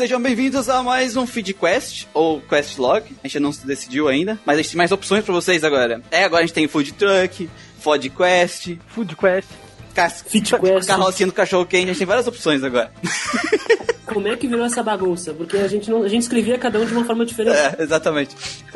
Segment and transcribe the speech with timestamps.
[0.00, 3.04] sejam bem-vindos a mais um Feed Quest, ou Quest Log.
[3.22, 6.00] A gente não se decidiu ainda, mas a gente tem mais opções pra vocês agora.
[6.10, 9.48] É, agora a gente tem Food Truck, Food Quest, Food Quest.
[9.94, 10.86] Cas Fit Quest.
[10.86, 12.90] carrocinha do cachorro quente, a gente tem várias opções agora.
[14.06, 15.34] Como é que virou essa bagunça?
[15.34, 17.58] Porque a gente, não, a gente escrevia cada um de uma forma diferente.
[17.58, 18.34] É, exatamente.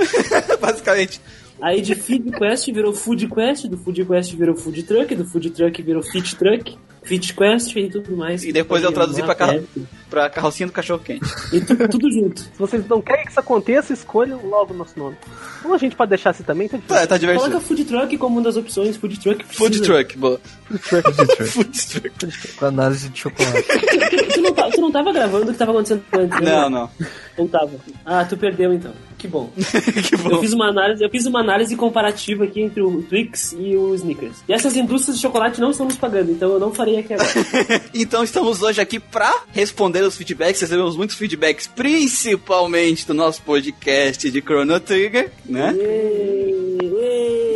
[0.60, 1.22] Basicamente.
[1.60, 5.50] Aí de Feed Quest virou Food Quest, do Food Quest virou Food Truck, do Food
[5.50, 8.44] Truck virou Fit Truck, Fit Quest e tudo mais.
[8.44, 9.62] E depois eu traduzi pra, carro é,
[10.10, 11.24] pra carrocinha do cachorro quente.
[11.52, 12.40] E tu- tudo junto.
[12.40, 15.16] Se vocês não querem que isso aconteça, escolham logo o nosso nome.
[15.64, 17.00] Ou a gente pode deixar assim também, tá difícil.
[17.00, 17.48] Tá, tá divertido.
[17.48, 19.44] Coloca Food Truck como uma das opções, Food Truck.
[19.44, 19.84] Food precisa.
[19.84, 20.40] Truck, boa.
[21.48, 22.52] Food Truck.
[22.56, 23.62] Com análise de chocolate.
[23.62, 26.50] Tu, tu não, tá- tu não tava gravando o que tava acontecendo antes, né?
[26.50, 26.90] Não, não.
[27.38, 27.70] Não tava.
[28.04, 28.92] Ah, tu perdeu então.
[29.24, 29.50] Que bom.
[29.56, 30.40] que Eu bom.
[30.42, 34.36] fiz uma análise, eu fiz uma análise comparativa aqui entre o Twix e o Snickers.
[34.46, 37.30] E essas indústrias de chocolate não estão nos pagando, então eu não farei aqui agora.
[37.94, 40.60] Então estamos hoje aqui pra responder os feedbacks.
[40.60, 45.74] Recebemos muitos feedbacks, principalmente do nosso podcast de Chrono Trigger, né?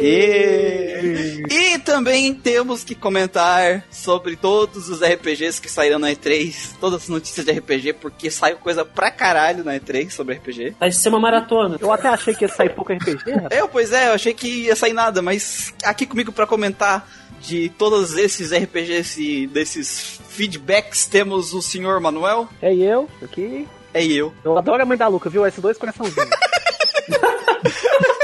[0.00, 1.42] E...
[1.50, 7.08] e também temos que comentar sobre todos os RPGs que saíram na E3, todas as
[7.08, 10.76] notícias de RPG, porque saiu coisa pra caralho na E3 sobre RPG.
[10.78, 11.76] Vai ser uma maratona.
[11.80, 13.58] Eu até achei que ia sair pouco RPG, rapaz.
[13.58, 17.08] Eu, pois é, eu achei que ia sair nada, mas aqui comigo pra comentar
[17.40, 22.48] de todos esses RPGs e desses feedbacks temos o senhor Manuel.
[22.60, 23.66] É eu, aqui.
[23.94, 24.32] É eu.
[24.44, 25.42] Eu adoro a mãe da Luca, viu?
[25.42, 26.26] S2 coraçãozinho.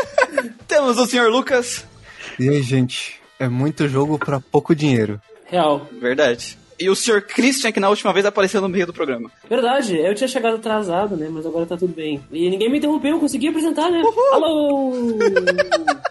[0.74, 1.86] Temos o senhor Lucas.
[2.36, 3.20] E aí, gente?
[3.38, 5.20] É muito jogo pra pouco dinheiro.
[5.46, 5.86] Real.
[6.00, 6.58] Verdade.
[6.78, 9.30] E o senhor Christian, que na última vez apareceu no meio do programa.
[9.48, 11.28] Verdade, eu tinha chegado atrasado, né?
[11.30, 12.20] Mas agora tá tudo bem.
[12.32, 14.02] E ninguém me interrompeu, eu consegui apresentar, né?
[14.32, 14.92] Alô!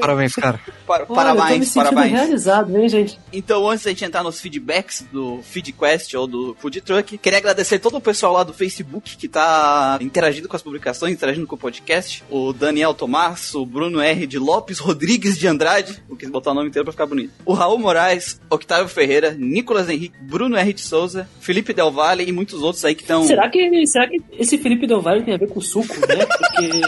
[0.00, 0.60] Parabéns, cara.
[0.86, 2.12] Para, Olha, eu tô me parabéns, parabéns.
[2.12, 3.18] realizado, hein, gente?
[3.32, 7.78] Então, antes da gente entrar nos feedbacks do FeedQuest ou do Food Truck, queria agradecer
[7.78, 11.58] todo o pessoal lá do Facebook que tá interagindo com as publicações, interagindo com o
[11.58, 12.22] podcast.
[12.30, 14.26] O Daniel Tomás, o Bruno R.
[14.26, 17.32] de Lopes, Rodrigues de Andrade, eu quis botar o nome inteiro pra ficar bonito.
[17.44, 19.34] O Raul Moraes, Octávio Ferreira,
[19.68, 20.72] Nicolas Henrique, Bruno R.
[20.72, 23.22] de Souza, Felipe Del Valle e muitos outros aí que estão...
[23.24, 26.24] Será que, será que esse Felipe Del Valle tem a ver com suco, né?
[26.24, 26.80] Porque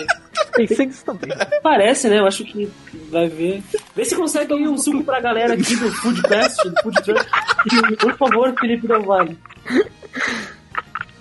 [0.66, 1.30] Pensei nisso também.
[1.62, 2.18] parece, né?
[2.18, 2.68] Eu acho que
[3.10, 3.62] vai ver.
[3.94, 7.26] Vê se consegue aí um suco pra galera aqui do Food Quest, do Food Truck.
[7.98, 9.36] Por favor, Felipe Del Valle.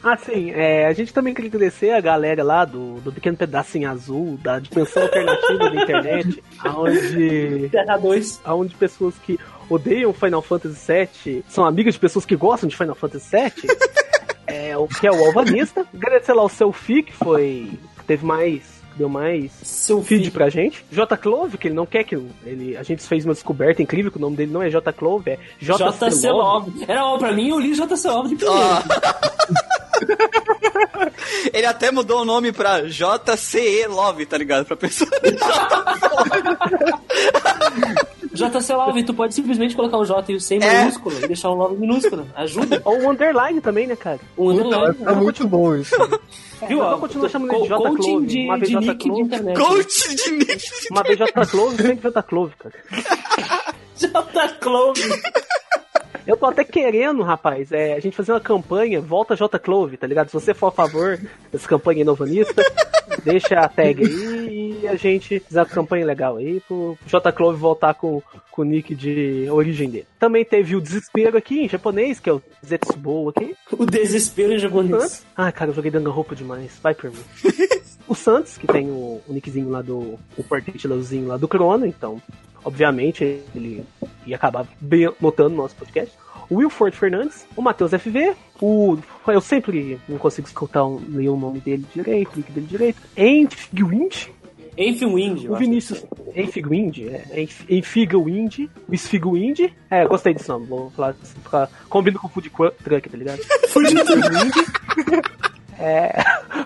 [0.02, 4.40] Assim, é, a gente também queria agradecer a galera lá do, do Pequeno Pedacinho Azul,
[4.42, 6.44] da dimensão alternativa da internet,
[6.78, 8.42] onde, Terra 2.
[8.48, 9.38] onde pessoas que
[9.70, 13.78] odeiam Final Fantasy VII são amigas de pessoas que gostam de Final Fantasy VII,
[14.48, 15.86] é, o que é o Alvanista.
[15.94, 17.70] Agradecer lá o seu Fi, que foi.
[18.08, 18.82] teve mais.
[18.96, 20.32] deu mais Seu feed filho.
[20.32, 20.84] pra gente.
[20.92, 21.16] J.
[21.18, 22.16] Clove, que ele não quer que
[22.46, 22.76] ele.
[22.78, 24.92] A gente fez uma descoberta incrível que o nome dele não é J.
[24.94, 26.72] Clove, é JC, JC Love.
[26.72, 26.86] Love.
[26.88, 28.66] Era ó, pra mim, eu li JC Love de primeiro.
[31.54, 34.66] Ele até mudou o nome pra JCE Love, tá ligado?
[34.66, 35.10] Pra pessoa...
[38.32, 40.82] JC Love, tu pode simplesmente colocar o J e o C em É.
[40.82, 42.28] maiúsculo e deixar o Love minúsculo.
[42.36, 42.82] Ajuda.
[42.86, 44.20] Ou o underline também, né, cara?
[44.38, 44.96] Um underline.
[45.06, 45.96] É muito bom isso.
[46.68, 46.80] Viu?
[46.80, 47.78] Mas ó, eu continuo chamando de J.
[47.78, 48.28] coaching Clove.
[48.28, 48.80] de, Uma vez de J.
[48.86, 49.22] nick de Clove.
[49.22, 49.58] internet.
[49.60, 50.64] Coach de Nick.
[50.92, 51.46] Uma vez J.
[51.46, 52.24] Clove, sempre J.
[52.24, 52.74] Clove, cara.
[53.96, 54.48] J.
[54.60, 55.02] Clove.
[56.30, 59.58] Eu tô até querendo, rapaz, é, a gente fazer uma campanha, volta J.
[59.58, 60.28] Clove, tá ligado?
[60.28, 61.20] Se você for a favor
[61.52, 62.64] dessa campanha inovanista,
[63.24, 67.32] deixa a tag aí e a gente fizer uma campanha legal aí pro J.
[67.32, 70.06] Clove voltar com, com o nick de origem dele.
[70.20, 73.56] Também teve o Desespero aqui em japonês, que é o Zetsubo aqui.
[73.72, 75.26] O desespero em japonês.
[75.36, 76.78] Ah, cara, eu joguei roupa demais.
[76.84, 77.24] Vai por mim.
[78.08, 80.20] o Santos, que tem o, o nickzinho lá do.
[80.38, 82.22] O particularzinho lá do Crono, então,
[82.70, 83.24] obviamente,
[83.56, 83.84] ele
[84.26, 86.16] ia acabar bem notando no nosso podcast.
[86.50, 88.98] O Wilford Fernandes, o Matheus FV, o.
[89.28, 93.02] Eu sempre não consigo escutar um, ler o nome dele direito, o nick dele direito.
[93.16, 94.30] Enfigwind,
[95.44, 95.56] eu o.
[95.58, 96.06] Vinícius
[96.36, 99.60] Enfigwind, é, Enf- Enfigwind, o Esfigwind.
[99.92, 102.50] É, gostei desse nome, vou falar, ficar, combina com o Food
[102.84, 103.42] Truck, tá ligado?
[105.80, 106.22] É,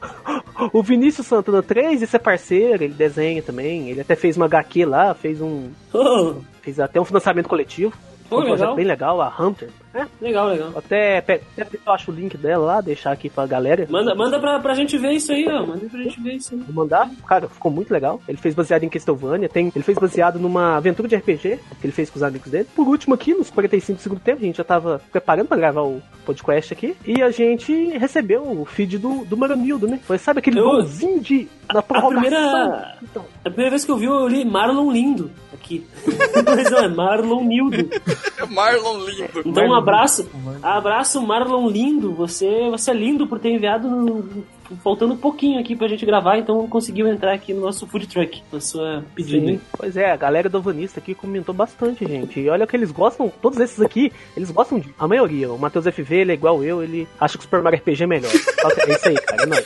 [0.73, 4.85] o Vinícius Santana 3, esse é parceiro, ele desenha também, ele até fez uma HQ
[4.85, 5.69] lá, fez um.
[5.93, 7.93] Oh, fez até um financiamento coletivo.
[8.27, 8.75] Pô, um projeto legal.
[8.75, 9.69] bem legal, a Hunter.
[9.93, 10.71] É, legal, legal.
[10.75, 11.41] até, até
[11.85, 13.85] eu acho o link dela lá, deixar aqui pra galera.
[13.89, 15.65] Manda, manda pra, pra gente ver isso aí, ó.
[15.65, 16.61] Manda pra gente ver isso aí.
[16.61, 18.19] Vou mandar, cara, ficou muito legal.
[18.27, 21.93] Ele fez baseado em Castlevania, tem, ele fez baseado numa aventura de RPG que ele
[21.93, 22.67] fez com os amigos dele.
[22.75, 25.81] Por último, aqui, nos 45 do segundo tempo, a gente já tava preparando pra gravar
[25.83, 29.99] o podcast aqui, e a gente recebeu o feed do, do Maranildo, né?
[30.05, 33.97] Foi, sabe aquele Eu- golzinho de Na A primeira, Então, a primeira vez que eu
[33.97, 35.85] vi, eu li Marlon Lindo aqui.
[36.45, 37.89] Mas não, é Marlon Nildo.
[38.49, 39.29] Marlon lindo.
[39.45, 40.29] Então um abraço,
[40.61, 42.13] abraço Marlon Lindo.
[42.13, 44.43] Você, você é lindo por ter enviado no-
[44.83, 48.41] faltando um pouquinho aqui pra gente gravar, então conseguiu entrar aqui no nosso food truck,
[48.51, 49.47] na sua pedida.
[49.47, 49.61] sim.
[49.77, 52.39] Pois é, a galera do Vanista aqui comentou bastante, gente.
[52.39, 54.93] E olha que eles gostam, todos esses aqui, eles gostam de.
[54.97, 55.51] A maioria.
[55.51, 58.07] O Matheus FV, ele é igual eu, ele acha que o Super Mario RPG é
[58.07, 58.31] melhor.
[58.31, 59.63] É isso aí, cara, é nóis.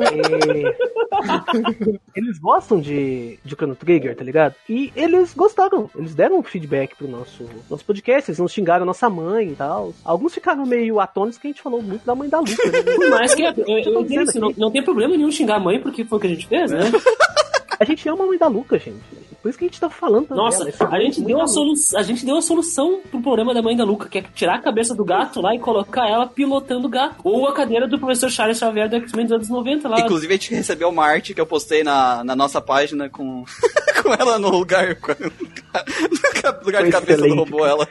[0.00, 0.94] É,
[2.14, 4.54] Eles gostam de, de Chrono Trigger, tá ligado?
[4.68, 5.90] E eles gostaram.
[5.96, 9.92] Eles deram um feedback pro nosso, nosso podcast, eles não xingaram nossa mãe e tal.
[10.04, 12.82] Alguns ficaram meio atônitos que a gente falou muito da mãe da Luca, né?
[12.82, 15.60] Por mais que eu, eu, eu dizendo isso, não, não tem problema nenhum xingar a
[15.60, 16.80] mãe, porque foi o que a gente fez, né?
[17.78, 18.96] A gente ama a mãe da Luca, gente.
[19.42, 20.42] Por isso que a gente tá falando também.
[20.42, 23.60] Nossa, a gente, mãe deu a solução, a gente deu a solução pro problema da
[23.60, 26.86] mãe da Luca, que é tirar a cabeça do gato lá e colocar ela pilotando
[26.86, 27.16] o gato.
[27.22, 30.00] Ou a cadeira do professor Charles Xavier do X-Men dos anos 90 lá.
[30.00, 33.44] Inclusive, a gente recebeu uma arte que eu postei na, na nossa página com,
[34.02, 34.96] com ela no lugar.
[36.60, 37.86] No lugar de cabeça do robô, ela.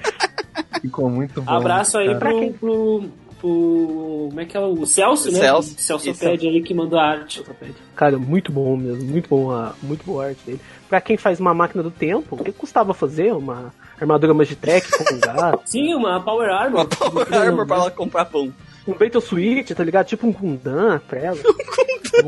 [0.81, 1.51] Ficou muito bom.
[1.51, 2.19] Abraço aí cara.
[2.19, 2.53] Pro, quem?
[2.53, 3.03] pro,
[3.47, 4.59] pro- Como é que é?
[4.59, 5.39] O Celso, né?
[5.39, 6.15] Celso, Celso.
[6.15, 7.43] Pede ali que mandou a arte.
[7.95, 10.61] Cara, muito bom mesmo, muito bom a, muito boa a arte dele.
[10.89, 13.33] Pra quem faz uma máquina do tempo, o que custava fazer?
[13.33, 16.81] Uma armadura Magitrek com um gato, Sim, uma Power Armor.
[16.81, 18.53] Uma Power Armor pra ela comprar pão.
[18.87, 20.07] um Battle Switch, tá ligado?
[20.07, 21.37] Tipo um Gundam pra ela.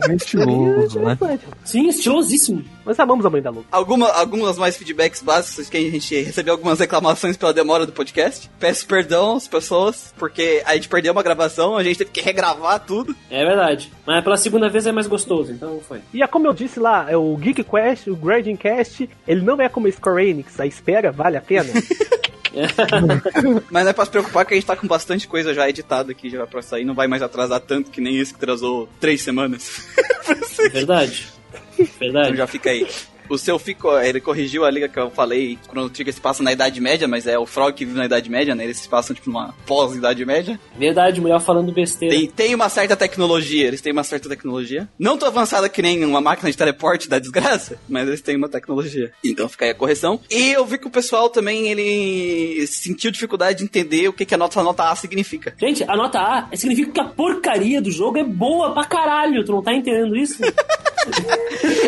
[0.07, 1.17] Muito estiloso, né?
[1.63, 2.63] Sim, estilosíssimo.
[2.85, 3.67] Mas amamos a mãe da Luca.
[3.71, 8.49] Alguma, algumas mais feedbacks básicos que a gente recebeu algumas reclamações pela demora do podcast.
[8.59, 12.79] Peço perdão às pessoas, porque a gente perdeu uma gravação, a gente teve que regravar
[12.79, 13.15] tudo.
[13.29, 13.91] É verdade.
[14.05, 16.01] Mas pela segunda vez é mais gostoso, então foi.
[16.13, 19.59] E é como eu disse lá, é o Geek Quest, o Grading Cast, ele não
[19.59, 21.69] é como a Square Enix, a espera vale a pena.
[23.69, 26.11] Mas não é pra se preocupar que a gente tá com bastante coisa já editada
[26.11, 29.21] aqui já pra sair, não vai mais atrasar tanto que nem esse que atrasou três
[29.21, 29.85] semanas.
[30.71, 31.34] Verdade.
[31.79, 32.37] Então Verdade.
[32.37, 32.87] já fica aí.
[33.29, 36.51] O seu fico, ele corrigiu a liga que eu falei, Chrono Trigger se passa na
[36.51, 38.63] Idade Média, mas é o Frog que vive na Idade Média, né?
[38.63, 40.59] Eles se passam tipo numa pós-Idade Média.
[40.77, 42.15] Verdade, mulher falando besteira.
[42.15, 44.87] Tem, tem uma certa tecnologia, eles têm uma certa tecnologia.
[44.97, 48.49] Não tão avançada que nem uma máquina de teleporte da desgraça, mas eles têm uma
[48.49, 49.11] tecnologia.
[49.23, 50.19] Então fica aí a correção.
[50.29, 54.35] E eu vi que o pessoal também, ele sentiu dificuldade de entender o que, que
[54.35, 55.53] a nota, a nota A significa.
[55.59, 59.43] Gente, a nota A significa que a porcaria do jogo é boa pra caralho.
[59.43, 60.41] Tu não tá entendendo isso?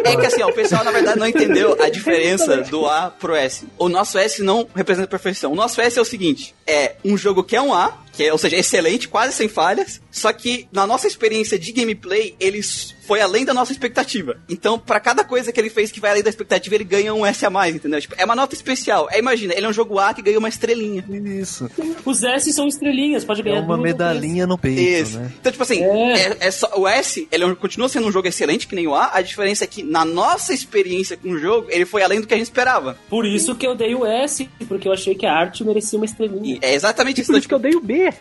[0.04, 3.36] É que assim, ó, o pessoal na verdade não entendeu a diferença do A pro
[3.36, 3.68] S.
[3.78, 5.52] O nosso S não representa perfeição.
[5.52, 8.32] O nosso S é o seguinte: é um jogo que é um A, que é,
[8.32, 12.62] ou seja, excelente, quase sem falhas, só que na nossa experiência de gameplay, ele
[13.06, 14.38] foi além da nossa expectativa.
[14.50, 17.24] Então, pra cada coisa que ele fez que vai além da expectativa, ele ganha um
[17.26, 18.02] S a mais, entendeu?
[18.02, 19.08] Tipo, é uma nota especial.
[19.12, 21.06] É, imagina, ele é um jogo A que ganha uma estrelinha.
[21.40, 21.70] Isso.
[22.04, 25.20] Os S são estrelinhas, pode É ganhar uma duas ou medalhinha no peito, Isso.
[25.20, 25.32] né?
[25.40, 26.14] Então, tipo assim, É.
[26.24, 26.38] é.
[26.42, 28.96] é só- o S, ele é um- continua sendo um jogo excelente, que nem o
[28.96, 29.12] A.
[29.14, 32.34] A diferença é que, na nossa experiência com o jogo, ele foi além do que
[32.34, 32.98] a gente esperava.
[33.10, 36.06] Por isso que eu dei o S, porque eu achei que a arte merecia uma
[36.06, 36.56] estrelinha.
[36.56, 37.28] E é exatamente isso.
[37.28, 38.07] Por Então, isso que eu dei o B.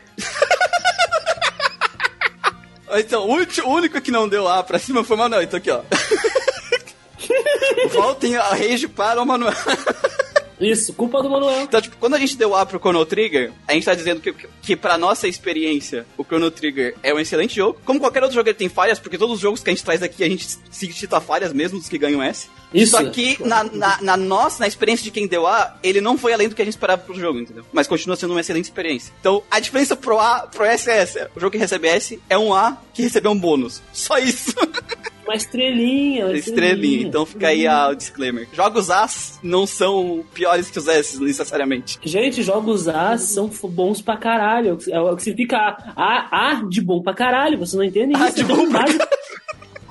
[2.99, 5.43] Então, o único que não deu A pra cima foi o Manuel.
[5.43, 5.83] Então aqui, ó.
[7.93, 9.53] Voltem a rage para o Manuel.
[10.61, 11.63] Isso, culpa do Manuel.
[11.63, 14.33] Então, tipo, quando a gente deu A pro Chrono Trigger, a gente tá dizendo que,
[14.63, 17.79] que pra nossa experiência, o Chrono Trigger é um excelente jogo.
[17.85, 20.03] Como qualquer outro jogo, ele tem falhas, porque todos os jogos que a gente traz
[20.03, 22.49] aqui, a gente se cita falhas mesmo dos que ganham S.
[22.73, 22.93] Isso.
[22.93, 26.33] Só que na, na, na nossa, na experiência de quem deu A, ele não foi
[26.33, 27.65] além do que a gente esperava pro jogo, entendeu?
[27.73, 29.13] Mas continua sendo uma excelente experiência.
[29.21, 31.31] Então, a diferença pro A, pro S é essa.
[31.37, 33.83] O jogo que recebe S é um A que recebeu um bônus.
[33.93, 34.55] Só isso.
[35.27, 37.07] Uma estrelinha, uma Estrelinha.
[37.09, 38.47] Então fica aí a, o disclaimer.
[38.53, 41.99] Jogos As não são piores que os S, necessariamente.
[42.05, 44.79] Gente, jogos A são bons pra caralho.
[44.89, 47.59] É o que significa A, A, A de bom pra caralho.
[47.59, 48.23] Você não entende isso?
[48.25, 48.99] A de Então, bom pra base-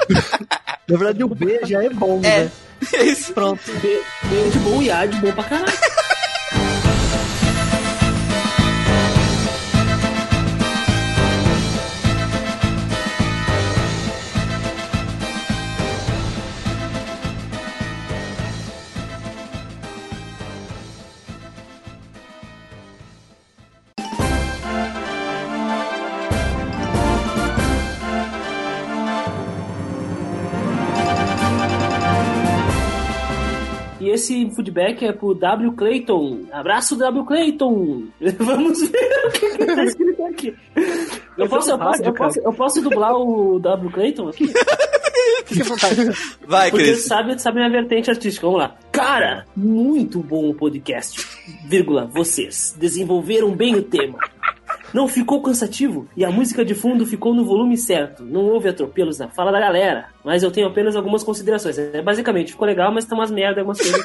[0.87, 2.51] Na verdade, o B já é bom, É, né?
[2.93, 3.33] é isso.
[3.33, 3.61] Pronto.
[3.81, 5.73] B, B de bom e A de bom pra caralho.
[34.15, 35.71] Esse feedback é pro W.
[35.73, 36.45] Clayton.
[36.51, 37.23] Abraço, W.
[37.25, 38.03] Clayton.
[38.39, 40.55] Vamos ver o que, que tá escrito aqui.
[41.37, 43.91] Eu posso, eu, posso, eu, posso, eu posso dublar o W.
[43.91, 44.47] Clayton aqui?
[45.45, 45.95] Fique à vontade.
[46.47, 47.03] Vai, Porque Cris.
[47.05, 48.47] sabe, sabe minha vertente artística.
[48.47, 48.75] Vamos lá.
[48.89, 51.27] Cara, muito bom o podcast.
[51.65, 54.17] Vírgula, vocês desenvolveram bem o tema.
[54.93, 58.23] Não ficou cansativo e a música de fundo ficou no volume certo.
[58.23, 61.77] Não houve atropelos na fala da galera, mas eu tenho apenas algumas considerações.
[61.77, 64.01] É, basicamente, ficou legal, mas tem umas merda, algumas coisas.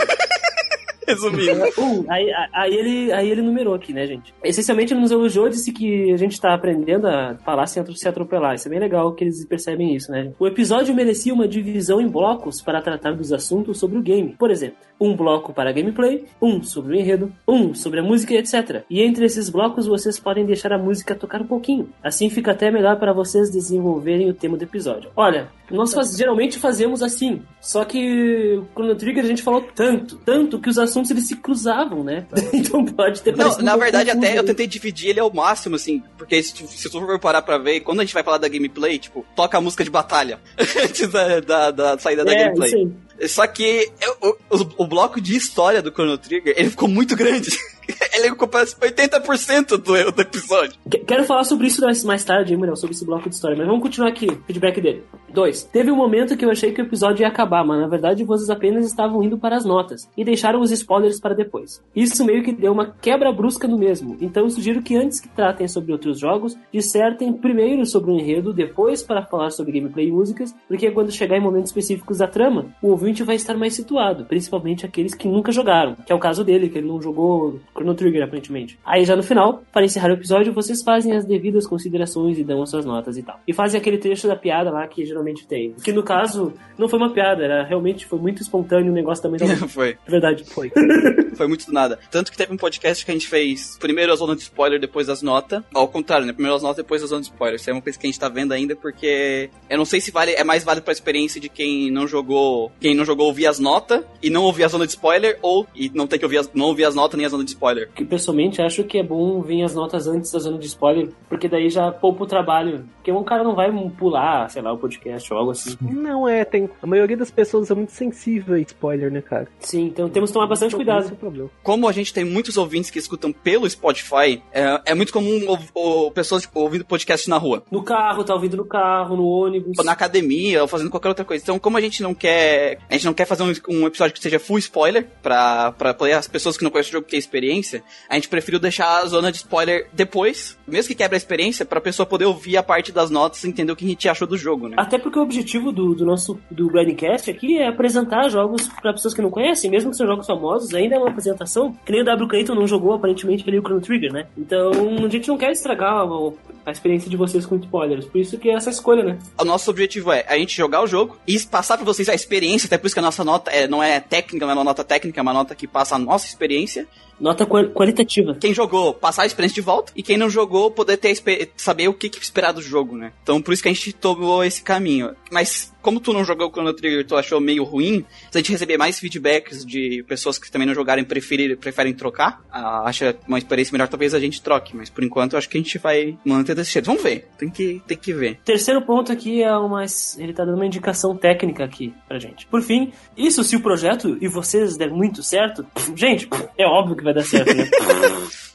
[1.11, 1.65] Resumindo.
[1.79, 4.35] Um, aí, aí, ele, aí ele numerou aqui, né, gente?
[4.43, 8.09] Essencialmente, ele nos elogiou e disse que a gente tá aprendendo a falar sem se
[8.09, 8.55] atropelar.
[8.55, 10.33] Isso é bem legal que eles percebem isso, né?
[10.39, 14.35] O episódio merecia uma divisão em blocos para tratar dos assuntos sobre o game.
[14.39, 18.85] Por exemplo, um bloco para gameplay, um sobre o enredo, um sobre a música, etc.
[18.91, 21.89] E entre esses blocos vocês podem deixar a música tocar um pouquinho.
[22.03, 25.11] Assim fica até melhor para vocês desenvolverem o tema do episódio.
[25.17, 30.17] Olha, nós faz, geralmente fazemos assim, só que o Chrono Trigger a gente falou tanto,
[30.17, 32.27] tanto que os assuntos eles se cruzavam, né?
[32.53, 36.43] então pode ter Não, na verdade até eu tentei dividir ele ao máximo, assim, porque
[36.43, 39.25] se, se tu for parar pra ver, quando a gente vai falar da gameplay, tipo,
[39.35, 40.39] toca a música de batalha
[40.85, 42.71] antes da, da, da saída da é, gameplay.
[42.71, 42.97] Sim.
[43.29, 43.91] Só que
[44.23, 47.51] o, o, o, bloco de história do Chrono Trigger, ele ficou muito grande.
[48.15, 50.79] ele ocupa 80% do, do episódio.
[51.07, 54.09] Quero falar sobre isso mais tarde, Muriel, sobre esse bloco de história, mas vamos continuar
[54.09, 55.05] aqui, feedback dele.
[55.33, 55.65] 2.
[55.65, 58.51] Teve um momento que eu achei que o episódio ia acabar, mas na verdade vocês
[58.51, 61.83] apenas estavam indo para as notas e deixaram os spoilers para depois.
[61.95, 65.29] Isso meio que deu uma quebra brusca no mesmo, então eu sugiro que antes que
[65.29, 70.13] tratem sobre outros jogos, dissertem primeiro sobre o enredo, depois para falar sobre gameplay e
[70.13, 74.25] músicas, porque quando chegar em momentos específicos da trama, o ouvinte vai estar mais situado,
[74.25, 77.95] principalmente aqueles que nunca jogaram, que é o caso dele, que ele não jogou Chrono
[77.95, 78.79] Trigger aparentemente.
[78.85, 82.63] Aí já no final, para encerrar o episódio, vocês fazem as devidas considerações e dão
[82.63, 83.41] as suas notas e tal.
[83.47, 85.75] E fazem aquele trecho da piada lá que geralmente tem.
[85.83, 89.41] Que no caso, não foi uma piada, era realmente foi muito espontâneo o negócio também.
[89.71, 89.95] Foi.
[89.95, 90.71] De verdade, foi.
[91.37, 91.99] foi muito do nada.
[92.11, 95.09] Tanto que teve um podcast que a gente fez primeiro a zona de spoiler, depois
[95.09, 95.63] as notas.
[95.73, 96.33] Ao contrário, né?
[96.33, 97.57] Primeiro as notas, depois a zona de spoiler.
[97.57, 100.11] Isso é uma coisa que a gente tá vendo ainda, porque eu não sei se
[100.11, 103.59] vale, é mais válido pra experiência de quem não jogou, quem não jogou ouvir as
[103.59, 106.51] notas e não ouvir a zona de spoiler, ou e não ter que ouvir as,
[106.55, 107.91] não ouvir as notas nem a zona de spoiler.
[107.95, 111.49] Que pessoalmente acho que é bom vir as notas antes da zona de spoiler, porque
[111.49, 112.85] daí já poupa o trabalho.
[112.97, 115.77] Porque um cara não vai pular, sei lá, o podcast ou algo assim.
[115.81, 116.69] Não é, tem.
[116.83, 119.49] A maioria das pessoas é muito sensível a spoiler, né, cara?
[119.59, 121.19] Sim, então temos que tomar bastante cuidado.
[121.63, 125.59] Como a gente tem muitos ouvintes que escutam pelo Spotify, é, é muito comum ou,
[125.75, 127.63] ou, pessoas tipo, ouvindo podcast na rua.
[127.71, 129.83] No carro, tá ouvindo no carro, no ônibus.
[129.85, 131.43] Na academia, ou fazendo qualquer outra coisa.
[131.43, 132.80] Então, como a gente não quer.
[132.89, 136.13] A gente não quer fazer um, um episódio que seja full spoiler, pra, pra poder
[136.13, 139.31] as pessoas que não conhecem o jogo ter experiência, a gente preferiu deixar a zona
[139.31, 143.11] de spoiler depois, mesmo que quebre a experiência, pra pessoa poder ouvir a parte das
[143.11, 144.77] notas e entender o que a gente achou do jogo, né?
[144.79, 149.15] Até porque o objetivo do, do nosso do Grindcast aqui é apresentar jogos para pessoas
[149.15, 151.77] que não conhecem, mesmo que sejam jogos famosos, ainda é uma apresentação.
[151.85, 152.29] Que nem o W.
[152.29, 154.27] Clayton não jogou aparentemente ali o Chrono Trigger, né?
[154.37, 154.71] Então
[155.05, 156.33] a gente não quer estragar a,
[156.67, 159.19] a experiência de vocês com spoilers, por isso que é essa escolha, né?
[159.39, 162.69] O nosso objetivo é a gente jogar o jogo e passar para vocês a experiência,
[162.71, 164.85] até por isso que a nossa nota é, não é técnica, não é uma nota
[164.85, 166.87] técnica, é uma nota que passa a nossa experiência.
[167.19, 168.37] Nota qualitativa.
[168.41, 169.93] Quem jogou, passar a experiência de volta.
[169.97, 171.15] E quem não jogou, poder ter
[171.57, 173.13] saber o que, que esperar do jogo, né?
[173.25, 175.17] Então, por isso que a gente tomou esse caminho.
[175.33, 178.53] Mas, como tu não jogou o Chrono Trigger tu achou meio ruim, se a gente
[178.53, 183.17] receber mais feedbacks de pessoas que também não jogaram e preferir, preferem trocar, ah, acha
[183.27, 184.77] uma experiência melhor, talvez a gente troque.
[184.77, 186.87] Mas, por enquanto, eu acho que a gente vai manter desse jeito.
[186.87, 187.29] Vamos ver.
[187.39, 188.39] Tem que, tem que ver.
[188.45, 189.85] Terceiro ponto aqui é uma...
[190.19, 192.47] Ele tá dando uma indicação técnica aqui pra gente.
[192.47, 197.05] Por fim, isso se o projeto e vocês der muito certo, gente, é óbvio que
[197.05, 197.69] vai dar certo, né?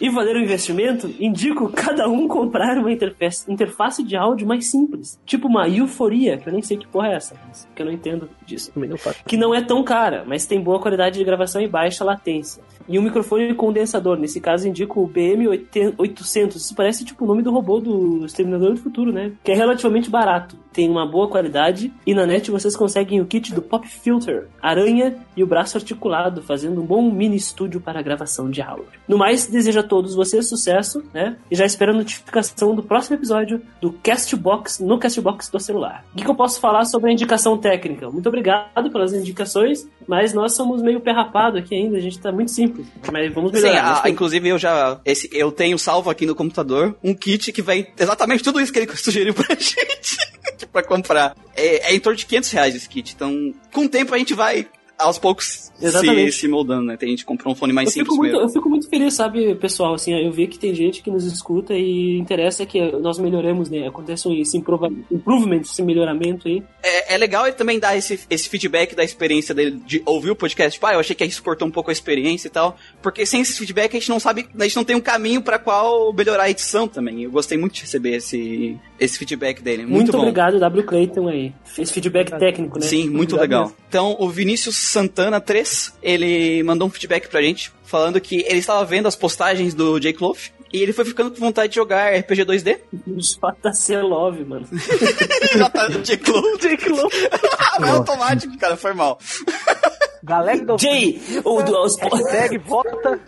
[0.00, 5.18] e valer o investimento, indico cada um comprar uma interface, interface de áudio mais simples.
[5.24, 7.36] Tipo uma euforia, que eu nem sei que porra é essa,
[7.74, 8.72] que eu não entendo disso.
[8.72, 9.22] Também não faço.
[9.24, 12.62] Que não é tão cara, mas tem boa qualidade de gravação e baixa latência.
[12.88, 16.56] E um microfone condensador, nesse caso indico o BM800.
[16.56, 19.32] Isso parece tipo o nome do robô do Exterminador do Futuro, né?
[19.44, 23.52] Que é relativamente barato, tem uma boa qualidade e na net vocês conseguem o kit
[23.52, 28.48] do Pop Filter, aranha e o braço articulado, fazendo um bom mini estúdio para gravação
[28.48, 28.86] de áudio.
[29.06, 31.36] No mais, desejo a todos vocês sucesso, né?
[31.50, 36.04] E já espero a notificação do próximo episódio do Castbox no Castbox do celular.
[36.12, 38.10] O que, que eu posso falar sobre a indicação técnica?
[38.10, 42.50] Muito obrigado pelas indicações, mas nós somos meio perrapado aqui ainda, a gente tá muito
[42.50, 42.86] simples.
[43.12, 43.96] Mas vamos melhorar.
[43.96, 45.00] Sim, a, inclusive eu já.
[45.04, 48.78] Esse, eu tenho salvo aqui no computador um kit que vem exatamente tudo isso que
[48.78, 50.16] ele sugeriu pra gente.
[50.72, 51.36] pra comprar.
[51.54, 53.14] É, é, em torno de 500 reais esse kit.
[53.14, 54.66] Então, com o tempo a gente vai
[54.98, 56.96] aos poucos se, se, moldando, né?
[56.96, 58.46] Tem gente que comprou um fone mais eu simples muito, mesmo.
[58.46, 59.94] Eu fico muito feliz, sabe, pessoal?
[59.94, 63.86] Assim, eu vi que tem gente que nos escuta e interessa que nós melhoremos, né?
[63.86, 66.62] Acontece esse improvement, esse melhoramento aí.
[66.82, 70.36] É, é legal ele também dar esse, esse feedback da experiência dele, de ouvir o
[70.36, 70.72] podcast.
[70.72, 72.76] Tipo, ah, eu achei que isso cortou um pouco a experiência e tal.
[73.00, 75.58] Porque sem esse feedback a gente não sabe, a gente não tem um caminho para
[75.58, 77.22] qual melhorar a edição também.
[77.22, 79.82] Eu gostei muito de receber esse, esse feedback dele.
[79.82, 80.18] Muito, muito bom.
[80.18, 80.84] obrigado, W.
[80.84, 81.52] Clayton aí.
[81.76, 82.86] Esse feedback técnico, né?
[82.86, 83.62] Sim, muito obrigado legal.
[83.64, 83.76] Mesmo.
[83.88, 88.84] Então, o Vinícius Santana 3, ele mandou um feedback pra gente falando que ele estava
[88.84, 92.44] vendo as postagens do Jake Loaf e ele foi ficando com vontade de jogar RPG
[92.44, 92.78] 2D.
[93.06, 94.66] JC Love, mano.
[94.70, 96.58] JJ Clone.
[96.58, 97.08] Jake Long.
[97.80, 99.18] Vai automático, cara, foi mal.
[100.22, 103.20] Galera do Jay, o, do, os, Hashtag volta.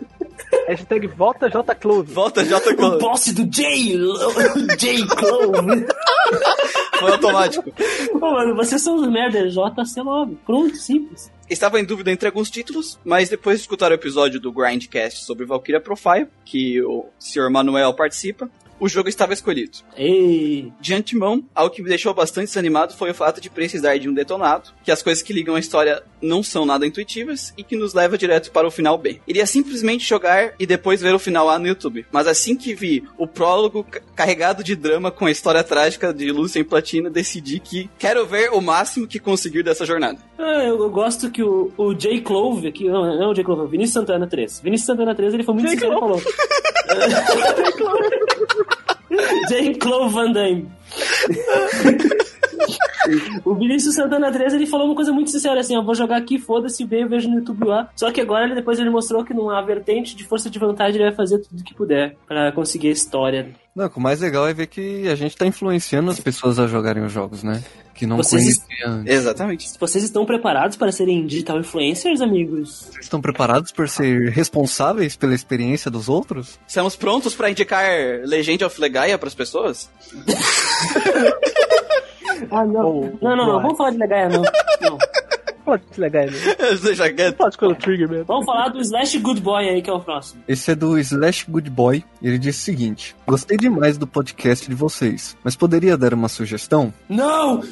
[0.67, 2.13] Hashtag volta J Clove.
[2.13, 2.99] Volta J o Clone.
[2.99, 5.85] boss do Jay, o Jay Clone.
[6.99, 7.71] Foi automático.
[8.19, 10.37] Pô, mano, vocês são os merda, JC Love.
[10.45, 11.31] Pronto, simples.
[11.49, 15.45] Estava em dúvida entre alguns títulos, mas depois de escutar o episódio do Grindcast sobre
[15.45, 17.49] Valkyria Profile, que o Sr.
[17.49, 18.49] Manuel participa,
[18.81, 19.77] o jogo estava escolhido.
[19.95, 24.09] Ei, De antemão, algo que me deixou bastante desanimado foi o fato de precisar de
[24.09, 27.75] um detonado, que as coisas que ligam a história não são nada intuitivas e que
[27.77, 29.21] nos leva direto para o final B.
[29.27, 32.05] Iria simplesmente jogar e depois ver o final A no YouTube.
[32.11, 36.31] Mas assim que vi o prólogo ca- carregado de drama com a história trágica de
[36.31, 40.19] Lucien Platina, decidi que quero ver o máximo que conseguir dessa jornada.
[40.37, 43.43] Ah, eu, eu gosto que o, o Jay Clove aqui, não, não é o Jay
[43.43, 44.59] Clove, é o Vinícius Santana 3.
[44.61, 46.21] Vinícius Santana 3, ele foi muito sincero e falou.
[46.91, 48.20] Jay Clove
[50.09, 50.69] Van Damme.
[53.43, 56.37] o Vinícius Santana 3, ele falou uma coisa muito sincera, assim, eu vou jogar aqui,
[56.37, 57.89] foda-se, bem, vejo no YouTube lá.
[57.95, 61.05] Só que agora, ele, depois ele mostrou que numa vertente de força de vontade, ele
[61.05, 63.49] vai fazer tudo que puder pra conseguir a história.
[63.75, 67.03] Não, o mais legal é ver que a gente tá influenciando as pessoas a jogarem
[67.03, 67.63] os jogos, né?
[68.01, 69.13] Que não Vocês- conheciam antes.
[69.13, 69.69] Exatamente.
[69.79, 72.87] Vocês estão preparados para serem digital influencers, amigos?
[72.89, 76.59] Vocês estão preparados por ser responsáveis pela experiência dos outros?
[76.67, 77.85] Estamos prontos para indicar
[78.25, 79.87] Legend of Legaia para as pessoas?
[82.49, 82.89] Ah, não.
[83.01, 83.61] Oh, não, não, não, boy.
[83.61, 84.41] vamos falar de Legaia, não.
[84.41, 84.97] não.
[85.63, 86.31] Pode legal, né?
[86.71, 87.31] Você já quer?
[87.33, 88.25] Pode escolher o Trigger mesmo.
[88.25, 90.43] Vamos falar do Slash Good Boy aí, que é o próximo.
[90.47, 92.03] Esse é do Slash Good Boy.
[92.21, 96.93] Ele diz o seguinte: Gostei demais do podcast de vocês, mas poderia dar uma sugestão?
[97.07, 97.61] Não!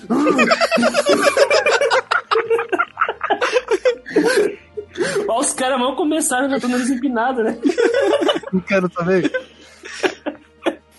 [5.28, 7.58] Ó, os caras mal começaram, já tô nariz empinado, né?
[8.52, 9.32] Não quero saber.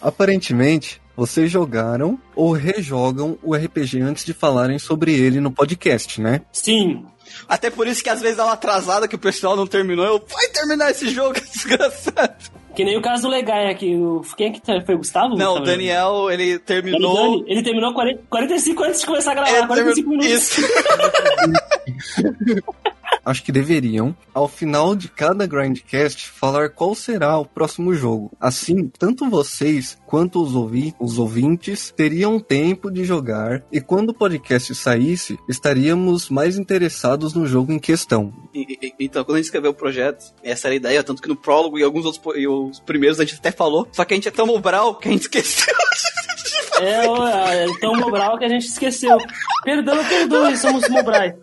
[0.00, 6.40] Aparentemente, vocês jogaram ou rejogam o RPG antes de falarem sobre ele no podcast, né?
[6.50, 7.04] Sim.
[7.46, 10.06] Até por isso que às vezes dá uma atrasada que o pessoal não terminou.
[10.06, 12.32] Eu, vai terminar esse jogo, desgraçado.
[12.74, 13.94] Que nem o caso do Legaia aqui.
[14.34, 14.94] Quem é que tá- foi?
[14.94, 15.36] O Gustavo?
[15.36, 17.14] Não, o Daniel, ele terminou.
[17.14, 19.50] Dani, ele terminou 40, 45 antes de começar a gravar.
[19.50, 20.58] É, 45 terminou- minutos.
[20.58, 20.62] Isso.
[23.24, 28.32] Acho que deveriam, ao final de cada Grindcast, falar qual será o próximo jogo.
[28.40, 34.14] Assim, tanto vocês quanto os, ouvi os ouvintes teriam tempo de jogar, e quando o
[34.14, 38.32] podcast saísse, estaríamos mais interessados no jogo em questão.
[38.54, 41.28] E- e- Então, quando a gente escreveu o projeto, essa era a ideia, tanto que
[41.28, 44.16] no prólogo e alguns outros e os primeiros a gente até falou, só que a
[44.16, 45.74] gente é tão mobral que a gente esqueceu.
[46.80, 49.18] É, é tão mobral que a gente esqueceu.
[49.64, 51.34] Perdão, perdoe, somos mobrais.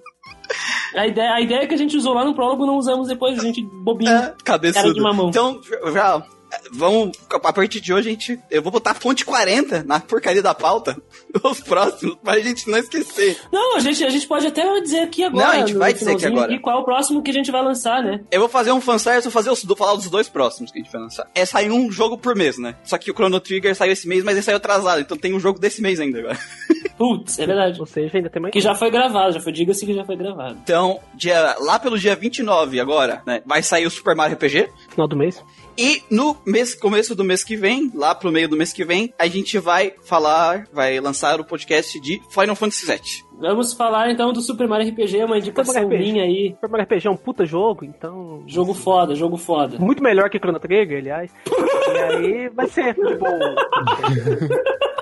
[0.98, 3.44] A ideia, a ideia que a gente usou lá no prólogo não usamos depois, a
[3.44, 4.12] gente bobinho.
[4.12, 4.82] É, cabeçudo.
[4.82, 5.30] Cara de mamão.
[5.30, 5.62] Então,
[5.94, 6.24] já,
[6.72, 10.54] vamos, a partir de hoje, a gente, eu vou botar fonte 40 na porcaria da
[10.54, 10.98] pauta,
[11.44, 13.38] os próximos, pra gente não esquecer.
[13.52, 15.46] Não, a gente, a gente pode até dizer aqui agora.
[15.46, 16.54] Não, a gente vai dizer aqui agora.
[16.54, 18.22] E qual é o próximo que a gente vai lançar, né?
[18.32, 20.84] Eu vou fazer um fanservice, vou fazer os, vou falar dos dois próximos que a
[20.84, 21.30] gente vai lançar.
[21.36, 22.76] É sair um jogo por mês, né?
[22.84, 25.40] Só que o Chrono Trigger saiu esse mês, mas ele saiu atrasado, então tem um
[25.40, 26.40] jogo desse mês ainda agora.
[26.98, 27.80] Putz, é verdade.
[27.80, 28.52] Ou seja, ainda tem mais.
[28.52, 30.58] Que já foi gravado, já foi, diga-se que já foi gravado.
[30.64, 34.70] Então, dia, lá pelo dia 29 agora, né, vai sair o Super Mario RPG.
[34.90, 35.44] Final do mês.
[35.78, 39.14] E no mês, começo do mês que vem, lá pro meio do mês que vem,
[39.20, 43.28] a gente vai falar, vai lançar o podcast de Final Fantasy VII.
[43.40, 46.56] Vamos falar então do Super Mario RPG, uma indicação minha aí.
[46.56, 48.44] Super Mario RPG é um puta jogo, então.
[48.48, 49.78] Jogo foda, jogo foda.
[49.78, 51.32] Muito melhor que Chrono Trigger, aliás.
[51.46, 53.26] e aí vai ser, tipo.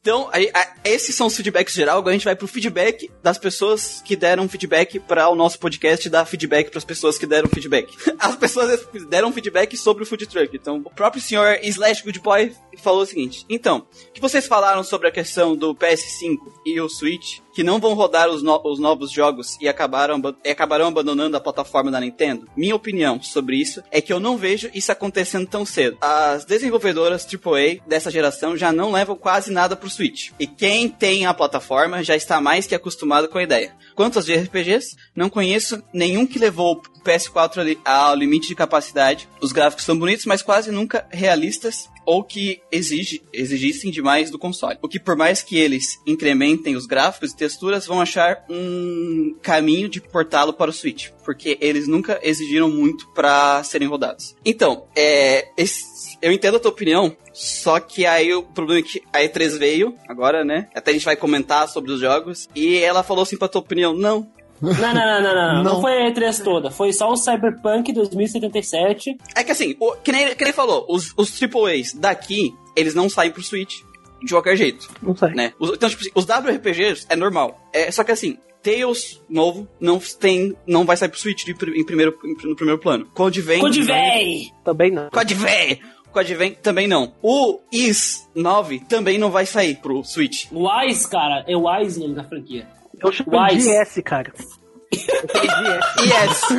[0.00, 1.98] Então, aí, a- esses são os feedbacks geral.
[1.98, 6.08] Agora a gente vai pro feedback das pessoas que deram feedback para o nosso podcast
[6.08, 7.94] dar feedback para as pessoas que deram feedback.
[8.18, 10.56] As pessoas deram feedback sobre o food truck.
[10.56, 14.82] Então, o próprio senhor Slash Good Boy falou o seguinte: Então, o que vocês falaram
[14.84, 18.78] sobre a questão do PS5 e o Switch, que não vão rodar os, no- os
[18.78, 22.46] novos jogos e acabaram, aba- e acabarão abandonando a plataforma da Nintendo?
[22.56, 25.98] Minha opinião sobre isso é que eu não vejo isso acontecendo tão cedo.
[26.00, 30.30] As desenvolvedoras AAA dessa geração já não levam quase nada pro Switch.
[30.38, 33.74] E quem tem a plataforma já está mais que acostumado com a ideia.
[33.96, 39.28] Quanto aos JRPGs, não conheço nenhum que levou o PS4 ali ao limite de capacidade.
[39.40, 44.78] Os gráficos são bonitos, mas quase nunca realistas ou que exige, exigissem demais do console.
[44.80, 49.90] O que por mais que eles incrementem os gráficos e texturas, vão achar um caminho
[49.90, 54.34] de portá-lo para o Switch, porque eles nunca exigiram muito para serem rodados.
[54.42, 59.02] Então, é, esse- eu entendo a tua opinião, só que aí o problema é que
[59.12, 60.70] a E3 veio agora, né?
[60.74, 63.92] Até a gente vai comentar sobre os jogos e ela falou assim pra tua opinião,
[63.92, 64.26] não,
[64.60, 65.64] Não, não, não, não, não, não.
[65.74, 65.80] Não.
[65.80, 66.70] Foi a E3 toda.
[66.70, 69.16] Foi só o Cyberpunk 2077.
[69.34, 73.08] É que assim, o, que, nem, que nem falou, os, os AAAs daqui, eles não
[73.08, 73.80] saem pro Switch
[74.22, 75.30] de qualquer jeito, Não sei.
[75.30, 75.52] né?
[75.60, 77.60] Os, então, tipo assim, os WRPGs é normal.
[77.72, 81.84] É, só que assim, Tales novo não tem, não vai sair pro Switch de em
[81.84, 83.06] primeiro, em- no primeiro plano.
[83.14, 83.60] Code vem.
[83.60, 84.50] Code véi!
[84.64, 85.08] Também não.
[85.10, 85.80] Code vem!
[86.12, 87.12] Code vem também não.
[87.22, 90.46] O Is 9 também não vai sair pro Switch.
[90.50, 91.44] Wise, cara.
[91.46, 92.66] É Wise o nome da franquia.
[93.02, 93.70] Eu chamo de.
[93.70, 94.32] S, cara.
[94.36, 95.62] Eu chamo
[95.98, 96.54] de S.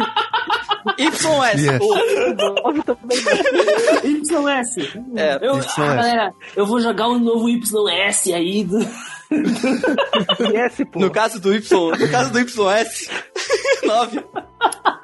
[0.98, 1.10] Yes!
[1.10, 1.64] YS!
[1.66, 1.82] Yes.
[4.30, 4.96] YS.
[5.16, 5.80] É, Eu, YS.
[5.80, 8.64] ah, galera, eu vou jogar um novo YS aí.
[8.64, 8.80] Do...
[10.56, 11.00] S, pô.
[11.00, 11.62] No caso do Y,
[12.00, 13.10] no caso do YS
[13.84, 14.24] 9.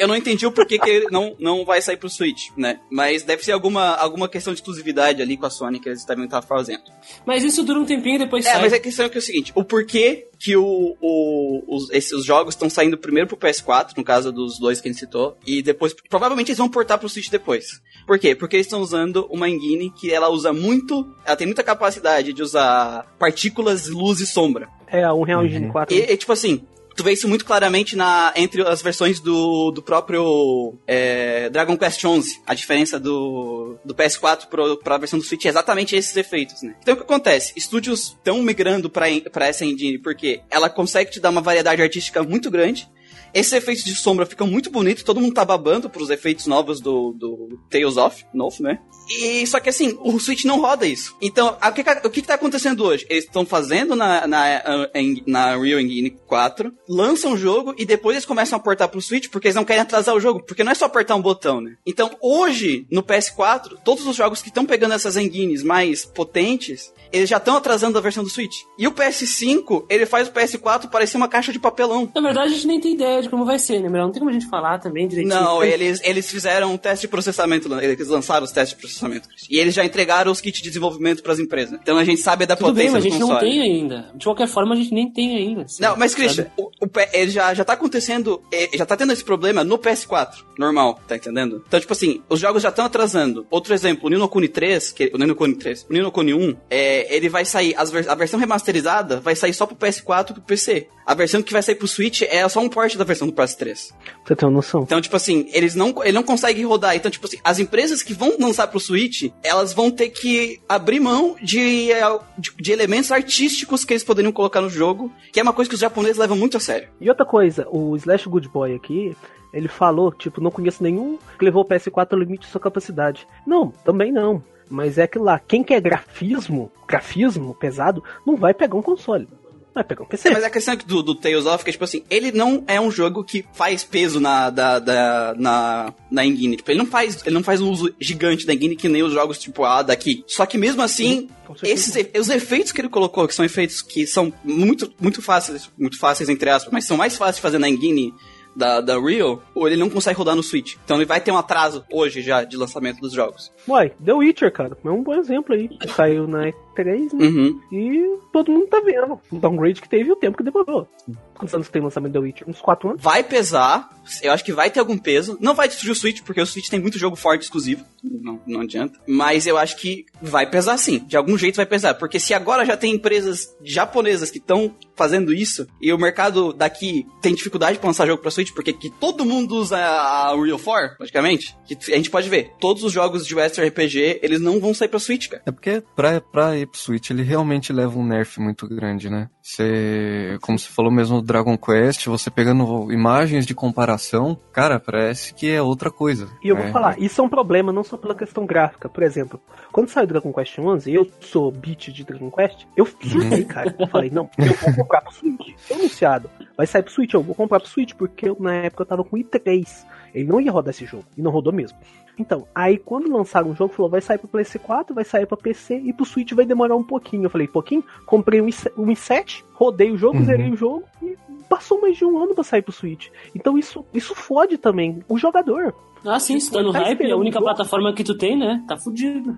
[0.00, 2.80] Eu não entendi o porquê que ele não, não vai sair pro Switch, né?
[2.90, 6.24] Mas deve ser alguma, alguma questão de exclusividade ali com a Sony que eles devem
[6.24, 6.82] estar fazendo.
[7.26, 8.62] Mas isso dura um tempinho e depois É, sai.
[8.62, 12.24] mas a questão é que é o seguinte: o porquê que o, o- os, esses
[12.24, 15.62] jogos estão saindo primeiro pro PS4, no caso dos dois que a gente citou, e
[15.62, 15.94] depois.
[16.08, 17.80] Provavelmente eles vão portar pro Switch depois.
[18.06, 18.34] Por quê?
[18.34, 21.06] Porque eles estão usando uma engine que ela usa muito.
[21.26, 24.68] Ela tem muita capacidade de usar partículas, luz e sombra.
[24.86, 25.44] É, a Unreal.
[25.44, 25.94] Engine 4.
[25.94, 26.62] E, e, tipo assim,
[26.96, 32.00] tu vê isso muito claramente na, entre as versões do, do próprio é, Dragon Quest
[32.00, 32.40] XI.
[32.46, 36.74] A diferença do, do PS4 pro, pra versão do Switch é exatamente esses efeitos, né?
[36.82, 37.52] Então o que acontece?
[37.56, 42.50] Estúdios estão migrando pra essa engine porque ela consegue te dar uma variedade artística muito
[42.50, 42.88] grande.
[43.32, 47.12] Esses efeitos de sombra ficam muito bonitos, todo mundo tá babando pros efeitos novos do,
[47.12, 48.78] do Tales of, novo, né?
[49.08, 51.16] E só que assim, o Switch não roda isso.
[51.20, 53.04] Então, a- o que, o que, que tá acontecendo hoje?
[53.10, 58.14] Eles estão fazendo na, na, em- na Real Engine 4, lançam o jogo e depois
[58.16, 60.70] eles começam a portar pro Switch porque eles não querem atrasar o jogo, porque não
[60.72, 61.76] é só apertar um botão, né?
[61.84, 67.28] Então, hoje, no PS4, todos os jogos que estão pegando essas engines mais potentes, eles
[67.28, 68.62] já estão atrasando a versão do Switch.
[68.78, 72.10] E o PS5, ele faz o PS4 parecer uma caixa de papelão.
[72.14, 73.88] Na verdade, a gente nem tem ideia de como vai ser, né?
[73.88, 75.34] Não tem como a gente falar também direitinho.
[75.34, 79.28] Não, eles, eles fizeram um teste de processamento, eles lançaram os testes de processamento.
[79.48, 81.78] E eles já entregaram os kits de desenvolvimento para as empresas.
[81.80, 84.10] Então a gente sabe da Tudo potência bem, mas a gente não tem ainda.
[84.14, 85.62] De qualquer forma, a gente nem tem ainda.
[85.62, 86.14] assim, Não, mas?
[86.14, 89.78] Christian, o, o ele já, já tá acontecendo, é, já tá tendo esse problema no
[89.78, 91.62] PS4, normal, tá entendendo?
[91.66, 93.46] Então, tipo assim, os jogos já estão atrasando.
[93.50, 96.56] Outro exemplo, o Nino Kuni 3, que, o Nino Kuni 3, o Nino Kuni 1,
[96.68, 100.42] é, ele vai sair, vers- a versão remasterizada vai sair só pro PS4 e pro
[100.42, 100.88] PC.
[101.06, 103.88] A versão que vai sair pro Switch é só um port da versão do PS3.
[103.88, 104.82] Pra você ter uma noção.
[104.82, 106.94] Então, tipo assim, eles não, ele não consegue rodar.
[106.94, 111.00] Então, tipo assim, as empresas que vão lançar pro Switch, elas vão ter que abrir
[111.00, 115.42] mão de, eh, de, de elementos artísticos que eles poderiam colocar no jogo, que é
[115.42, 116.88] uma coisa que os japoneses levam muito a sério.
[117.00, 119.16] E outra coisa, o Slash Good Boy aqui,
[119.52, 123.26] ele falou, tipo, não conheço nenhum que levou o PS4 ao limite de sua capacidade.
[123.44, 124.40] Não, também não.
[124.70, 129.26] Mas é aquilo lá, quem quer grafismo, grafismo pesado, não vai pegar um console.
[129.72, 130.28] Vai pegar um PC.
[130.28, 132.64] É, mas a questão é que do, do Tales of, que, tipo assim, ele não
[132.66, 136.56] é um jogo que faz peso na, da, da- na, na engine.
[136.56, 139.12] Tipo, ele não faz, ele não faz um uso gigante da engine que nem os
[139.12, 140.24] jogos tipo A daqui.
[140.26, 141.28] Só que mesmo assim,
[141.62, 145.70] esses, e- os efeitos que ele colocou, que são efeitos que são muito, muito fáceis,
[145.78, 148.12] muito fáceis entre aspas, mas são mais fáceis de fazer na engine
[148.54, 150.76] da, da Real, ou ele não consegue rodar no Switch.
[150.84, 153.52] Então ele vai ter um atraso hoje já de lançamento dos jogos.
[153.68, 155.70] Uai, The Witcher, cara, é um bom exemplo aí.
[155.94, 157.26] Saiu na E3, né?
[157.26, 157.60] Uhum.
[157.72, 160.88] E todo mundo tá vendo o downgrade que teve e o tempo que demorou.
[161.34, 162.48] Quantos anos tem o lançamento da Witcher?
[162.48, 163.02] Uns 4 anos?
[163.02, 163.88] Vai pesar,
[164.22, 165.38] eu acho que vai ter algum peso.
[165.40, 167.84] Não vai destruir o Switch, porque o Switch tem muito jogo forte exclusivo.
[168.02, 168.98] Não, não adianta.
[169.06, 170.98] Mas eu acho que vai pesar sim.
[170.98, 171.94] De algum jeito vai pesar.
[171.94, 177.06] Porque se agora já tem empresas japonesas que estão fazendo isso, e o mercado daqui
[177.22, 180.98] tem dificuldade pra lançar jogo pra Switch, porque que todo mundo usa a Unreal 4,
[180.98, 182.52] praticamente, que a gente pode ver.
[182.60, 185.42] Todos os jogos de Western RPG, eles não vão sair pra Switch, cara.
[185.46, 189.28] É porque pra, pra Switch ele realmente leva um nerf muito grande, né?
[189.42, 195.34] Você, como você falou mesmo do Dragon Quest, você pegando imagens de comparação, cara, parece
[195.34, 196.28] que é outra coisa.
[196.42, 196.72] E eu vou né?
[196.72, 198.88] falar, isso é um problema não só pela questão gráfica.
[198.88, 199.40] Por exemplo,
[199.72, 203.74] quando saiu Dragon Quest 11, eu sou beat de Dragon Quest, eu surtei, cara.
[203.78, 205.54] Eu falei, não, eu vou comprar pro Switch.
[205.58, 206.30] Foi anunciado.
[206.56, 209.04] Vai sair pro Switch, eu vou comprar pro Switch, porque eu, na época eu tava
[209.04, 209.86] com i3.
[210.14, 211.04] Ele não ia rodar esse jogo.
[211.16, 211.78] E não rodou mesmo.
[212.20, 215.80] Então, aí quando lançaram o jogo, falou, vai sair pro PS4, vai sair pra PC
[215.82, 217.24] e pro Switch vai demorar um pouquinho.
[217.24, 217.82] Eu falei, pouquinho?
[218.04, 220.24] Comprei um i7, um i7 rodei o jogo, Uhum.
[220.24, 221.16] zerei o jogo e
[221.48, 223.08] passou mais de um ano pra sair pro Switch.
[223.34, 225.74] Então isso, isso fode também o jogador.
[226.04, 228.62] Ah, sim, se tá no Tá hype, é a única plataforma que tu tem, né?
[228.66, 229.36] Tá fudido.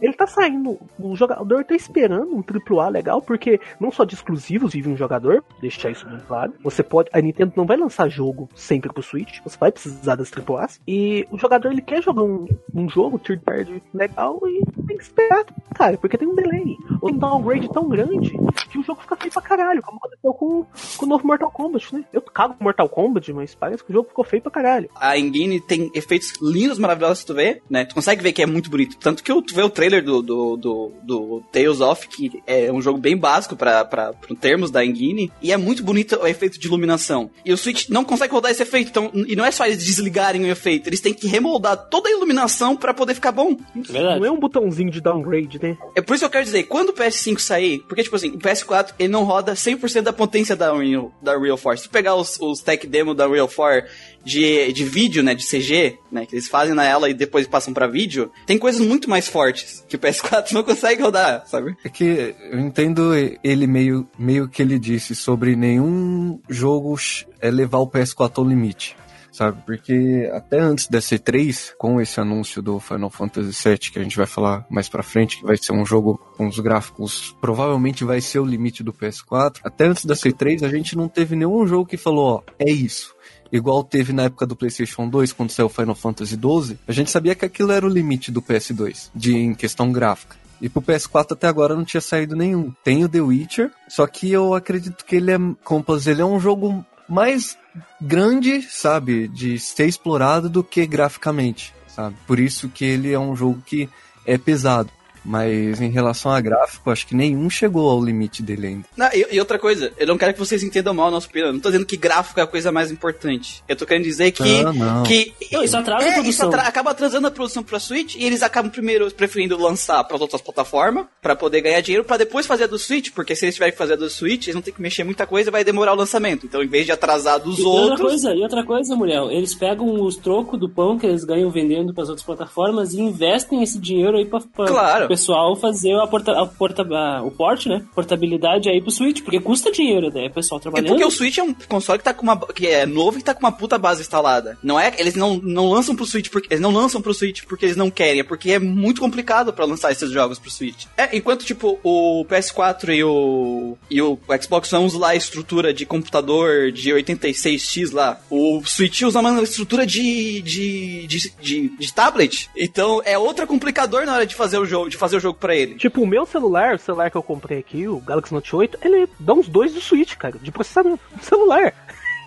[0.00, 0.78] ele tá saindo.
[0.98, 5.44] O jogador tá esperando um AAA legal, porque não só de exclusivos vive um jogador,
[5.60, 6.54] deixar isso bem claro.
[6.62, 7.08] Você pode.
[7.12, 10.80] A Nintendo não vai lançar jogo sempre pro Switch, você vai precisar das AAAs.
[10.86, 15.02] E o jogador ele quer jogar um, um jogo third party legal e tem que
[15.04, 16.76] esperar, cara, porque tem um delay.
[17.00, 18.32] Ou tem um downgrade tão grande
[18.70, 21.94] que o jogo fica feio pra caralho, como aconteceu com, com o novo Mortal Kombat,
[21.94, 22.04] né?
[22.12, 24.88] Eu cago com Mortal Kombat, mas parece que o jogo ficou feio pra caralho.
[24.96, 27.84] A Engine tem efeitos lindos, maravilhosos que tu vê, né?
[27.84, 28.96] Tu consegue ver que é muito bonito.
[28.98, 32.80] Tanto que tu vê o trailer do, do, do, do Tales of, que é um
[32.80, 37.30] jogo bem básico para termos da Engine, e é muito bonito o efeito de iluminação.
[37.44, 40.44] E o Switch não consegue rodar esse efeito, então, e não é só eles desligarem
[40.44, 43.56] o efeito, eles têm que remoldar toda a iluminação para poder ficar bom.
[43.74, 44.20] Verdade.
[44.20, 45.76] Não é um botãozinho de downgrade, né?
[45.94, 48.38] É por isso que eu quero dizer, quando o PS5 sair, porque, tipo assim, o
[48.38, 51.82] PS4 ele não roda 100% da potência da Real, da Real Force.
[51.82, 53.84] Se tu pegar os, os tech demo da Real 4
[54.24, 57.74] de, de vídeo, né, de CG, né, que eles fazem na ela e depois passam
[57.74, 61.76] para vídeo, tem coisas muito mais fortes que o PS4 não consegue rodar, sabe?
[61.84, 66.92] É que eu entendo ele meio, meio que ele disse sobre nenhum jogo
[67.40, 68.96] é levar o PS4 ao limite
[69.32, 69.62] sabe?
[69.64, 74.16] Porque até antes da C3, com esse anúncio do Final Fantasy VII, que a gente
[74.16, 78.20] vai falar mais pra frente, que vai ser um jogo com os gráficos, provavelmente vai
[78.20, 81.86] ser o limite do PS4, até antes da C3 a gente não teve nenhum jogo
[81.86, 83.14] que falou, ó, é isso
[83.52, 87.34] igual teve na época do PlayStation 2, quando saiu Final Fantasy XII, a gente sabia
[87.34, 90.36] que aquilo era o limite do PS2, de, em questão gráfica.
[90.60, 92.72] E pro PS4 até agora não tinha saído nenhum.
[92.84, 96.38] Tem o The Witcher, só que eu acredito que ele é, Compass, ele é um
[96.38, 97.58] jogo mais
[98.00, 102.16] grande, sabe, de ser explorado do que graficamente, sabe?
[102.26, 103.88] Por isso que ele é um jogo que
[104.24, 104.88] é pesado.
[105.24, 108.84] Mas em relação a gráfico, acho que nenhum chegou ao limite dele ainda.
[108.96, 111.52] Não, e, e, outra coisa, eu não quero que vocês entendam mal a nossa opinião.
[111.52, 113.62] Não tô dizendo que gráfico é a coisa mais importante.
[113.68, 114.62] Eu tô querendo dizer que.
[114.62, 115.02] Não, não.
[115.04, 116.30] que não, isso atrasa é, a produção.
[116.30, 120.16] Isso atra acaba atrasando a produção pra Switch e eles acabam primeiro preferindo lançar para
[120.16, 123.54] outras plataformas para poder ganhar dinheiro para depois fazer a do Switch, porque se eles
[123.54, 125.64] tiverem que fazer a do Switch, eles vão ter que mexer muita coisa e vai
[125.64, 126.46] demorar o lançamento.
[126.46, 127.90] Então, em vez de atrasar dos e outros.
[127.90, 131.50] Outra coisa, e outra coisa, mulher, eles pegam os trocos do pão que eles ganham
[131.50, 135.11] vendendo para as outras plataformas e investem esse dinheiro aí para claro.
[135.12, 137.84] Pessoal fazer a porta, a porta, a, o porte, né?
[137.94, 140.26] Portabilidade aí pro Switch, porque custa dinheiro, né?
[140.26, 140.86] O pessoal trabalhando.
[140.86, 143.22] É porque o Switch é um console que tá com uma que é novo e
[143.22, 144.58] tá com uma puta base instalada.
[144.62, 147.66] Não é, eles não, não lançam pro Switch porque eles não lançam pro Switch porque
[147.66, 150.86] eles não querem, é porque é muito complicado para lançar esses jogos pro Switch.
[150.96, 155.74] É, enquanto tipo o PS4 e o e o Xbox One usam lá a estrutura
[155.74, 161.92] de computador de 86x lá, o Switch usa uma estrutura de de, de, de, de
[161.92, 162.48] tablet.
[162.56, 165.54] Então é outra complicador na hora de fazer o jogo, de fazer o jogo para
[165.56, 165.74] ele.
[165.74, 169.08] Tipo, o meu celular, o celular que eu comprei aqui, o Galaxy Note 8, ele
[169.18, 171.02] dá uns dois do Switch, cara, de processamento.
[171.20, 171.74] Celular.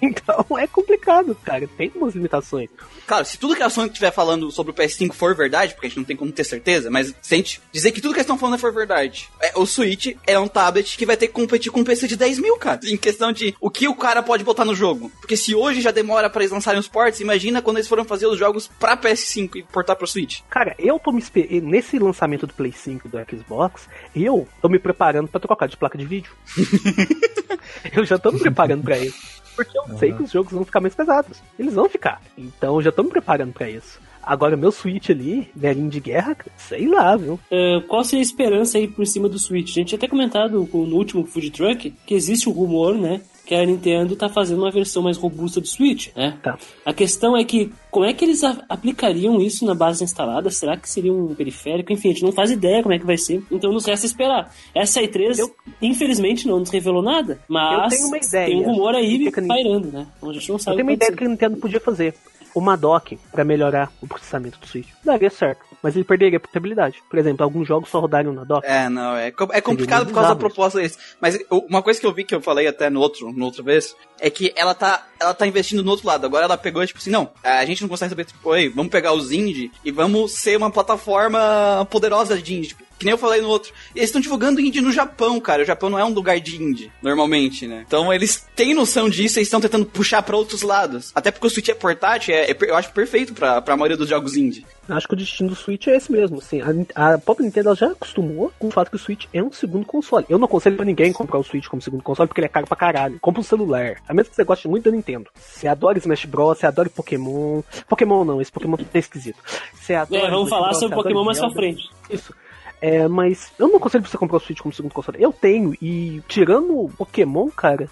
[0.05, 1.67] Então é complicado, cara.
[1.77, 2.69] Tem umas limitações.
[3.07, 5.89] Cara, se tudo que a Sony estiver falando sobre o PS5 for verdade, porque a
[5.89, 8.59] gente não tem como ter certeza, mas sente dizer que tudo que eles estão falando
[8.59, 11.83] for verdade, é, o Switch é um tablet que vai ter que competir com um
[11.83, 12.79] PC de 10 mil, cara.
[12.85, 15.11] Em questão de o que o cara pode botar no jogo.
[15.19, 18.27] Porque se hoje já demora para eles lançarem os ports, imagina quando eles foram fazer
[18.27, 20.41] os jogos pra PS5 e portar pro Switch.
[20.49, 21.65] Cara, eu tô me esperando.
[21.65, 25.97] Nesse lançamento do Play 5 do Xbox, eu tô me preparando para trocar de placa
[25.97, 26.31] de vídeo.
[27.95, 29.34] eu já tô me preparando para isso.
[29.55, 29.97] Porque eu uhum.
[29.97, 31.41] sei que os jogos vão ficar mais pesados.
[31.57, 32.21] Eles vão ficar.
[32.37, 33.99] Então eu já tô me preparando para isso.
[34.21, 37.39] Agora, meu Switch ali, velhinho de guerra, sei lá, viu?
[37.51, 39.69] É, qual seria a esperança aí por cima do Switch?
[39.69, 43.21] A gente tinha até comentado no último Food Truck que existe o rumor, né?
[43.45, 46.37] Que a Nintendo tá fazendo uma versão mais robusta do Switch, né?
[46.41, 46.57] Tá.
[46.85, 50.49] A questão é que como é que eles aplicariam isso na base instalada?
[50.49, 51.93] Será que seria um periférico?
[51.93, 53.41] Enfim, a gente não faz ideia como é que vai ser.
[53.51, 54.53] Então nos resta esperar.
[54.73, 55.55] Essa i3, eu...
[55.81, 58.47] infelizmente, não nos revelou nada, mas eu tenho uma ideia.
[58.47, 60.07] tem um rumor aí pairando, né?
[60.17, 60.73] Então a gente não sabe.
[60.73, 62.15] Eu tenho uma ideia que a Nintendo podia fazer
[62.55, 64.87] uma dock para melhorar o processamento do Switch.
[65.03, 67.03] Daria certo, mas ele perderia a portabilidade.
[67.09, 68.65] Por exemplo, alguns jogos só rodariam na dock.
[68.65, 70.97] É, não, é, é complicado por causa da proposta deles.
[71.19, 73.95] Mas uma coisa que eu vi que eu falei até no outro, no outra vez,
[74.25, 76.25] é que ela tá, ela tá investindo no outro lado.
[76.25, 78.39] Agora ela pegou, tipo assim, não, a gente não consegue saber, tipo,
[78.73, 82.69] vamos pegar os indie e vamos ser uma plataforma poderosa de indie.
[82.69, 83.71] Tipo, que nem eu falei no outro.
[83.95, 85.61] Eles estão divulgando indie no Japão, cara.
[85.61, 87.83] O Japão não é um lugar de indie, normalmente, né?
[87.85, 91.11] Então eles têm noção disso e estão tentando puxar para outros lados.
[91.13, 94.09] Até porque o Switch é portátil, é, é eu acho perfeito pra, pra maioria dos
[94.09, 94.65] jogos indie.
[94.87, 96.61] Acho que o destino do Switch é esse mesmo, assim.
[96.61, 99.85] A, a própria Nintendo já acostumou com o fato que o Switch é um segundo
[99.85, 100.25] console.
[100.29, 102.67] Eu não aconselho pra ninguém comprar o Switch como segundo console porque ele é caro
[102.67, 103.19] pra caralho.
[103.19, 103.95] Compra um celular.
[104.07, 105.29] A menos que você goste muito da Nintendo.
[105.35, 107.61] Você adora Smash Bros, você adora Pokémon.
[107.87, 109.39] Pokémon não, esse Pokémon tá esquisito.
[109.73, 110.27] Você adora.
[110.27, 111.89] É, vamos falar Bros, sobre Pokémon mais pra frente.
[112.09, 112.33] Isso.
[112.81, 115.21] É, mas eu não aconselho você comprar o Switch como segundo console.
[115.21, 117.89] Eu tenho, e tirando o Pokémon, cara,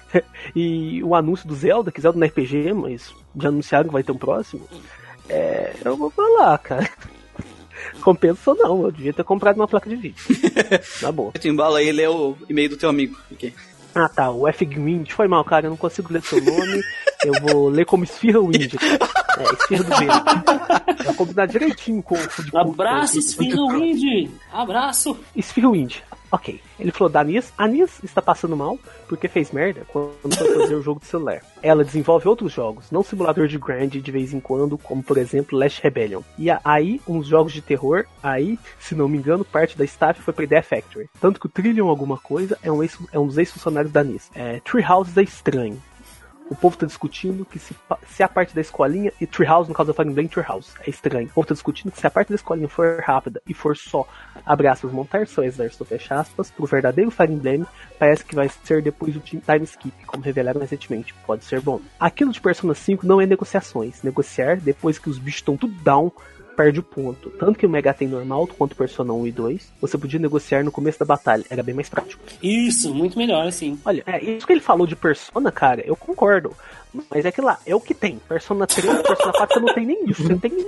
[0.56, 4.12] e o anúncio do Zelda, que Zelda no RPG, mas já anunciaram que vai ter
[4.12, 4.66] um próximo.
[5.30, 6.90] É, eu vou falar, cara.
[8.02, 10.22] Compensou não, eu devia ter comprado uma placa de vídeo.
[11.00, 11.32] Na boa.
[11.32, 13.16] Tu embala aí e lê o e-mail do teu amigo.
[13.30, 13.54] Ok.
[13.94, 15.10] Ah tá, o F Wind.
[15.10, 16.80] Foi mal, cara, eu não consigo ler seu nome.
[17.24, 18.74] Eu vou ler como Esfirra Wind.
[18.74, 21.04] É, Esfirra do Vento.
[21.04, 22.60] Vai combinar direitinho com o futebol.
[22.60, 24.30] Abraço, Esfirra Wind!
[24.52, 25.18] Abraço!
[25.34, 26.02] Esfirra Wind.
[26.30, 26.60] Ok.
[26.78, 27.52] Ele falou da Anis.
[27.58, 31.42] Anis está passando mal porque fez merda quando foi fazer o jogo de celular.
[31.62, 35.58] Ela desenvolve outros jogos, não simulador de grind de vez em quando, como por exemplo
[35.58, 36.22] Last Rebellion.
[36.38, 40.32] E aí, uns jogos de terror, aí, se não me engano, parte da staff foi
[40.32, 41.08] pra Idea Factory.
[41.20, 44.30] Tanto que o Trillion alguma coisa é um, ex, é um dos ex-funcionários da Anis.
[44.34, 45.82] É, Treehouse é estranho
[46.50, 47.74] o povo tá discutindo que se,
[48.08, 51.28] se a parte da escolinha, e Treehouse, no caso do Fire Emblem, Treehouse, é estranho.
[51.28, 54.06] O povo tá discutindo que se a parte da escolinha for rápida e for só,
[54.44, 57.64] abre aspas, montar seu exército, fecha aspas, pro verdadeiro Fire Emblem,
[57.98, 61.14] parece que vai ser depois do time skip, como revelaram recentemente.
[61.24, 61.80] Pode ser bom.
[62.00, 64.02] Aquilo de Persona 5 não é negociações.
[64.02, 66.10] Negociar depois que os bichos estão tudo down,
[66.60, 67.30] perde o ponto.
[67.30, 70.62] Tanto que o Mega tem normal quanto o Persona 1 e 2, você podia negociar
[70.62, 72.22] no começo da batalha, era bem mais prático.
[72.42, 73.80] Isso, muito melhor, assim.
[73.82, 76.54] Olha, é, isso que ele falou de Persona, cara, eu concordo.
[77.08, 78.18] Mas é que lá, é o que tem.
[78.28, 80.22] Persona 3, Persona 4, você não tem nem isso.
[80.22, 80.66] Você não tem nem...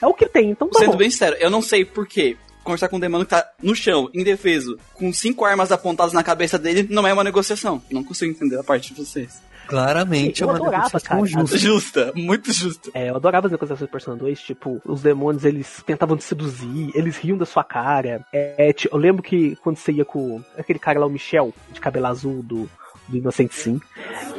[0.00, 0.98] É o que tem, então tá Sendo bom.
[0.98, 2.36] bem sincero, eu não sei por quê.
[2.62, 6.56] Conversar com um demônio que tá no chão, indefeso, com cinco armas apontadas na cabeça
[6.58, 7.82] dele, não é uma negociação.
[7.90, 9.42] Não consigo entender a parte de vocês.
[9.66, 11.24] Claramente Eu é uma adorava, cara.
[11.26, 11.58] justa.
[11.58, 12.90] Justa, muito justa.
[12.94, 16.90] É, eu adorava as negociações do Persona 2, tipo, os demônios, eles tentavam te seduzir,
[16.94, 18.24] eles riam da sua cara.
[18.32, 21.80] É, ti- eu lembro que quando você ia com aquele cara lá, o Michel, de
[21.80, 22.68] cabelo azul, do,
[23.08, 23.80] do Inocente Sim,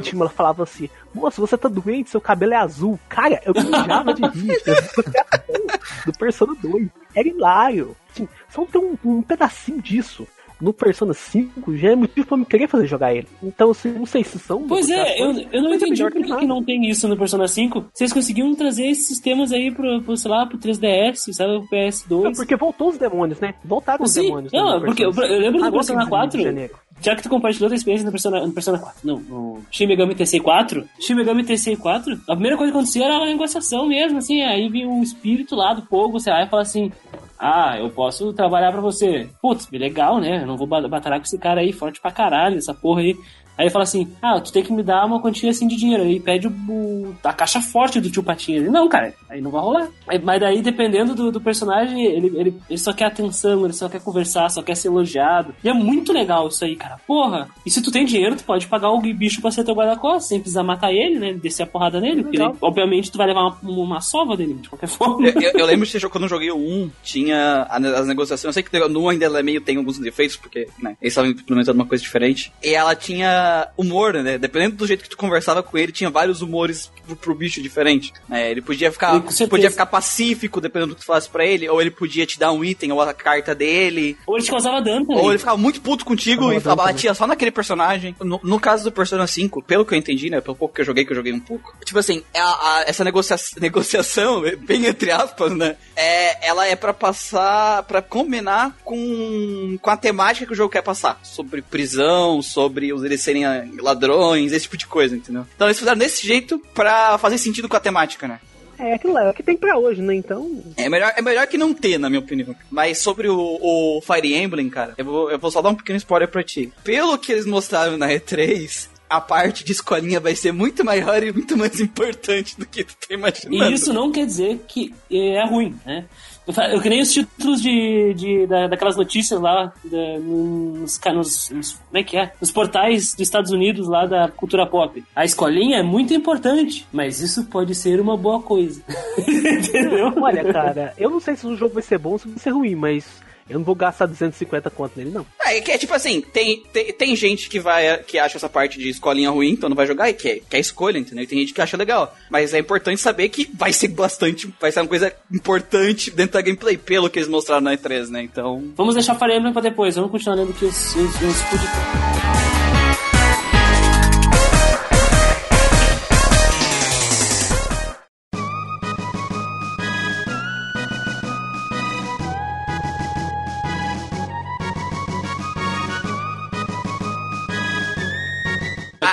[0.02, 3.00] tipo, ela falava assim, moça, você tá doente, seu cabelo é azul.
[3.10, 4.56] Cara, eu mijava de rir.
[6.06, 6.88] do Persona 2.
[7.16, 7.96] Era hilário.
[8.12, 10.28] Assim, só ter um, um pedacinho disso.
[10.62, 13.28] No Persona 5 já é motivo pra me querer fazer jogar ele.
[13.44, 14.68] Então, assim, não sei se são.
[14.68, 17.48] Pois é, eu, eu não é entendi por que, que não tem isso no Persona
[17.48, 17.86] 5.
[17.94, 21.90] Vocês conseguiram trazer esses sistemas aí pro, pro sei lá, pro 3DS, sabe, pro É
[21.90, 22.36] PS2.
[22.36, 23.54] porque voltou os demônios, né?
[23.64, 24.52] Voltaram os Sim, demônios.
[24.54, 26.74] né, não, porque eu, eu lembro do Persona tem Rio de 4, Janeiro.
[27.02, 30.16] já que tu compartilhou tua experiência no Persona, no Persona 4, não, no Shin Megami
[30.16, 34.18] Tensei 4, Shin Megami Tensei 4, a primeira coisa que acontecia era uma negociação mesmo,
[34.20, 36.92] assim, aí vinha um espírito lá do fogo, você vai e fala assim,
[37.38, 39.30] ah, eu posso trabalhar pra você.
[39.42, 40.42] Putz, legal, né?
[40.44, 43.16] Eu não vou ba- batalhar com esse cara aí, forte pra caralho, essa porra aí.
[43.58, 46.04] Aí ele fala assim, ah, tu tem que me dar uma quantia assim de dinheiro.
[46.04, 48.58] Aí pede o, o- a caixa forte do tio Patinho.
[48.64, 49.88] Ele, não, cara, aí não vai rolar.
[50.08, 53.88] Aí- mas daí, dependendo do, do personagem, ele, ele, ele só quer atenção, ele só
[53.88, 55.54] quer conversar, só quer ser elogiado.
[55.64, 56.98] E é muito legal isso aí, cara.
[57.08, 60.28] Porra, e se tu tem dinheiro, tu pode pagar o bicho pra ser teu guarda-costas,
[60.28, 61.34] sem precisar matar ele, né?
[61.34, 62.24] Descer a porrada nele.
[62.24, 65.28] Porque, obviamente, tu vai levar uma, uma sova dele, de qualquer forma.
[65.28, 68.46] Eu, eu- eu lembro que quando eu joguei o 1, tinha a- as negociações.
[68.46, 71.12] Eu sei que no 1 ainda ela é meio tem alguns defeitos, porque né, eles
[71.14, 72.52] estavam implementando uma coisa diferente.
[72.64, 73.45] E ela tinha
[73.78, 74.38] humor, né?
[74.38, 78.14] Dependendo do jeito que tu conversava com ele, tinha vários humores pro, pro bicho diferente.
[78.30, 79.48] É, ele podia ficar, E certeza.
[79.50, 82.52] podia ficar pacífico, dependendo do que tu falasse pra ele, ou ele podia te dar
[82.52, 84.18] um item ou a carta dele.
[84.28, 85.24] Ou ele te causava dano também.
[85.24, 88.16] Ou ele ficava muito puto contigo e batia só naquele personagem.
[88.20, 90.42] No, no caso do Persona 5, pelo que eu entendi, né?
[90.42, 91.74] Pelo pouco que eu joguei, que eu joguei um pouco.
[91.84, 92.40] Tipo assim, a-
[92.80, 95.76] a- essa negocia negociação, bem entre aspas, né?
[95.96, 100.82] É, ela é pra passar, pra combinar com, com a temática que o jogo quer
[100.82, 101.20] passar.
[101.24, 105.46] Sobre prisão, sobre os eles serem ah, ladrões, esse tipo de coisa, entendeu?
[105.56, 108.40] Então eles fizeram desse jeito pra fazer sentido com a temática, né?
[108.78, 110.16] É aquilo lá, é o que tem pra hoje, né?
[110.16, 110.62] Então.
[110.76, 112.54] É melhor, é melhor que não ter, na minha opinião.
[112.70, 115.98] Mas sobre o, o Fire Emblem, cara, eu vou, eu vou só dar um pequeno
[115.98, 116.72] spoiler pra ti.
[116.84, 121.32] Pelo que eles mostraram na E3, a parte de escolinha vai ser muito maior e
[121.32, 123.72] muito mais importante do que tu tá imaginando.
[123.72, 126.06] E isso não quer dizer que é ruim, né?
[126.48, 131.72] Eu que nem os títulos de, de, da- daquelas notícias lá da- nos, nos, nos-
[131.74, 132.32] Como é que é?
[132.40, 135.04] Nos portais dos Estados Unidos lá da cultura pop.
[135.16, 138.82] A escolinha é muito importante, mas isso pode ser uma boa coisa.
[139.18, 140.14] Entendeu?
[140.22, 142.52] Olha, cara, eu não sei se o jogo vai ser bom ou se vai ser
[142.52, 143.06] ruim, mas
[143.50, 145.26] eu não vou gastar 250 conto nele, não.
[145.44, 148.80] É, que é tipo assim, tem, tem, tem gente que vai que acha essa parte
[148.80, 151.24] de escolinha ruim, então não vai jogar e quer, quer escolha, entendeu?
[151.24, 152.16] E tem gente que acha legal.
[152.30, 156.42] Mas é importante saber que vai ser bastante, vai ser uma coisa importante dentro da
[156.42, 158.24] gameplay, pelo que eles mostraram na E3, né?
[158.24, 158.74] Então.
[158.76, 159.96] Vamos deixar Fire Emblem pra depois.
[159.96, 162.25] Vamos continuar lendo aqui os, os, os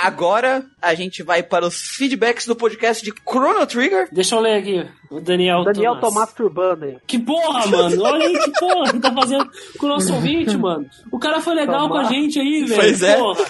[0.05, 4.07] Agora a gente vai para os feedbacks do podcast de Chrono Trigger.
[4.11, 4.85] Deixa eu ler aqui.
[5.09, 6.13] O Daniel, Daniel Tomás.
[6.13, 6.97] Tomás Turbando aí.
[7.07, 8.01] Que porra, mano.
[8.03, 10.85] Olha aí que porra que tá fazendo com o nosso ouvinte, mano.
[11.11, 12.75] O cara foi legal com a gente aí, velho.
[12.81, 13.17] Pois é.
[13.17, 13.45] Porra.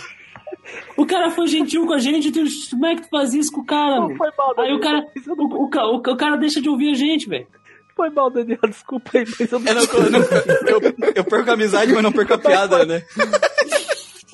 [0.95, 2.31] O cara foi gentil com a gente.
[2.69, 4.77] Como é que tu faz isso com o cara, Não foi mal, Aí Daniel.
[4.77, 7.47] o cara, o, o o, o cara deixa de ouvir a gente, velho.
[7.95, 9.71] Foi mal, Daniel, desculpa aí, mas eu não...
[9.71, 10.19] Eu, não, eu, não-
[10.67, 13.03] eu- eu perco a amizade, mas não perco a piada, né?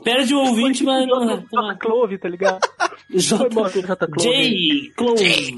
[0.04, 1.46] Perde o ouvinte, mas não.
[1.52, 2.60] Jota Clove, tá ligado?
[3.28, 3.82] Foi mal, J.
[3.88, 4.30] Jota Clove.
[4.30, 4.92] J.
[4.96, 5.56] Clone.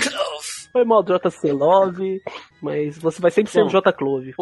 [0.71, 2.21] Foi mal, JC Love,
[2.61, 4.33] mas você vai sempre ser o J Clove.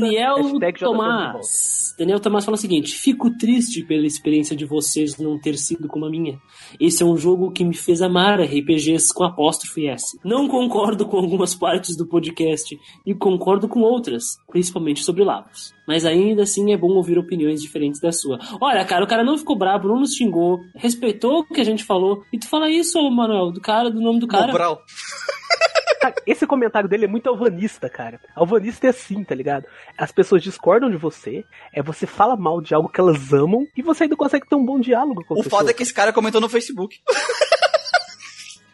[0.00, 0.36] Daniel.
[0.78, 1.94] Tomás.
[1.98, 6.06] Daniel Tomás fala o seguinte: Fico triste pela experiência de vocês não ter sido como
[6.06, 6.38] a minha.
[6.78, 10.18] Esse é um jogo que me fez amar RPGs com apóstrofe S.
[10.24, 15.74] Não concordo com algumas partes do podcast e concordo com outras, principalmente sobre Lavos.
[15.86, 18.38] Mas ainda assim é bom ouvir opiniões diferentes da sua.
[18.60, 21.82] Olha, cara, o cara não ficou bravo, não nos xingou, respeitou o que a gente
[21.82, 22.22] falou.
[22.32, 24.48] E tu fala isso, Manuel, do cara, do nome do cara.
[24.48, 24.80] Mobral.
[26.10, 28.20] Cara, esse comentário dele é muito alvanista, cara.
[28.34, 29.66] Alvanista é assim, tá ligado?
[29.96, 33.82] As pessoas discordam de você, é você fala mal de algo que elas amam e
[33.82, 35.60] você ainda consegue ter um bom diálogo com O pessoa.
[35.60, 36.98] foda é que esse cara comentou no Facebook.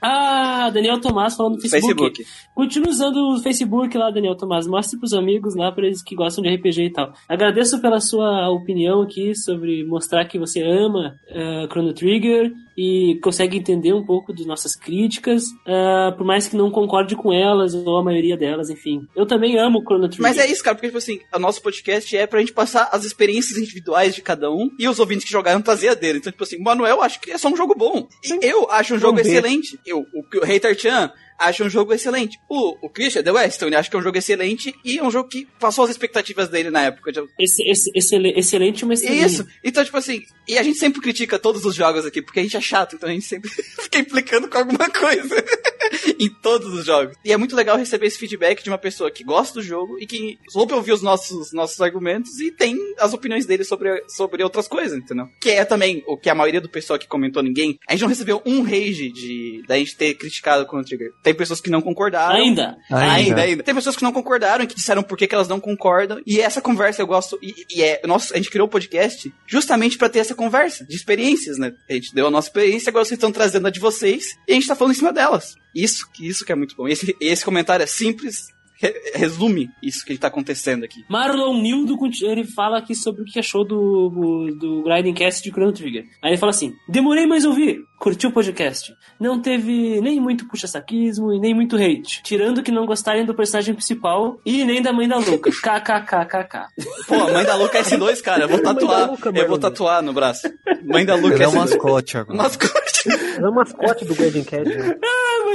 [0.06, 1.94] Ah, Daniel Tomás falando no Facebook.
[2.18, 2.26] Facebook.
[2.54, 4.66] Continue usando o Facebook lá, Daniel Tomás.
[4.66, 7.14] Mostre pros amigos lá, pra eles que gostam de RPG e tal.
[7.26, 13.56] Agradeço pela sua opinião aqui sobre mostrar que você ama eh, Chrono Trigger e consegue
[13.56, 17.96] entender um pouco das nossas críticas, ah, por mais que não concorde com elas, ou
[17.96, 19.06] a maioria delas, enfim.
[19.14, 20.22] Eu também amo Chrono Trigger.
[20.22, 23.04] Mas é isso, cara, porque, tipo assim, o nosso podcast é pra gente passar as
[23.04, 26.18] experiências individuais de cada um e os ouvintes que jogaram trazer a dele.
[26.18, 28.08] Então, tipo assim, Manuel acho que é só um jogo bom.
[28.24, 29.38] E eu acho um jogo Vamos ver.
[29.38, 29.78] excelente.
[29.86, 32.38] Eu, o, o Hater Chan acha um jogo excelente.
[32.48, 35.28] O, o Christian, The Weston, acha que é um jogo excelente e é um jogo
[35.28, 37.12] que passou as expectativas dele na época.
[37.12, 39.26] de- Esse, esse, excele- excelente, uma estrelinha.
[39.26, 39.46] Isso.
[39.62, 42.56] Então, tipo assim, e a gente sempre critica todos os jogos aqui, porque a gente
[42.56, 45.44] é chato, então a gente sempre fica implicando com alguma coisa.
[46.18, 47.16] em todos os jogos.
[47.24, 50.06] E é muito legal receber esse feedback de uma pessoa que gosta do jogo e
[50.06, 54.68] que soube ouvir os nossos, nossos argumentos e tem as opiniões dele sobre, sobre outras
[54.68, 55.28] coisas, entendeu?
[55.40, 57.78] Que é também o que a maioria do pessoal que comentou ninguém.
[57.88, 61.12] A gente não recebeu um rage de da gente ter criticado com o Trigger.
[61.22, 62.34] Tem pessoas que não concordaram.
[62.34, 62.76] Ainda.
[62.90, 63.42] Ainda, Ainda.
[63.42, 63.62] ainda.
[63.62, 66.20] Tem pessoas que não concordaram, que disseram por que, que elas não concordam.
[66.26, 67.38] E essa conversa eu gosto.
[67.42, 68.00] E, e é.
[68.04, 71.72] Nossa, a gente criou o podcast justamente pra ter essa conversa de experiências, né?
[71.88, 74.54] A gente deu a nossa experiência, agora vocês estão trazendo a de vocês e a
[74.54, 75.54] gente tá falando em cima delas.
[75.74, 76.86] Isso, isso que é muito bom.
[76.88, 78.48] Esse, esse comentário é simples,
[78.80, 81.00] re- resume isso que tá acontecendo aqui.
[81.08, 85.50] Marlon Nildo, ele fala aqui sobre o que achou do, do, do Grinding Cast de
[85.50, 86.04] Chrono Trigger.
[86.22, 87.78] Aí ele fala assim: demorei, mas ouvi.
[87.96, 88.92] Curtiu o podcast.
[89.18, 92.22] Não teve nem muito puxa-saquismo e nem muito hate.
[92.22, 95.50] Tirando que não gostarem do personagem principal e nem da mãe da Luca.
[95.50, 96.66] KKKKK.
[97.08, 98.42] Pô, a mãe da Luca é S2, cara.
[98.44, 99.10] Eu vou tatuar.
[99.10, 100.42] Luca, eu vou tatuar no braço.
[100.84, 101.54] Mãe da Luca Ele é é o S2.
[101.56, 102.36] mascote agora.
[102.42, 103.08] Mascote.
[103.38, 104.96] Ela é o mascote do Golden Cat, né?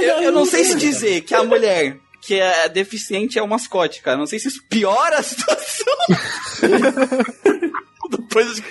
[0.00, 4.02] Eu, eu não sei se dizer que a mulher que é deficiente é o mascote,
[4.02, 4.16] cara.
[4.16, 5.86] Não sei se isso piora a situação.
[8.30, 8.62] Depois de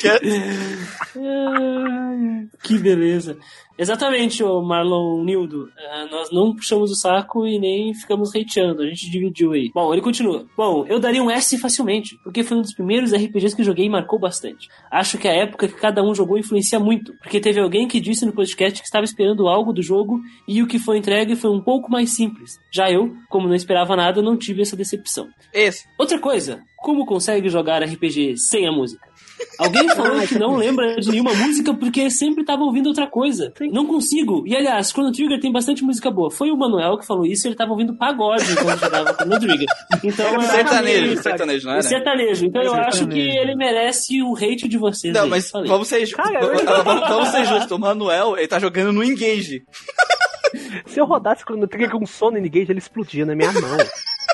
[2.64, 3.38] que beleza.
[3.78, 5.70] Exatamente, ô Marlon Nildo.
[5.78, 8.84] Ah, nós não puxamos o saco e nem ficamos hateando.
[8.84, 9.70] A gente dividiu aí.
[9.74, 10.46] Bom, ele continua.
[10.56, 13.90] Bom, eu daria um S facilmente, porque foi um dos primeiros RPGs que joguei e
[13.90, 14.68] marcou bastante.
[14.90, 18.26] Acho que a época que cada um jogou influencia muito, porque teve alguém que disse
[18.26, 21.62] no podcast que estava esperando algo do jogo e o que foi entregue foi um
[21.62, 22.60] pouco mais simples.
[22.72, 25.28] Já eu, como não esperava nada, não tive essa decepção.
[25.54, 25.86] Esse.
[25.98, 29.09] Outra coisa, como consegue jogar RPG sem a música?
[29.58, 33.54] Alguém falou que não lembra de nenhuma música porque sempre estava ouvindo outra coisa.
[33.72, 34.44] Não consigo.
[34.46, 36.30] E aliás, Chrono Trigger tem bastante música boa.
[36.32, 39.68] Foi o Manuel que falou isso, ele estava ouvindo pagode quando jogava Chrono Trigger.
[40.04, 41.84] Então, acho Sertanejo, sertanejo, não o era?
[41.84, 42.46] sertanejo.
[42.46, 45.14] Então eu acho que ele merece o hate de vocês.
[45.14, 45.30] Não, aí.
[45.30, 45.68] mas Falei.
[45.70, 46.40] vamos ser, ju- Cara,
[46.86, 47.72] vamos, vamos- ser justos.
[47.72, 49.64] O Manuel, ele tá jogando no Engage.
[50.88, 53.78] Se eu rodasse Chrono Trigger com sono e Engage, ele explodia na minha mão.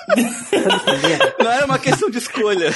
[1.43, 2.71] Não era uma questão de escolha.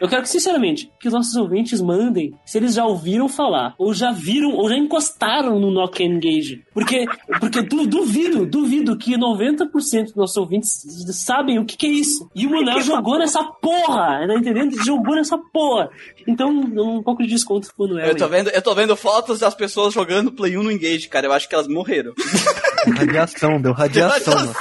[0.00, 3.94] Eu quero que, sinceramente, que os nossos ouvintes mandem se eles já ouviram falar, ou
[3.94, 6.62] já viram, ou já encostaram no Nokia Engage.
[6.74, 7.06] Porque,
[7.40, 12.28] porque du- duvido, duvido que 90% dos nossos ouvintes sabem o que, que é isso.
[12.34, 14.74] E o Manuel jogou nessa porra, tá entendendo?
[14.74, 15.88] Ele Jogou nessa porra.
[16.28, 18.08] Então, um pouco de desconto pro Manuel.
[18.08, 18.30] Eu tô aí.
[18.30, 21.26] vendo, eu tô vendo fotos das pessoas jogando Play 1 no Engage, cara.
[21.26, 22.12] Eu acho que elas morreram.
[22.96, 24.34] Radiação, deu radiação.
[24.34, 24.54] mano.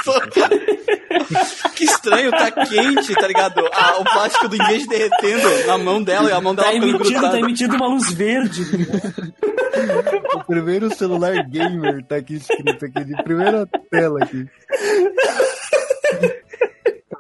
[1.76, 3.61] que estranho, tá quente, tá ligado?
[3.71, 7.21] Ah, o plástico do Engage derretendo na mão dela e a mão dela Tá emitindo,
[7.21, 8.61] tá emitindo uma luz verde.
[10.36, 14.45] O primeiro celular gamer tá aqui escrito aqui, de primeira tela aqui.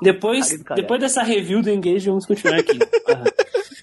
[0.01, 2.77] Depois, depois dessa review do Engage, vamos continuar aqui.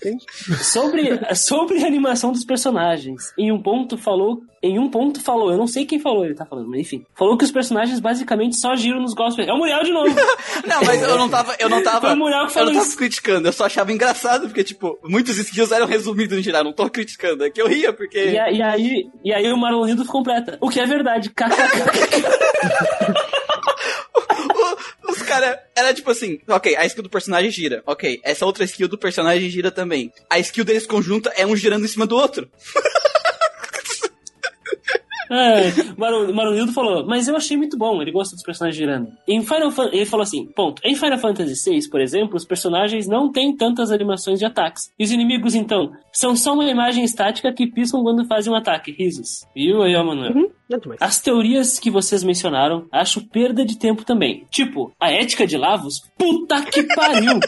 [0.62, 3.32] Sobre, sobre a animação dos personagens.
[3.38, 4.40] Em um ponto falou.
[4.64, 7.05] Em um ponto falou, eu não sei quem falou, ele tá falando, mas enfim.
[7.18, 9.48] Falou que os personagens basicamente só giram nos gospels.
[9.48, 10.14] É o Muriel de novo!
[10.64, 12.74] Não, mas eu não tava, eu não tava, Foi o Muriel que eu falou não
[12.74, 12.96] tava isso.
[12.96, 16.88] criticando, eu só achava engraçado, porque, tipo, muitos skills eram resumidos em geral, não tô
[16.88, 18.18] criticando, é que eu ria, porque...
[18.30, 20.57] E, a- e aí, e aí o Marlon Lindo completa.
[20.61, 21.28] O que é verdade.
[21.34, 22.22] KKK.
[25.09, 27.82] Os Cara, era tipo assim, ok, a skill do personagem gira.
[27.86, 29.91] Ok, essa outra skill do personagem gira também.
[30.30, 32.49] A skill deles conjunta é um girando em cima do outro.
[35.34, 35.70] É,
[36.74, 39.09] falou, mas eu achei muito bom, ele gosta dos personagens girando.
[39.26, 40.82] Em Final Fan- ele falou assim, ponto.
[40.84, 44.90] Em Final Fantasy VI, por exemplo, os personagens não têm tantas animações de ataques.
[44.99, 48.93] E os inimigos, então, são só uma imagem estática que piscam quando fazem um ataque.
[48.93, 49.47] Risos.
[49.57, 50.32] Viu aí, ó, Manuel?
[50.34, 50.51] Uhum.
[51.00, 54.46] As teorias que vocês mencionaram, acho perda de tempo também.
[54.50, 56.02] Tipo, a ética de Lavos?
[56.16, 57.40] Puta que pariu!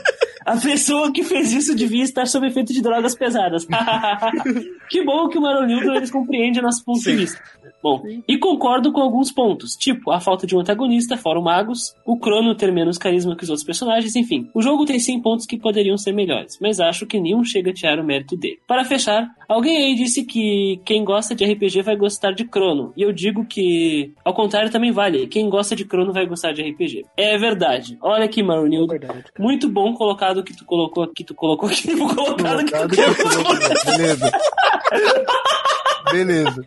[0.45, 3.66] A pessoa que fez isso devia estar sob efeito de drogas pesadas.
[4.91, 7.43] que bom que o Maronildo eles compreende nosso ponto de vista.
[7.83, 11.95] Bom, e concordo com alguns pontos, tipo a falta de um antagonista, fora o Magus,
[12.07, 14.49] o Crono ter menos carisma que os outros personagens, enfim.
[14.55, 17.75] O jogo tem sim pontos que poderiam ser melhores, mas acho que nenhum chega a
[17.75, 18.59] tirar o mérito dele.
[18.66, 23.03] Para fechar, alguém aí disse que quem gosta de RPG vai gostar de Crono, e
[23.03, 25.27] eu digo que, ao contrário, também vale.
[25.27, 27.05] Quem gosta de Crono vai gostar de RPG.
[27.17, 27.97] É verdade.
[28.03, 28.89] Olha aqui, É Maronildo.
[28.89, 29.25] verdade.
[29.39, 34.31] Muito bom colocado que tu colocou aqui, tu colocou aqui, colocado que tu Beleza.
[36.12, 36.67] Beleza.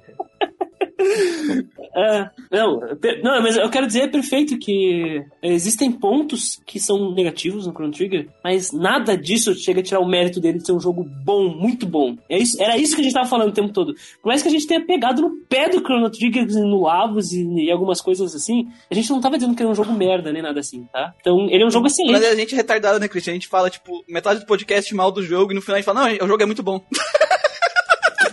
[1.98, 2.80] É, não,
[3.24, 7.92] não, mas eu quero dizer, é perfeito que existem pontos que são negativos no Chrono
[7.92, 11.50] Trigger, mas nada disso chega a tirar o mérito dele de ser um jogo bom,
[11.50, 12.16] muito bom.
[12.30, 13.96] É isso, era isso que a gente tava falando o tempo todo.
[14.22, 17.66] Por mais que a gente tenha pegado no pé do Chrono Trigger, no Avos e,
[17.66, 20.44] e algumas coisas assim, a gente não tava dizendo que era um jogo merda, nem
[20.44, 21.16] nada assim, tá?
[21.20, 22.14] Então, ele é um jogo excelente.
[22.14, 23.32] Mas a gente é retardado, né, Christian?
[23.32, 25.86] A gente fala, tipo, metade do podcast mal do jogo e no final a gente
[25.86, 26.80] fala, não, o jogo é muito bom.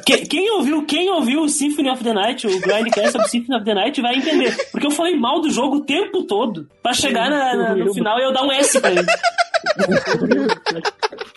[0.07, 3.65] Que- quem ouviu, quem ouviu o Symphony of the Night, o Grindcast sobre Symphony of
[3.65, 4.55] the Night, vai entender.
[4.71, 6.69] Porque eu falei mal do jogo o tempo todo.
[6.83, 9.07] Pra chegar na- na- no final e eu dar um S pra ele.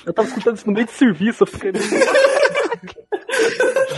[0.05, 1.71] Eu tava escutando isso no meio de serviço, eu fiquei.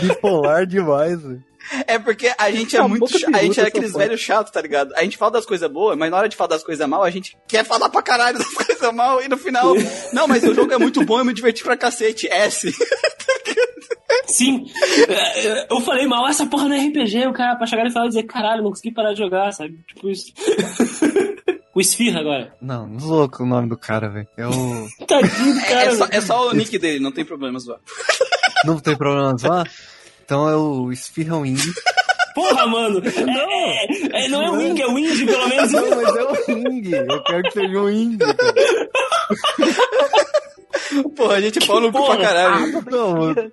[0.02, 1.42] Bipolar demais, velho.
[1.86, 3.04] É porque a gente é Tá, muito.
[3.32, 4.92] A gente é aqueles velhos chatos, tá ligado?
[4.94, 7.10] A gente fala das coisas boas, mas na hora de falar das coisas mal, a
[7.10, 9.74] gente quer falar pra caralho das coisas mal e no final.
[10.12, 12.26] Não, mas o jogo é muito bom, eu me diverti pra cacete.
[12.28, 12.72] S.
[14.26, 14.64] Sim.
[15.08, 18.06] É, Eu falei mal, essa porra não é RPG, o cara pra chegar e falar
[18.06, 19.78] e dizer, caralho, não consegui parar de jogar, sabe?
[19.88, 20.32] Tipo isso.
[21.74, 22.54] o Esfirra agora.
[22.60, 22.88] Não,
[23.28, 24.28] com o nome do cara, velho.
[24.36, 25.06] É o...
[25.06, 25.82] Tadinho do É, cara.
[25.82, 26.16] é só, velho.
[26.18, 27.80] é só o nick dele, não tem problema zoar.
[28.64, 29.68] Não tem problema zoar?
[30.30, 31.58] Então é o Esfirra Wing.
[32.36, 33.00] Porra, mano.
[33.00, 33.50] Não.
[33.50, 35.72] É, é- não é o Wing, é o Indy, pelo menos.
[35.72, 36.90] Não, mas é o Wing.
[36.92, 38.16] Eu quero que seja o Wing.
[41.16, 42.16] Porra, a gente no cu porra.
[42.16, 42.84] pra caralho.
[42.88, 43.52] Não, mano.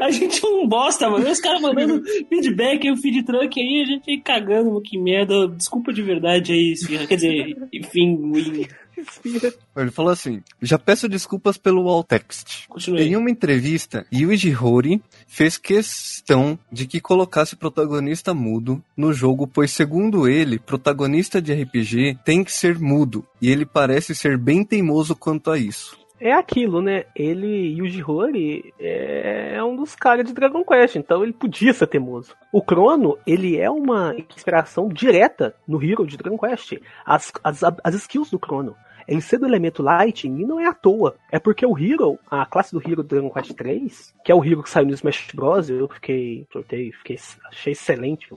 [0.00, 1.30] A gente é um bosta, mano.
[1.30, 5.46] Os caras mandando feedback e o feed truck aí, a gente aí cagando, que merda.
[5.46, 7.06] Desculpa de verdade aí, Esfirra.
[7.06, 8.66] Quer dizer, enfim, Wing.
[9.76, 12.66] Ele falou assim: já peço desculpas pelo alt text.
[12.88, 19.70] Em uma entrevista, Yuji Horii fez questão de que colocasse protagonista mudo no jogo, pois,
[19.70, 25.14] segundo ele, protagonista de RPG tem que ser mudo, e ele parece ser bem teimoso
[25.14, 26.03] quanto a isso.
[26.24, 27.04] É aquilo, né?
[27.14, 32.34] Ele, Yuji Horii, é um dos caras de Dragon Quest, então ele podia ser teimoso.
[32.50, 36.80] O Crono, ele é uma inspiração direta no Hero de Dragon Quest.
[37.04, 38.74] As, as, as skills do Crono.
[39.06, 41.14] Ele ser do elemento Lightning e não é à toa.
[41.30, 44.44] É porque o Hero, a classe do Hero do Dragon Quest 3, que é o
[44.44, 47.18] Hero que saiu no Smash Bros, eu fiquei, sorteio, fiquei,
[47.50, 48.28] achei excelente.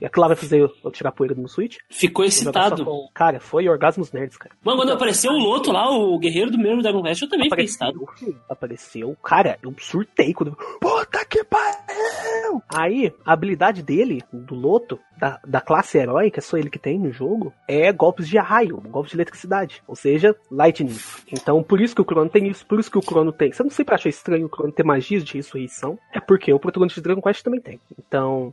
[0.00, 1.76] E aquilo lá vai fazer eu, tirar poeira do meu Switch.
[1.90, 2.84] Ficou excitado.
[2.84, 4.54] com- Cara, foi Orgasmos Nerds, cara.
[4.64, 7.64] Mano, quando apareceu o Loto lá, o guerreiro do mesmo Dragon Quest, eu também fiquei
[7.64, 8.02] excitado.
[8.02, 9.16] Apareceu, apareceu.
[9.22, 10.56] Cara, eu surtei quando.
[10.80, 12.62] Puta que pariu!
[12.68, 16.78] Aí, a habilidade dele, do Loto, da, da classe herói, que é só ele que
[16.78, 19.82] tem no jogo, é golpes de raio, golpes de eletricidade.
[19.86, 20.15] Ou seja,
[20.50, 20.96] Lightning.
[21.32, 23.52] Então, por isso que o Crono tem isso, por isso que o Crono tem.
[23.52, 25.98] Você não sempre achou estranho o Crono ter magias de ressurreição?
[26.12, 27.80] É porque o protagonista de Dragon Quest também tem.
[27.98, 28.52] Então.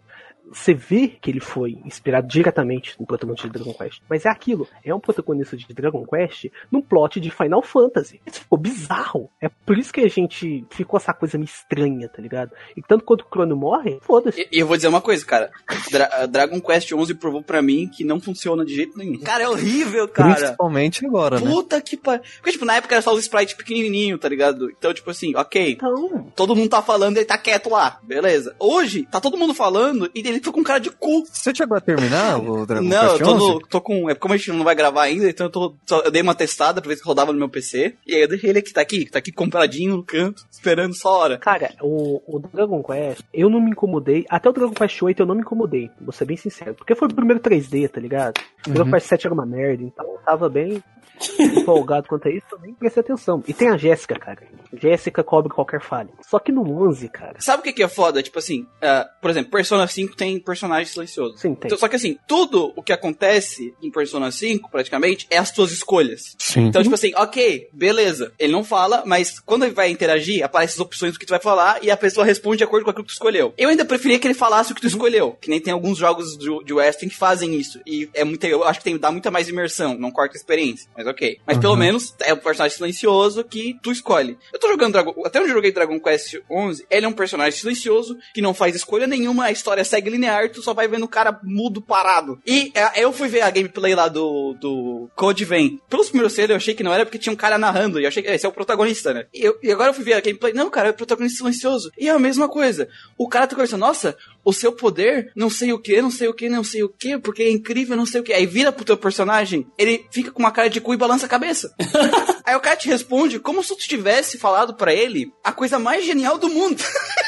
[0.51, 4.01] Você vê que ele foi inspirado diretamente no protagonista de Dragon Quest.
[4.09, 8.21] Mas é aquilo, é um protagonista de Dragon Quest num plot de Final Fantasy.
[8.25, 9.29] Isso ficou bizarro.
[9.41, 12.51] É por isso que a gente ficou essa coisa meio estranha, tá ligado?
[12.77, 14.41] E tanto quando o Crono morre, foda-se.
[14.41, 15.49] E, e eu vou dizer uma coisa, cara.
[15.89, 19.19] Dra- Dragon Quest 11 provou pra mim que não funciona de jeito nenhum.
[19.21, 20.35] Cara, é horrível, cara.
[20.35, 21.49] Principalmente agora, né?
[21.49, 22.21] Puta que pariu.
[22.37, 24.69] Porque, tipo, na época era só os sprites pequenininho, tá ligado?
[24.69, 25.71] Então, tipo assim, ok.
[25.71, 27.99] Então, Todo mundo tá falando, ele tá quieto lá.
[28.03, 28.55] Beleza.
[28.59, 31.25] Hoje, tá todo mundo falando e ele fica com cara de cu.
[31.31, 33.47] Você chegou a terminar o Dragon não, Quest eu tô, 11?
[33.47, 34.09] no, tô com.
[34.09, 36.35] É como a gente não vai gravar ainda, então eu, tô, só- eu dei uma
[36.35, 37.95] testada pra ver se rodava no meu PC.
[38.05, 41.09] E aí eu deixei ele aqui, tá aqui, tá aqui compradinho no canto, esperando só
[41.09, 41.37] a hora.
[41.37, 44.25] cara, o, o Dragon Quest, eu não me incomodei.
[44.29, 46.73] Até o Dragon Quest 8 eu não me incomodei, vou ser bem sincero.
[46.73, 48.39] Porque foi o primeiro 3D, tá ligado?
[48.67, 48.91] O Dragon Uhum.
[48.93, 50.81] Quest 7 era uma merda, então tava bem
[51.39, 53.43] empolgado quanto a isso, eu nem prestei atenção.
[53.47, 54.41] E tem a Jéssica, cara.
[54.73, 56.09] Jéssica cobre qualquer falha.
[56.21, 57.35] Só que no 11, cara.
[57.39, 58.21] Sabe o que, que é foda?
[58.23, 61.37] Tipo assim, uh, por exemplo, Persona 5 tem personagem silencioso.
[61.37, 61.67] Sim, tem.
[61.67, 65.71] Então, só que assim, tudo o que acontece em Persona 5, praticamente, é as tuas
[65.71, 66.35] escolhas.
[66.39, 66.67] Sim.
[66.67, 68.31] Então, tipo assim, ok, beleza.
[68.39, 71.39] Ele não fala, mas quando ele vai interagir, aparecem as opções do que tu vai
[71.39, 73.53] falar e a pessoa responde de acordo com aquilo que tu escolheu.
[73.57, 75.37] Eu ainda preferia que ele falasse o que tu escolheu.
[75.41, 77.79] Que nem tem alguns jogos de, de Western que fazem isso.
[77.85, 80.89] E é muito, eu acho que tem, dá muita mais imersão, não corta a experiência.
[80.95, 81.39] Mas ok.
[81.45, 81.79] Mas pelo Uhum.
[81.79, 84.37] menos é um personagem silencioso que tu escolhe.
[84.53, 85.13] Eu tô jogando Dragon.
[85.25, 88.75] Até onde eu joguei Dragon Quest 11, ele é um personagem silencioso que não faz
[88.75, 92.39] escolha nenhuma, a história segue linear, tu só vai vendo o cara mudo parado.
[92.45, 95.79] E é, eu fui ver a gameplay lá do, do Code Vein.
[95.89, 98.07] Pelos primeiros cedo eu achei que não era porque tinha um cara narrando, e eu
[98.07, 99.25] achei que esse é o protagonista, né?
[99.33, 100.53] E, eu- e agora eu fui ver a gameplay.
[100.53, 101.91] Não, cara, é o protagonista silencioso.
[101.97, 102.87] E é a mesma coisa.
[103.17, 106.33] O cara tá conversando, nossa, o seu poder, não sei o que, não sei o
[106.33, 108.33] que, não sei o que, porque é incrível, não sei o que.
[108.33, 111.29] Aí vira pro teu personagem, ele fica com uma cara de cu e balança a
[111.29, 111.73] cabeça.
[112.45, 116.05] Aí o cara te responde como se tu tivesse falado pra ele a coisa mais
[116.05, 116.83] genial do mundo.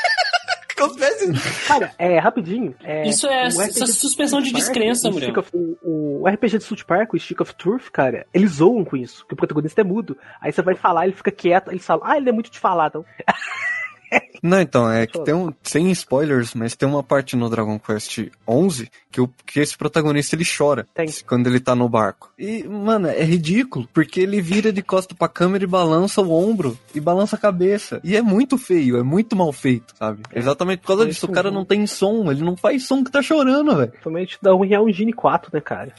[1.68, 2.76] Cara, é, rapidinho.
[2.84, 5.50] É, Isso é o essa suspensão de Park, descrença, of-
[5.82, 9.26] O, o RPG de South Park, o Stick of Truth, cara, eles zoam com isso,
[9.28, 10.18] que o protagonista é mudo.
[10.42, 12.88] Aí você vai falar, ele fica quieto, eles falam, ah, ele é muito de falar,
[12.88, 13.06] então.
[14.42, 15.52] Não, então, é que tem um.
[15.64, 20.36] Sem spoilers, mas tem uma parte no Dragon Quest 11 que, o, que esse protagonista
[20.36, 21.08] ele chora Tem.
[21.26, 22.32] quando ele tá no barco.
[22.38, 26.78] E, mano, é ridículo, porque ele vira de costa pra câmera e balança o ombro
[26.94, 28.00] e balança a cabeça.
[28.04, 30.22] E é muito feio, é muito mal feito, sabe?
[30.34, 31.20] Exatamente por causa É disso.
[31.20, 33.92] isso O cara não tem som, ele não faz som que tá chorando, velho.
[33.94, 35.94] Totalmente dá ruim é um Gene 4, né, cara?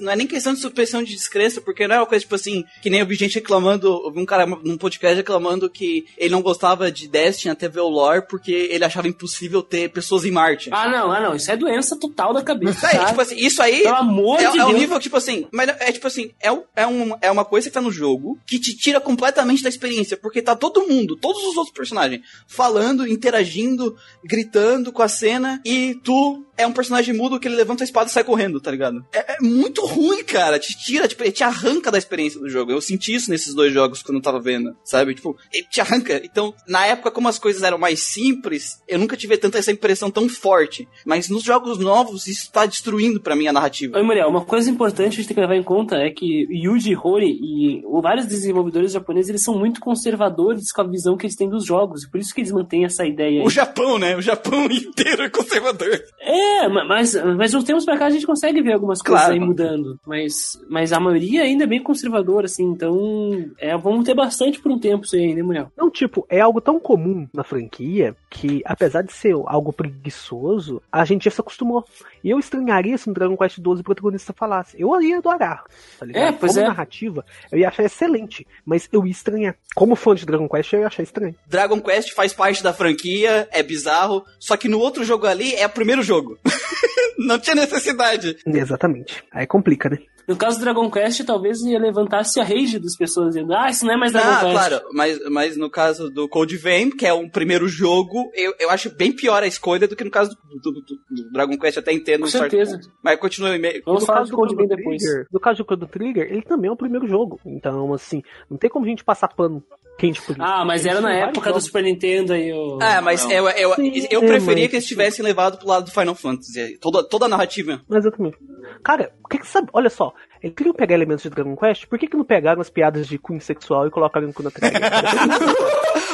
[0.00, 2.64] não é nem questão de suspensão de descrença, porque não é uma coisa tipo assim,
[2.80, 6.32] que nem eu vi gente reclamando, eu vi um cara num podcast reclamando que ele
[6.32, 10.30] não gostava de Destiny até ver o lore porque ele achava impossível ter pessoas em
[10.30, 10.68] Marte.
[10.72, 11.34] Ah, não, ah, não.
[11.34, 12.86] Isso é doença total da cabeça.
[12.88, 14.80] É, tipo assim, isso aí Pelo amor é, de é um Deus.
[14.80, 17.74] nível, tipo assim, mas é tipo assim, é, um- é, um, é uma coisa que
[17.74, 21.56] tá no jogo que te tira completamente da experiência, porque tá todo mundo, todos os
[21.56, 27.48] outros personagens, falando, interagindo, gritando com a cena, e tu é um personagem mudo que
[27.48, 29.04] ele levanta a espada e sai correndo, tá ligado?
[29.12, 32.72] É, é muito ruim, cara, te tira, tipo, ele te arranca da experiência do jogo.
[32.72, 35.14] Eu senti isso nesses dois jogos quando eu tava vendo, sabe?
[35.14, 36.20] Tipo, ele te arranca.
[36.24, 40.10] Então, na época, como as coisas eram mais simples, eu nunca tive tanta essa impressão
[40.10, 40.88] tão forte.
[41.04, 43.96] Mas nos jogos novos, isso tá destruindo pra mim a narrativa.
[43.96, 46.46] Oi, Muriel, uma coisa importante que a gente tem que levar em conta é que
[46.50, 51.36] Yuji Horii e vários desenvolvedores japoneses eles são muito conservadores com a visão que eles
[51.36, 52.04] têm dos jogos.
[52.04, 53.46] e Por isso que eles mantêm essa ideia aí.
[53.46, 54.16] O Japão, né?
[54.16, 56.02] O Japão inteiro é conservador.
[56.20, 59.34] É, ma- mas, mas uns tempos pra cá a gente consegue ver algumas coisas Claro,
[59.34, 59.98] aí mudando.
[60.06, 62.64] Mas, mas a maioria ainda é bem conservadora, assim.
[62.64, 65.70] Então, é, vamos ter bastante por um tempo isso aí, né, Muriel?
[65.76, 71.04] Não, tipo, é algo tão comum na franquia que, apesar de ser algo preguiçoso, a
[71.04, 71.84] gente já se acostumou.
[72.24, 74.80] E eu estranharia se no Dragon Quest 12 o protagonista falasse.
[74.80, 75.64] Eu ia adorar,
[75.98, 76.22] tá ligado?
[76.22, 76.68] É, pois Como é.
[76.68, 79.56] narrativa, eu ia achar excelente, mas eu ia estranhar.
[79.74, 81.34] Como fã de Dragon Quest, eu ia achar estranho.
[81.46, 85.66] Dragon Quest faz parte da franquia, é bizarro, só que no outro jogo ali é
[85.66, 86.31] o primeiro jogo.
[87.18, 88.36] Não tinha necessidade.
[88.46, 89.22] Exatamente.
[89.32, 89.98] Aí complica, né?
[90.26, 93.84] No caso do Dragon Quest, talvez ia levantasse a rage das pessoas dizendo, ah, isso
[93.84, 94.52] não é mais Dragon Ah, Quest.
[94.52, 98.70] claro, mas, mas no caso do Code Vein, que é um primeiro jogo, eu, eu
[98.70, 100.82] acho bem pior a escolha do que no caso do, do- do-
[101.24, 102.76] do Dragon Quest, até entendo Com um certeza.
[102.78, 102.92] ponto.
[103.02, 103.82] Mas continua o e-mail.
[103.84, 105.02] Vamos no falar caso do Code Vein depois.
[105.02, 107.40] Trigger, no caso do Chrono Trigger, ele também é o primeiro jogo.
[107.44, 109.60] Então, assim, não tem como a gente passar pano
[109.98, 110.42] quente por isso.
[110.42, 111.64] Ah, mas era na época do jogos.
[111.64, 112.78] Super Nintendo aí, o...
[112.80, 115.84] Ah, mas eu, eu, Sim, eu é, preferia mas- que eles tivessem levado pro lado
[115.86, 116.78] do Final Fantasy.
[116.80, 117.80] Toda, toda a narrativa.
[117.90, 118.36] Exatamente.
[118.84, 119.68] Cara, o que que sabe?
[119.72, 120.12] Olha só,
[120.42, 123.18] eles queriam pegar elementos de Dragon Quest, por que, que não pegaram as piadas de
[123.18, 124.80] cunho sexual e colocaram no Chrono Trigger?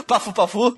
[0.07, 0.77] Pafu, pafu.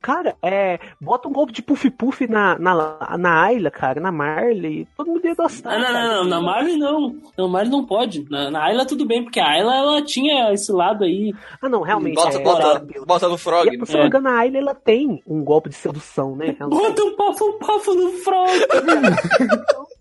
[0.00, 0.78] Cara, é.
[1.00, 4.86] Bota um golpe de puff-puff na, na, na Ayla, cara, na Marley.
[4.96, 5.72] Todo mundo ia gostar.
[5.74, 7.16] Ah, não, não, não, na Marley não.
[7.36, 8.26] Na Marley não pode.
[8.30, 11.32] Na, na Ayla tudo bem, porque a Ayla ela tinha esse lado aí.
[11.60, 12.14] Ah, não, realmente.
[12.14, 13.68] Bota, é, bota, é, bota no Frog.
[13.68, 16.56] E, se não me engano, a Ayla ela tem um golpe de sedução, né?
[16.58, 18.50] Ela- Bota um pafo pafo no frog.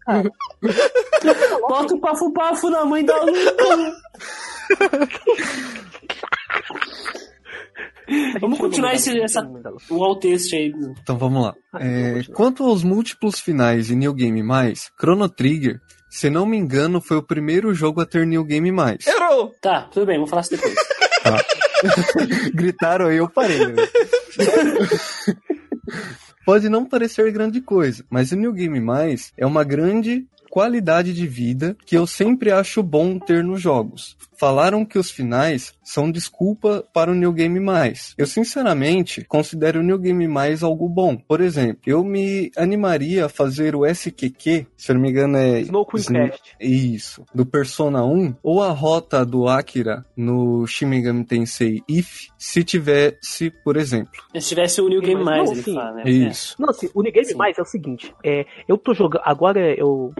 [1.67, 3.95] Bota o pafo pafo na mãe da Luca.
[8.39, 9.41] Vamos continuar esse, essa,
[9.89, 10.73] o altexto aí.
[11.01, 11.55] Então vamos lá.
[11.73, 16.57] Ah, É, quanto aos múltiplos finais em New Game Mais, Chrono Trigger, se não me
[16.57, 19.05] engano, foi o primeiro jogo a ter New Game Mais.
[19.05, 19.53] Errou!
[19.61, 20.73] Tá, tudo bem, vamos falar isso depois.
[22.53, 23.59] Gritaram aí, eu parei.
[23.67, 23.75] né?
[26.45, 31.27] Pode não parecer grande coisa, mas o New Game Mais é uma grande qualidade de
[31.27, 34.15] vida que eu sempre acho bom ter nos jogos.
[34.39, 38.13] Falaram que os finais são desculpa para o New Game Mais.
[38.17, 41.17] Eu sinceramente considero o New Game Mais algo bom.
[41.17, 45.63] Por exemplo, eu me animaria a fazer o SQQ, se eu não me engano é
[45.63, 46.43] Smoke Sn- Quest.
[46.59, 52.63] isso, do Persona 1, ou a rota do Akira no Shin Megami Tensei If, se
[52.63, 54.11] tivesse, por exemplo.
[54.35, 55.73] Se tivesse o New Game Mais, não, ele sim.
[55.75, 56.09] fala, né?
[56.09, 56.55] Isso.
[56.59, 57.35] Não, assim, o Negame Sim.
[57.35, 60.13] Mais é o seguinte, é, eu tô jogando, agora eu,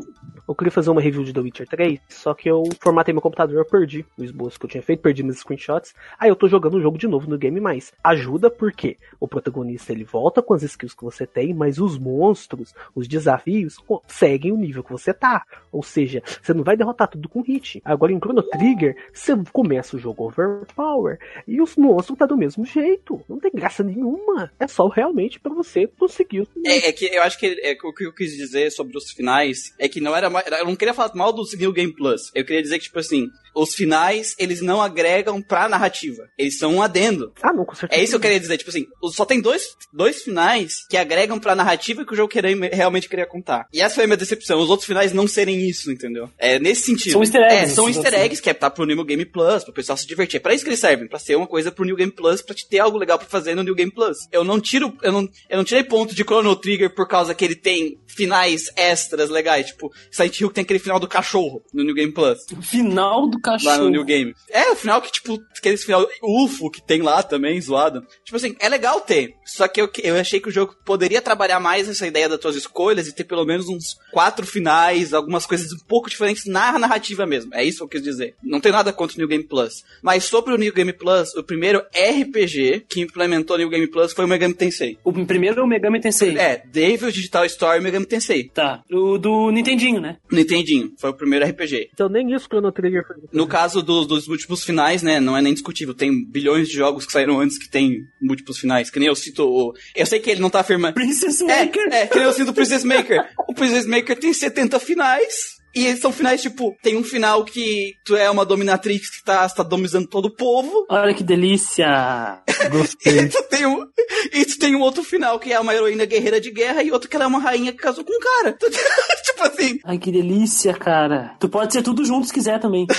[0.48, 3.58] eu queria fazer uma review de The Witcher 3, só que eu formatei meu computador,
[3.58, 6.76] eu perdi o esboço que eu tinha feito, perdi meus screenshots, aí eu tô jogando
[6.76, 7.92] o jogo de novo no Game Mais.
[8.04, 12.74] Ajuda porque o protagonista, ele volta com as skills que você tem, mas os monstros,
[12.96, 13.78] os desafios,
[14.08, 15.44] seguem o nível que você tá.
[15.72, 17.82] Ou seja, você não vai derrotar tudo com hit.
[17.84, 22.66] Agora em Chrono Trigger, você começa o jogo overpower, e os monstros tá do mesmo
[22.66, 23.22] jeito.
[23.28, 24.52] Não tem graça nenhuma.
[24.60, 28.06] É só realmente pra você conseguir É, é que eu acho que é, o que
[28.06, 30.37] eu quis dizer sobre os finais é que não era mais.
[30.60, 32.32] Eu não queria falar mal do New Game Plus.
[32.34, 36.24] Eu queria dizer que, tipo assim, os finais, eles não agregam pra narrativa.
[36.38, 37.34] Eles são um adendo.
[37.42, 38.00] Ah, não, com certeza.
[38.00, 41.40] É isso que eu queria dizer, tipo assim, só tem dois, dois finais que agregam
[41.40, 43.68] pra narrativa que o jogo queria, realmente queria contar.
[43.74, 46.30] E essa foi a minha decepção, os outros finais não serem isso, entendeu?
[46.38, 47.14] É nesse sentido.
[47.14, 48.00] São easter eggs, É, são assim.
[48.00, 50.38] easter eggs que é tá pro New Game Plus, pro pessoal se divertir.
[50.38, 52.56] É pra isso que eles servem, pra ser uma coisa pro New Game Plus, pra
[52.56, 54.18] te ter algo legal pra fazer no New Game Plus.
[54.32, 57.44] Eu não tiro, eu não, eu não tirei ponto de Chrono Trigger por causa que
[57.44, 61.84] ele tem finais extras legais, tipo, Silent Hill que tem aquele final do cachorro no
[61.84, 63.76] New Game Plus Final do cachorro.
[63.76, 64.36] lá no New Game.
[64.50, 68.06] É, o final que, tipo, aqueles final UFO que tem lá também, zoado.
[68.24, 69.36] Tipo assim, é legal ter.
[69.48, 72.56] Só que eu, eu achei que o jogo poderia trabalhar mais essa ideia das tuas
[72.56, 77.26] escolhas e ter pelo menos uns quatro finais, algumas coisas um pouco diferentes na narrativa
[77.26, 77.54] mesmo.
[77.54, 78.36] É isso que eu quis dizer.
[78.44, 79.84] Não tem nada contra o New Game Plus.
[80.02, 84.14] Mas sobre o New Game Plus, o primeiro RPG que implementou o New Game Plus
[84.14, 84.98] foi o Megami Tensei.
[85.04, 86.38] O primeiro é o Megami Tensei.
[86.38, 88.50] É, Devil Digital Store e Megami Tensei.
[88.54, 88.84] Tá.
[88.92, 90.18] O do Nintendinho, né?
[90.32, 90.94] Nintendinho.
[90.98, 91.90] Foi o primeiro RPG.
[91.94, 93.16] Então nem isso Chrono Trigger foi.
[93.32, 95.94] No caso dos, dos múltiplos finais, né, não é nem discutível.
[95.94, 98.90] Tem bilhões de jogos que saíram antes que tem múltiplos finais.
[98.90, 99.74] Que nem eu cito o...
[99.96, 100.94] Eu sei que ele não tá afirmando...
[100.94, 101.88] Princess Maker.
[101.92, 103.30] É, é, que nem eu cito o Princess Maker.
[103.48, 105.58] O Princess Maker tem 70 finais...
[105.76, 109.48] E eles são finais, tipo, tem um final que tu é uma dominatrix que tá,
[109.48, 110.88] tá dominando todo o povo.
[110.90, 112.42] Olha que delícia.
[112.48, 113.28] E Gostei.
[113.30, 113.86] tu, tem um,
[114.34, 117.08] e tu tem um outro final que é uma heroína guerreira de guerra e outro
[117.08, 118.58] que ela é uma rainha que casou com um cara.
[118.58, 121.36] tipo assim, Ai, que delícia, cara.
[121.40, 122.88] Tu pode ser tudo junto se quiser também.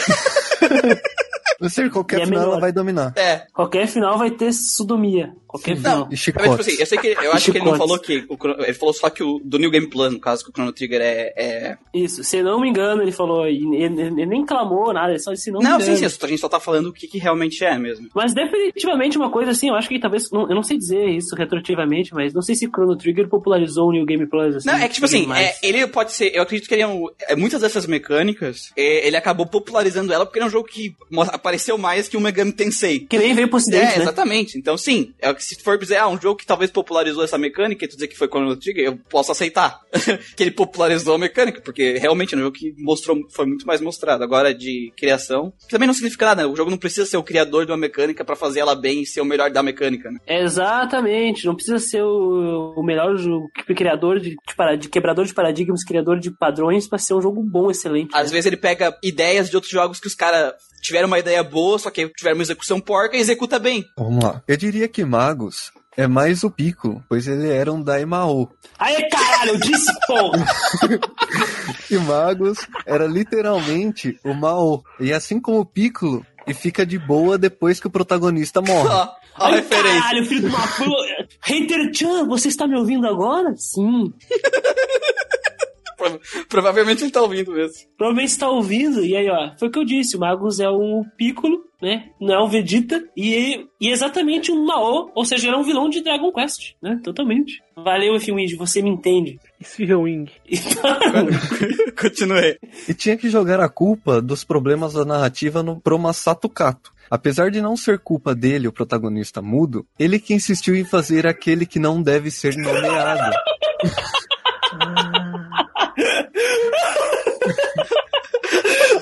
[1.60, 3.12] Você, qualquer E é final ela vai dominar.
[3.16, 3.46] é.
[3.52, 5.32] Qualquer final vai ter sodomia.
[5.46, 6.00] Qualquer final.
[6.00, 7.78] Não, E Mas, tipo assim, eu sei que eu acho que ele não Chicotes.
[7.78, 10.50] falou que o, ele falou só que o do New Game Plus, no caso, que
[10.50, 14.00] o Chrono Trigger é, é Isso, se eu não me engano, ele falou, e ele,
[14.02, 16.60] ele nem clamou nada, ele só disse não, Não, sim, sim, a gente só tá
[16.60, 18.08] falando o que, que realmente é mesmo.
[18.14, 21.34] Mas definitivamente uma coisa assim, eu acho que talvez, não- eu não sei dizer isso
[21.34, 24.56] retroativamente, mas não sei se Chrono Trigger popularizou o New Game Plus.
[24.56, 26.30] Assim, Não, é que tipo assim, é, ele pode ser.
[26.34, 30.26] Eu acredito que ele é um, é, muitas dessas mecânicas, é, ele acabou popularizando ela
[30.26, 33.00] porque ele é um jogo que mo- apareceu mais que o Megami Tensei.
[33.00, 34.02] Que nem veio pro É, ocidente, né?
[34.02, 34.58] exatamente.
[34.58, 37.38] Então, sim, é o que se for dizer, ah, um jogo que talvez popularizou essa
[37.38, 39.80] mecânica e tu dizer que foi Chrono Trigger, eu posso aceitar
[40.36, 43.80] que ele popularizou a mecânica, porque realmente é um jogo que mostrou, foi muito mais
[43.80, 44.22] mostrado.
[44.22, 46.48] Agora, de criação, que também não significa nada, né?
[46.48, 49.06] O jogo não precisa ser o criador de uma mecânica pra fazer ela bem e
[49.06, 50.18] ser o melhor da mecânica, né?
[50.26, 55.32] Exatamente, não precisa ser o, o melhor jogo, criador de, de, para- de quebrador de
[55.32, 58.10] paradigmas, criador de padrões pra ser um jogo bom, excelente.
[58.14, 61.78] Às vezes ele pega ideias de outros jogos que os caras tiveram uma ideia boa,
[61.78, 63.84] só que tiveram uma execução porca e executa bem.
[63.96, 64.42] Vamos lá.
[64.46, 68.48] Eu diria que Magos é mais o Piccolo, pois ele era um Daimao.
[68.78, 70.30] Aê, caralho, eu disse, pô!
[71.90, 74.84] E Magos era literalmente o Mao.
[75.00, 78.88] E assim como o Piccolo, e fica de boa depois que o protagonista morre.
[78.88, 79.08] Ó,
[79.38, 80.00] ó a Ai, referência.
[80.00, 81.28] caralho, filho de uma puta!
[81.40, 83.54] Hater-chan, você está me ouvindo agora?
[83.56, 84.12] Sim.
[85.98, 87.74] Pro- Provavelmente ele tá ouvindo mesmo.
[87.96, 91.04] Provavelmente está ouvindo, e aí, ó, foi o que eu disse, o Magus é um
[91.16, 92.10] Piccolo, né?
[92.20, 95.88] Não é um Vegeta, e, e exatamente um Mao, ou seja, ele é um vilão
[95.90, 97.00] de Dragon Quest, né?
[97.04, 97.60] Totalmente.
[97.76, 99.38] Valeu, F-Wind, você me entende.
[99.78, 100.30] Wing.
[102.00, 102.56] Continuei.
[102.88, 106.92] E tinha que jogar a culpa dos problemas da narrativa no pro Masato Kato.
[107.10, 111.64] Apesar de não ser culpa dele, o protagonista mudo, ele que insistiu em fazer aquele
[111.64, 113.34] que não deve ser nomeado.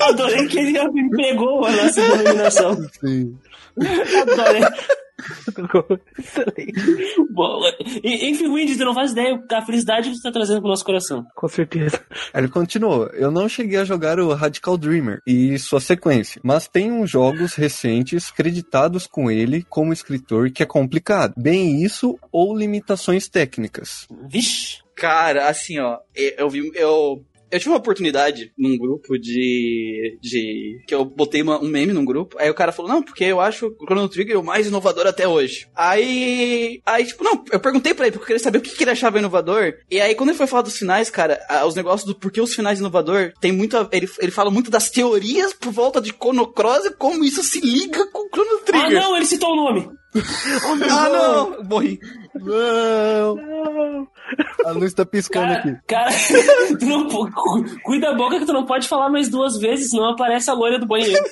[0.09, 2.77] Adorei que ele empregou a nossa denominação.
[3.01, 3.37] Sim.
[4.23, 4.63] Adorei.
[6.19, 6.73] Excelente.
[7.31, 7.61] Bom,
[8.03, 10.85] e- enfim, Wind, tu não faz ideia da felicidade que tu tá trazendo pro nosso
[10.85, 11.25] coração.
[11.35, 12.01] Com certeza.
[12.33, 13.07] Aí Ele continuou.
[13.15, 17.55] Eu não cheguei a jogar o Radical Dreamer e sua sequência, mas tem uns jogos
[17.55, 21.33] recentes creditados com ele como escritor que é complicado.
[21.37, 24.07] Bem isso ou limitações técnicas.
[24.29, 24.79] Vixe.
[24.95, 26.71] Cara, assim, ó, eu vi.
[26.75, 30.19] Eu, Eu tive uma oportunidade num grupo de.
[30.21, 30.83] de.
[30.87, 32.37] que eu botei uma- um meme num grupo.
[32.39, 35.27] Aí o cara falou, não, porque eu acho o Chrono Trigger o mais inovador até
[35.29, 35.67] hoje.
[35.75, 36.81] Aí.
[36.85, 38.91] Aí, tipo, não, eu perguntei pra ele, porque eu queria saber o que, que ele
[38.91, 39.75] achava inovador.
[39.91, 42.55] E aí, quando ele foi falar dos finais, cara, ah, os negócios do porquê os
[42.55, 43.77] finais inovador, tem muito.
[43.77, 47.43] a- ele, ele fala muito das teorias por volta de Chrono Cross e como isso
[47.43, 49.01] se liga com o Chrono Ah, Trigger.
[49.03, 49.89] não, ele citou o nome.
[50.91, 51.63] Ah, não!
[51.65, 51.99] Morri.
[52.41, 54.09] Não!
[54.65, 55.77] A luz tá piscando Cara, aqui.
[55.87, 56.11] cara
[56.79, 57.09] tu não,
[57.83, 60.79] cuida a boca que tu não pode falar mais duas vezes, senão aparece a loira
[60.79, 61.25] do banheiro.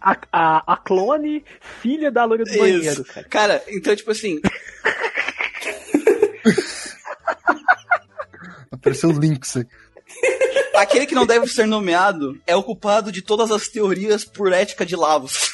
[0.00, 1.44] A, a, a clone,
[1.82, 2.58] filha da loira do Isso.
[2.58, 3.26] banheiro, cara.
[3.28, 4.40] Cara, então, tipo assim,
[8.70, 9.70] Apareceu o Lynx aqui.
[10.74, 14.86] aquele que não deve ser nomeado é o culpado de todas as teorias por ética
[14.86, 15.50] de Lavos.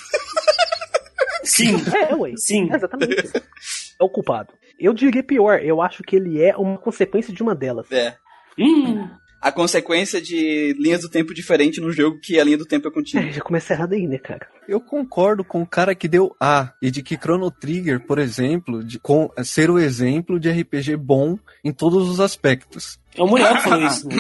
[1.45, 1.77] Sim,
[2.11, 2.33] É, ué.
[2.37, 2.69] sim.
[2.73, 3.15] É exatamente.
[3.37, 4.53] É o culpado.
[4.79, 7.91] Eu diria pior, eu acho que ele é uma consequência de uma delas.
[7.93, 8.17] É.
[8.59, 9.09] Hum,
[9.41, 12.91] A consequência de linhas do tempo diferente num jogo que a linha do tempo é
[12.91, 13.27] contínua.
[13.29, 14.49] É, já começa errado aí, né, cara?
[14.67, 18.83] Eu concordo com o cara que deu A e de que Chrono Trigger, por exemplo,
[18.83, 22.99] de, com, ser o exemplo de RPG bom em todos os aspectos.
[23.17, 24.09] É o Muriel que falou isso.
[24.09, 24.17] Né?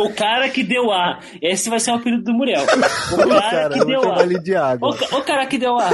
[0.00, 1.20] o cara que deu A.
[1.42, 2.62] Esse vai ser o apelido do Muriel.
[2.64, 4.22] O cara, Cara, que deu chamar A.
[4.22, 4.88] ele de água.
[4.88, 5.90] O, o cara que deu A.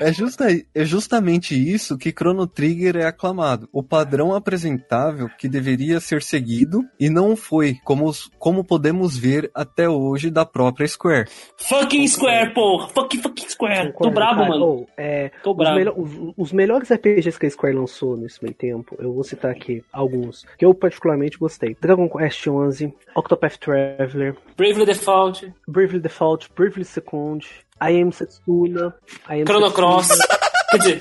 [0.00, 3.68] É, justa, é justamente isso que Chrono Trigger é aclamado.
[3.72, 9.50] O padrão apresentável que deveria ser seguido e não foi, como, os- como podemos ver
[9.54, 11.28] até hoje da própria Square.
[11.56, 12.88] Fucking Square, porra.
[12.88, 13.86] Fucking, fucking Square.
[13.88, 14.48] Tô Concordo, brabo, cara.
[14.50, 14.64] mano.
[14.66, 15.76] Oh, é, Tô os, brabo.
[15.76, 19.50] melho- os- os melhores RPGs que a Square lançou nesse meio tempo, eu vou citar
[19.52, 21.76] aqui alguns, que eu particularmente gostei.
[21.80, 25.52] Dragon Quest XI, Octopath Traveler, Bravely Default.
[25.68, 27.46] Bravely Default, Bravely Second,
[27.80, 28.94] I Am Setsuna,
[29.28, 30.08] I Am Chrono Cross.
[30.70, 31.00] Quer dizer,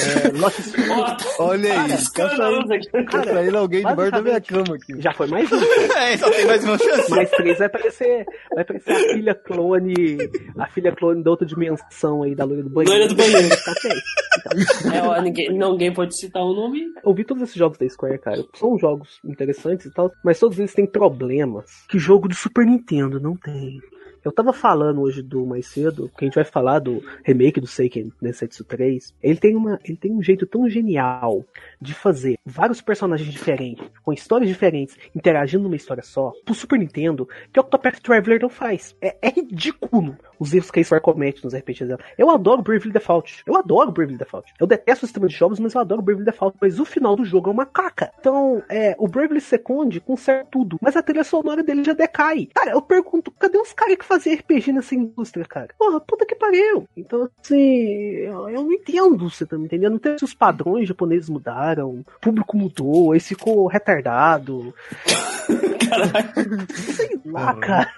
[0.00, 0.58] é, Lost
[1.38, 2.90] Olha aí, tá saindo, aqui.
[2.90, 5.00] tá Cara, saindo alguém debaixo da minha cama aqui.
[5.00, 5.56] Já foi mais um.
[6.00, 7.10] É, só tem mais uma chance.
[7.10, 8.26] Mais três vai aparecer.
[8.54, 9.94] Vai aparecer a filha clone.
[10.58, 12.90] A filha clone da outra dimensão aí da loira do banheiro.
[12.98, 13.48] Loira do banheiro.
[13.60, 13.74] Tá
[14.54, 14.94] feio.
[14.94, 16.84] É, ó, ninguém, ninguém pode citar o nome.
[17.04, 18.44] Eu vi todos esses jogos da Square, cara.
[18.54, 23.20] São jogos interessantes e tal, mas todos eles têm problemas que jogo de Super Nintendo
[23.20, 23.78] não tem.
[24.24, 27.66] Eu tava falando hoje do mais cedo, que a gente vai falar do remake do
[27.66, 29.14] Seiken Densetsu 3.
[29.22, 31.44] Ele tem, uma, ele tem um jeito tão genial
[31.80, 37.28] de fazer vários personagens diferentes, com histórias diferentes, interagindo numa história só, pro Super Nintendo,
[37.52, 38.94] que o Octopath Traveler não faz.
[39.00, 42.00] É, é ridículo os erros que a Square comete nos RPGs dela.
[42.16, 43.42] Eu adoro Bravely Default.
[43.46, 44.52] Eu adoro Bravely Default.
[44.58, 46.56] Eu detesto o sistema de jogos, mas eu adoro Bravely Default.
[46.60, 48.10] Mas o final do jogo é uma caca.
[48.18, 52.48] Então, é, o Bravely Second conserta tudo, mas a trilha sonora dele já decai.
[52.54, 55.68] Cara, eu pergunto, cadê os caras que faziam RPG nessa indústria, cara?
[55.78, 56.88] Porra, puta que pariu.
[56.96, 59.92] Então, assim, eu, eu não entendo, você tá me entendendo?
[59.92, 64.74] Não tem se os padrões japoneses mudaram, o público mudou, aí ficou retardado.
[66.74, 67.92] Sei lá, cara.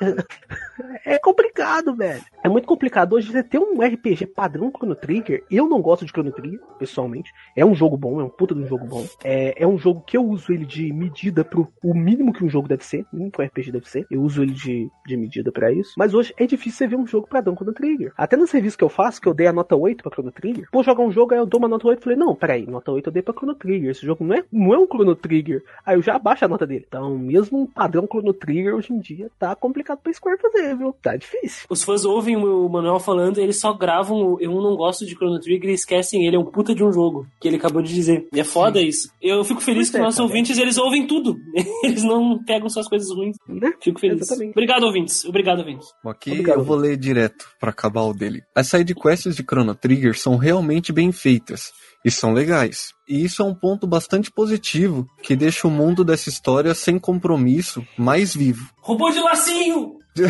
[1.04, 2.22] É complicado, velho.
[2.42, 3.14] É muito complicado.
[3.14, 7.32] Hoje você ter um RPG padrão Chrono Trigger, eu não gosto de Chrono Trigger, pessoalmente.
[7.56, 9.06] É um jogo bom, é um puta de um jogo bom.
[9.24, 12.48] É, é um jogo que eu uso ele de medida pro o mínimo que um
[12.48, 14.06] jogo deve ser, o mínimo que um RPG deve ser.
[14.10, 15.94] Eu uso ele de, de medida pra isso.
[15.96, 18.12] Mas hoje é difícil você ver um jogo padrão Chrono Trigger.
[18.16, 20.68] Até no serviço que eu faço, que eu dei a nota 8 pra Chrono Trigger,
[20.72, 22.90] vou jogar um jogo, aí eu dou uma nota 8 e falei, não, peraí, nota
[22.90, 23.90] 8 eu dei pra Chrono Trigger.
[23.90, 25.64] Esse jogo não é, não é um Chrono Trigger.
[25.84, 26.84] Aí eu já abaixo a nota dele.
[26.86, 30.94] Então, mesmo um padrão Chrono Trigger hoje em dia tá complicado pra Square fazer, viu?
[31.02, 31.66] Tá difícil.
[31.68, 35.40] Os fãs ouvem o Manuel falando, eles só gravam o Eu não gosto de Chrono
[35.40, 38.28] Trigger e esquecem ele, é um puta de um jogo, que ele acabou de dizer.
[38.32, 39.10] E é foda isso.
[39.20, 40.28] Eu fico feliz Pois que é, nossos cara.
[40.28, 41.36] ouvintes, eles ouvem tudo.
[41.82, 43.36] Eles não pegam só as coisas ruins.
[43.48, 43.72] Né?
[43.80, 44.20] Fico feliz.
[44.20, 44.52] Exatamente.
[44.52, 45.24] Obrigado, ouvintes.
[45.24, 45.88] Obrigado, ouvintes.
[46.02, 46.58] Bom, Aqui Obrigado.
[46.60, 48.42] eu vou ler direto pra acabar o dele.
[48.54, 51.72] As sidequests de Chrono Trigger são realmente bem feitas
[52.04, 52.92] e são legais.
[53.08, 57.86] E isso é um ponto bastante positivo que deixa o mundo dessa história sem compromisso
[57.96, 58.68] mais vivo.
[58.80, 59.98] Robô de lacinho!
[60.14, 60.24] De.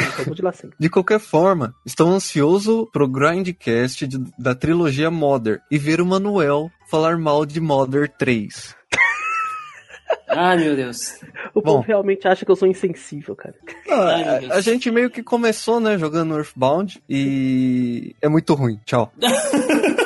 [0.78, 6.70] De qualquer forma, estou ansioso pro Grindcast de- da trilogia Modern e ver o Manuel
[6.88, 8.76] falar mal de Modern 3.
[10.28, 11.14] Ai, meu Deus.
[11.52, 11.72] O Bom.
[11.78, 13.56] povo realmente acha que eu sou insensível, cara.
[13.90, 18.78] Ah, a gente meio que começou, né, jogando Earthbound e é muito ruim.
[18.86, 19.12] Tchau.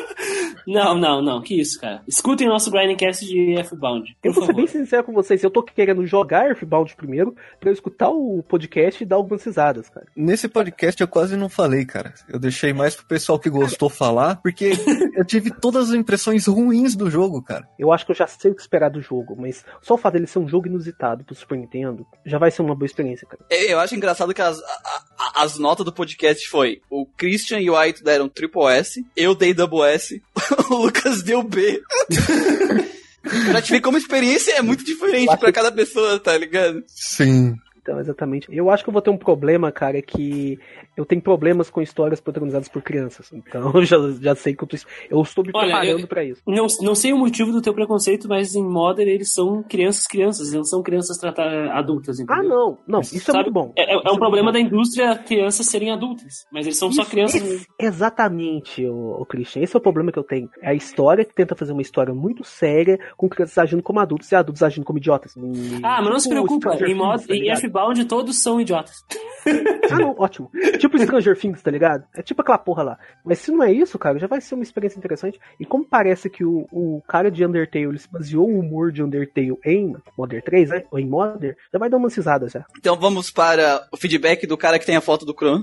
[0.66, 1.40] Não, não, não.
[1.42, 2.02] Que isso, cara.
[2.08, 4.16] Escutem nosso Grindcast de F-Bound.
[4.22, 4.80] Eu vou ser bem favor.
[4.80, 9.06] sincero com vocês, eu tô querendo jogar Earthbound primeiro pra eu escutar o podcast e
[9.06, 10.06] dar algumas risadas, cara.
[10.16, 12.12] Nesse podcast eu quase não falei, cara.
[12.28, 14.72] Eu deixei mais pro pessoal que gostou falar, porque
[15.14, 17.68] eu tive todas as impressões ruins do jogo, cara.
[17.78, 20.14] Eu acho que eu já sei o que esperar do jogo, mas só o fato
[20.14, 23.44] dele ser um jogo inusitado pro Super Nintendo já vai ser uma boa experiência, cara.
[23.50, 27.60] Eu eu acho engraçado que as, a- a- as notas do podcast foi o Christian
[27.60, 30.22] e o Aito deram triple S, eu dei double S,
[30.70, 31.82] o Lucas deu B.
[33.50, 36.82] pra te ver como experiência é muito diferente para cada pessoa, tá ligado?
[36.86, 37.56] Sim.
[37.86, 38.48] Então, exatamente.
[38.50, 40.58] Eu acho que eu vou ter um problema, cara, que
[40.96, 43.32] eu tenho problemas com histórias protagonizadas por crianças.
[43.32, 44.76] Então, eu já, já sei que eu, tô,
[45.08, 46.42] eu estou me Olha, preparando eu- pra isso.
[46.46, 50.48] Não, não sei o motivo do teu preconceito, mas em Modern eles são crianças crianças,
[50.48, 52.42] eles não são crianças tratar adultas, entendeu?
[52.44, 52.78] Ah, não.
[52.88, 53.38] Não, isso é Sabe?
[53.44, 53.72] muito bom.
[53.76, 54.52] É, é- é um muito problema bom.
[54.54, 59.62] da indústria crianças serem adultas, mas eles são só Isso, crianças esse- exatamente, o, Christian.
[59.62, 60.48] Esse é o problema que eu tenho.
[60.60, 64.30] É a história que tenta fazer uma história muito séria, com crianças agindo como adultos
[64.32, 65.34] e adultos agindo como idiotas.
[65.36, 69.04] E- Ah, mas não se preocupa, em, mod, tá em F-Bound todos são idiotas.
[69.88, 70.50] Ah, não, ótimo.
[70.80, 72.02] Tipo Stranger Things, tá ligado?
[72.12, 72.98] É tipo aquela porra lá.
[73.24, 75.38] Mas se não é isso, cara, já vai ser uma experiência interessante.
[75.60, 79.04] E como parece que o, o cara de Undertale ele se baseou o humor de
[79.04, 80.84] Undertale em Modern 3, né?
[80.90, 82.66] Ou em Modern, já vai dar umas risadas já.
[82.76, 85.58] Então vamos para o feedback do cara que tem a foto do Kron.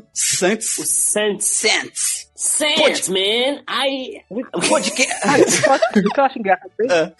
[0.77, 1.43] O Santos.
[1.43, 2.31] Santos.
[2.35, 3.61] Sense, man!
[3.69, 4.21] I...
[4.67, 5.13] Podcast.
[5.23, 7.13] O que eu acho- o que eu acho engraçado É.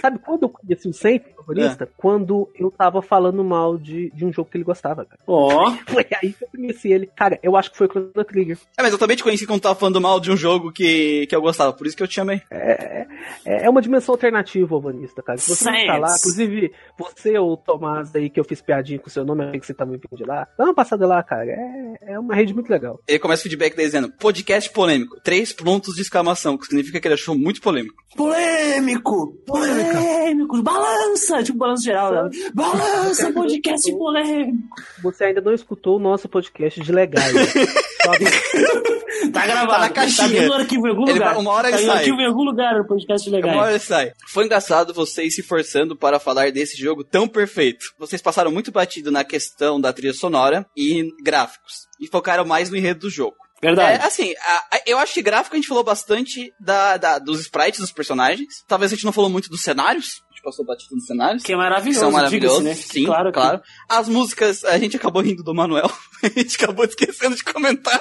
[0.00, 1.88] Sabe quando eu conheci o Sempre, favorista?
[1.96, 5.20] Quando eu tava falando mal de, de um jogo que ele gostava, cara.
[5.26, 7.08] Ó, Foi aí que eu conheci ele.
[7.14, 8.58] Cara, eu acho que foi o Chrono Trigger.
[8.76, 11.36] É, mas eu também te conheci quando tava falando mal de um jogo que, que
[11.36, 12.42] eu gostava, por isso que eu te chamei.
[12.50, 13.06] É,
[13.44, 15.38] é é uma dimensão alternativa, Alvanista, cara.
[15.38, 18.98] Se você não tá lá, inclusive, você ou o Tomás aí, que eu fiz piadinha
[18.98, 21.22] com o seu nome, aí que você também vindo de lá, dá uma passada lá,
[21.22, 21.50] cara.
[21.50, 22.98] É, é uma rede muito legal.
[23.06, 24.39] Ele começa o feedback dizendo, podcast
[24.72, 27.94] polêmico, três pontos de exclamação, que significa que ele achou muito polêmico.
[28.16, 29.34] polêmico!
[29.46, 30.62] Polêmico!
[30.62, 31.42] Balança!
[31.42, 32.30] Tipo balanço geral, né?
[32.54, 34.58] Balança, podcast polêmico!
[35.02, 37.32] Você ainda não escutou o nosso podcast de legais.
[39.32, 39.70] Tá gravado.
[39.72, 40.26] Tá na caixinha.
[40.26, 41.34] Tá dentro do arquivo em algum Ele lugar.
[41.34, 41.98] vai- uma hora tá ele no sai.
[42.00, 43.56] arquivo em algum lugar, o podcast Uma legal.
[43.58, 44.12] hora ele sai.
[44.28, 47.84] Foi engraçado vocês se forçando para falar desse jogo tão perfeito.
[47.98, 51.86] Vocês passaram muito batido na questão da trilha sonora e gráficos.
[52.00, 53.36] E focaram mais no enredo do jogo.
[53.62, 54.02] Verdade.
[54.02, 57.40] É, assim, a- a- eu acho que gráfico a gente falou bastante da, da- dos
[57.40, 58.64] sprites dos personagens.
[58.66, 60.22] Talvez a gente não falou muito dos cenários.
[60.28, 61.42] A gente passou batido nos cenários.
[61.42, 62.74] Que é que maravilhoso, são maravilhosos, né?
[62.74, 63.30] sim, claro.
[63.30, 65.90] claro, que- As músicas, a gente acabou rindo do Manuel.
[66.24, 68.00] a gente acabou esquecendo de comentar.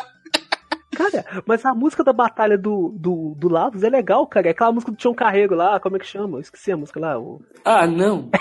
[0.95, 4.47] Cara, mas a música da batalha do, do, do Lavos é legal, cara.
[4.47, 6.37] É aquela música do Tião Carrego lá, como é que chama?
[6.37, 7.17] Eu esqueci a música lá.
[7.19, 7.41] O...
[7.63, 8.29] Ah, não.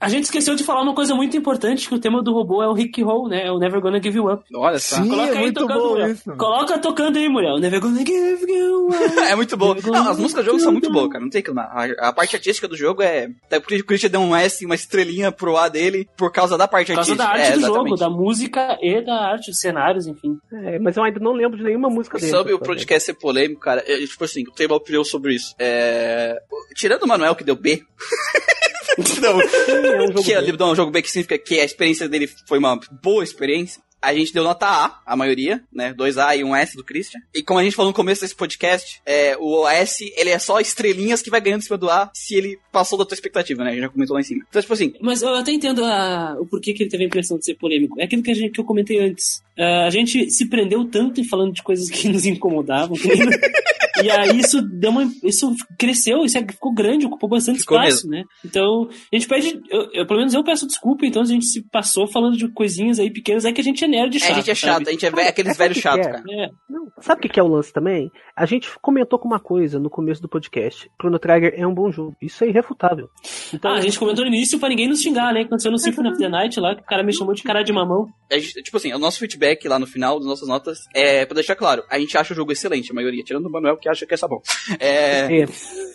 [0.00, 2.68] A gente esqueceu de falar uma coisa muito importante, que o tema do robô é
[2.68, 3.46] o Rick Roll, né?
[3.46, 4.44] É o Never Gonna Give You Up.
[4.54, 4.96] Olha só.
[4.96, 6.10] Sim, Coloca é aí muito tocando, bom Muriel.
[6.10, 6.36] isso.
[6.36, 7.58] Coloca tocando aí, Muriel.
[7.58, 8.94] Never Gonna Give You Up.
[9.28, 9.74] É muito bom.
[9.74, 11.22] Não, as músicas do jogo são muito boas, cara.
[11.22, 13.30] Não tem que A, a parte artística do jogo é.
[13.46, 16.68] Até porque o Christian deu um S, uma estrelinha pro A dele por causa da
[16.68, 17.32] parte Por causa artística.
[17.32, 20.38] da arte é, do jogo, da música e da arte, dos cenários, enfim.
[20.52, 22.30] É, mas eu ainda não lembro de nenhuma música dele.
[22.30, 25.54] Sobre o podcast ser polêmico, cara, é, tipo assim, o Table opinião sobre isso.
[25.58, 26.40] É...
[26.74, 27.82] Tirando o Manuel que deu B.
[29.20, 30.40] não, é um jogo que bom.
[30.40, 33.82] ele deu um jogo B que significa que a experiência dele foi uma boa experiência.
[34.00, 35.94] A gente deu nota A, a maioria, né?
[35.94, 37.20] 2A e um S do Christian.
[37.34, 40.60] E como a gente falou no começo desse podcast, é, o S, ele é só
[40.60, 43.70] estrelinhas que vai ganhando em cima do A se ele passou da tua expectativa, né?
[43.70, 44.44] A gente já comentou lá em cima.
[44.46, 47.38] Então, tipo assim, Mas eu até entendo a- o porquê que ele teve a impressão
[47.38, 47.98] de ser polêmico.
[47.98, 49.42] É aquilo que, a gente, que eu comentei antes.
[49.58, 52.94] Ah, a gente se prendeu tanto em falando de coisas que nos incomodavam.
[52.98, 53.26] que nem-
[54.02, 55.04] e aí isso deu uma.
[55.22, 58.24] Isso cresceu, isso é- ficou grande, ocupou bastante Ficou espaço, né?
[58.44, 59.60] Então, a gente pede.
[59.70, 62.98] eu- eu- pelo menos eu peço desculpa, então a gente se passou falando de coisinhas
[62.98, 63.44] aí pequenas.
[63.44, 64.30] É que a gente é nerd é, chato.
[64.30, 64.88] a gente é chato, sabe?
[64.88, 66.36] a gente é ve- aqueles É, velhos sabe o que chatos, que é?
[66.36, 66.46] cara.
[66.46, 66.72] É.
[66.72, 68.10] Não, sabe o que que é o lance também?
[68.36, 70.90] A gente comentou com uma coisa no começo do podcast.
[71.00, 72.16] Chrono Trigger é um bom jogo.
[72.20, 73.08] Isso é irrefutável.
[73.52, 75.42] Então, Ah, a gente comentou no início pra ninguém nos xingar, né?
[75.42, 77.72] Aconteceu no Symphony of the Night lá, que o cara me chamou de cara de
[77.72, 78.08] mamão.
[78.32, 81.54] Gente- tipo assim, o nosso feedback lá no final das nossas notas é pra deixar
[81.54, 84.14] claro, a gente acha o jogo excelente, a maioria, tirando o Manuel que acha que
[84.14, 84.40] é sabão.
[84.80, 85.46] É, é,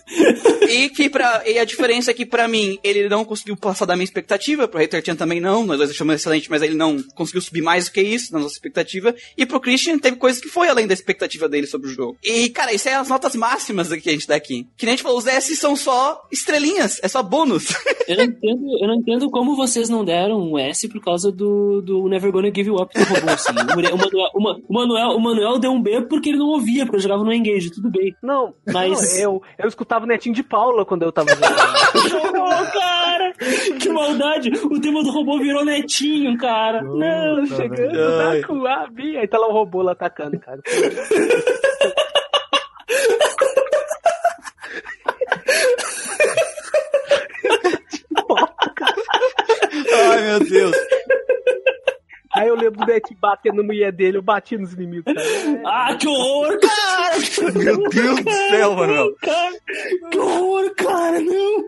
[0.70, 3.96] e que pra, e a diferença é que pra mim, ele não conseguiu passar da
[3.96, 7.42] minha expectativa, pro Hater Chan também não, nós dois achamos excelente, mas ele não conseguiu
[7.42, 10.70] subir mais do que isso na nossa expectativa, e pro Christian teve coisas que foi
[10.70, 12.18] além da expectativa dele sobre o jogo.
[12.30, 14.68] E, cara, isso é as notas máximas que a gente dá aqui.
[14.78, 17.70] Que nem a gente falou, os S são só estrelinhas, é só bônus.
[18.10, 21.80] Eu não entendo, eu não entendo como vocês não deram um S por causa do,
[21.80, 23.52] do Never Gonna Give You Up do robô, assim.
[23.52, 26.86] O Manuel, o, Ma- o Manuel, o Manuel deu um B porque ele não ouvia,
[26.86, 28.16] porque eu jogava no Engage, tudo bem.
[28.24, 31.54] não, Mas- não, eu, eu escutava o Netinho de Paula quando eu tava jogando.
[32.42, 33.34] Ô, cara!
[33.80, 34.50] Que maldade!
[34.66, 36.82] O tema do robô virou netinho, cara.
[36.82, 36.98] Não,
[37.38, 37.96] Não, chegando
[38.28, 38.40] Ai.
[38.42, 39.18] na Coab.
[39.18, 40.60] Aí tá lá o robô lá atacando, cara.
[49.92, 50.76] Ai, meu Deus.
[52.36, 55.62] Aí eu lembro do Netinho batendo na mulher dele, eu bati nos inimigos, cara.
[55.66, 57.16] Ah, que horror, cara!
[57.56, 58.76] Meu Deus do céu.
[59.22, 59.60] Cara,
[60.12, 61.66] que horror, cara, não!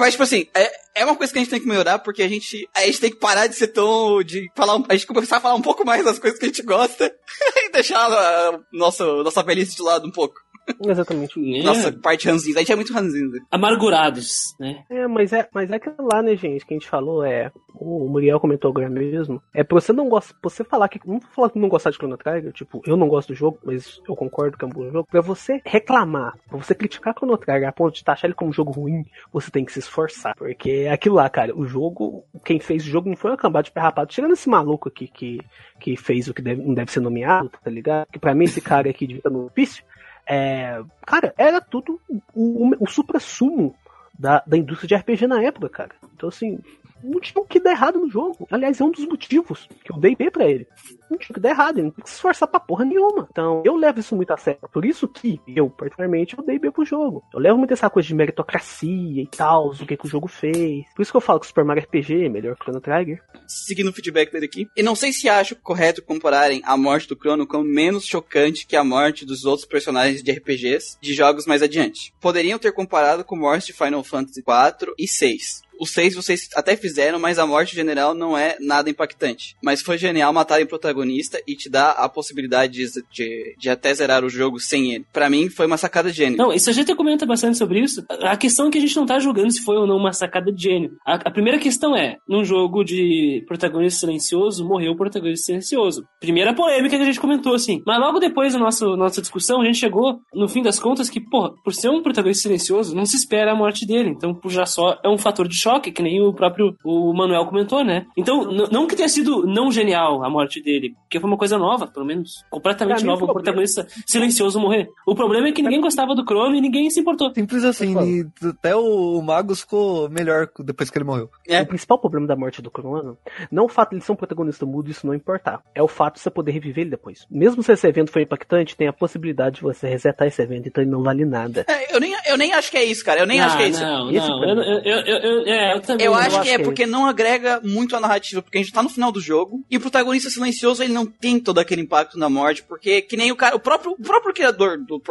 [0.00, 0.72] Mas, tipo assim, é,
[1.02, 3.10] é uma coisa que a gente tem que melhorar, porque a gente, a gente tem
[3.10, 4.22] que parar de ser tão.
[4.22, 4.82] de falar.
[4.88, 7.14] A gente começar a falar um pouco mais das coisas que a gente gosta
[7.66, 10.40] e deixar a nossa, nossa velhice de lado um pouco.
[10.84, 11.60] Exatamente.
[11.60, 12.58] É, Nossa, parte ranzinza.
[12.58, 13.38] A gente é muito ranzinza.
[13.50, 14.84] Amargurados, né?
[14.90, 17.50] É, mas é, mas é aquilo lá, né, gente, que a gente falou, é.
[17.74, 19.40] O Muriel comentou agora mesmo.
[19.54, 20.34] É pra você não gostar.
[20.42, 21.00] Você falar que.
[21.06, 23.58] Não vou falar que não gostar de Chrono Trigger, tipo, eu não gosto do jogo,
[23.64, 25.08] mas eu concordo que é um bom jogo.
[25.10, 28.52] Pra você reclamar, pra você criticar Chrono Trigger a ponto de taxar ele como um
[28.52, 30.34] jogo ruim, você tem que se esforçar.
[30.36, 32.24] Porque é aquilo lá, cara, o jogo.
[32.44, 34.12] Quem fez o jogo não foi uma cambada de perrapado.
[34.12, 35.40] Chegando esse maluco aqui que,
[35.78, 38.06] que fez o que deve- não deve ser nomeado, tá ligado?
[38.12, 39.82] Que pra mim esse cara aqui devia estar no ofício.
[40.26, 43.74] É, cara, era tudo o, o, o supra-sumo
[44.18, 45.90] da, da indústria de RPG na época, cara.
[46.14, 46.58] Então, assim,
[47.02, 48.46] não tinha o que dar errado no jogo.
[48.50, 50.66] Aliás, é um dos motivos que eu dei B pra ele.
[51.10, 53.28] Não tinha o que dar errado, ele não tem que se esforçar pra porra nenhuma.
[53.30, 54.60] Então, eu levo isso muito a sério.
[54.72, 57.22] Por isso que eu, particularmente, eu dei B pro jogo.
[57.32, 60.84] Eu levo muito essa coisa de meritocracia e tal, o que, que o jogo fez.
[60.94, 62.80] Por isso que eu falo que o Super Mario RPG é melhor que o Chrono
[62.80, 63.22] Trigger.
[63.46, 64.68] Seguindo o feedback dele aqui.
[64.76, 68.76] E não sei se acho correto compararem a morte do Crono como menos chocante que
[68.76, 72.14] a morte dos outros personagens de RPGs de jogos mais adiante.
[72.20, 75.62] Poderiam ter comparado com mortes de Final Fantasy 4 e 6.
[75.80, 79.56] O 6 vocês até fizeram, mas a morte general não é nada impactante.
[79.62, 83.94] Mas foi genial matarem o protagonista e te dá a possibilidade de, de, de até
[83.94, 85.06] zerar o jogo sem ele.
[85.10, 86.36] Pra mim, foi uma sacada de gênio.
[86.36, 88.04] Não, isso a gente comenta bastante sobre isso.
[88.08, 90.52] A questão é que a gente não tá julgando se foi ou não uma sacada
[90.52, 90.92] de gênio.
[91.06, 96.04] A, a primeira questão é, num jogo de protagonista silencioso, morreu o protagonista silencioso.
[96.20, 97.82] Primeira polêmica que a gente comentou, assim.
[97.86, 101.20] Mas logo depois da nossa, nossa discussão, a gente chegou, no fim das contas, que,
[101.20, 104.10] pô, por ser um protagonista silencioso, não se espera a morte dele.
[104.10, 107.84] Então, já só é um fator de choque, que nem o próprio o Manuel comentou,
[107.84, 108.06] né?
[108.16, 111.86] Então, não que tenha sido não genial a morte dele, porque foi uma coisa nova,
[111.86, 114.88] pelo menos completamente Pra nova, o o protagonista silencioso morrer.
[115.06, 117.32] O problema é que ninguém gostava do Crono e ninguém se importou.
[117.34, 121.30] Simples assim, e até o Magus ficou melhor depois que ele morreu.
[121.48, 121.62] É.
[121.62, 123.16] O principal problema da morte do Crono
[123.50, 125.62] não é o fato de ele ser um protagonista mudo, isso não importar.
[125.74, 127.26] É o fato de você poder reviver ele depois.
[127.30, 130.82] Mesmo se esse evento foi impactante, tem a possibilidade de você resetar esse evento, então
[130.82, 131.64] ele não vale nada.
[131.68, 133.20] É, eu, nem, eu nem acho que é isso, cara.
[133.20, 133.80] Eu nem acho que é isso.
[133.80, 136.64] Não, não, eu, eu, eu, eu, é, eu também Eu acho que é que é
[136.64, 139.76] porque não agrega muito a narrativa, porque a gente tá no final do jogo e
[139.76, 143.36] o protagonista silencioso ele não tem todo aquele impacto na morte, porque que nem o
[143.36, 145.02] cara, o próprio, o próprio criador do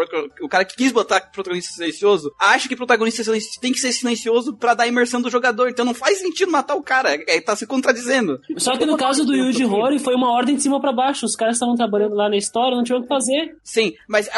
[0.41, 4.55] o cara que quis botar protagonista silencioso, acha que protagonista silencioso tem que ser silencioso
[4.55, 7.65] pra dar imersão do jogador, então não faz sentido matar o cara, é, tá se
[7.65, 8.39] contradizendo.
[8.57, 11.25] Só que no caso do Yuji Horii foi uma ordem de cima pra baixo.
[11.25, 13.55] Os caras estavam trabalhando lá na história, não tinham o que fazer.
[13.63, 14.29] Sim, mas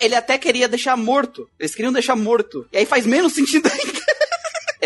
[0.00, 1.48] ele até queria deixar morto.
[1.58, 2.66] Eles queriam deixar morto.
[2.72, 3.97] E aí faz menos sentido ainda.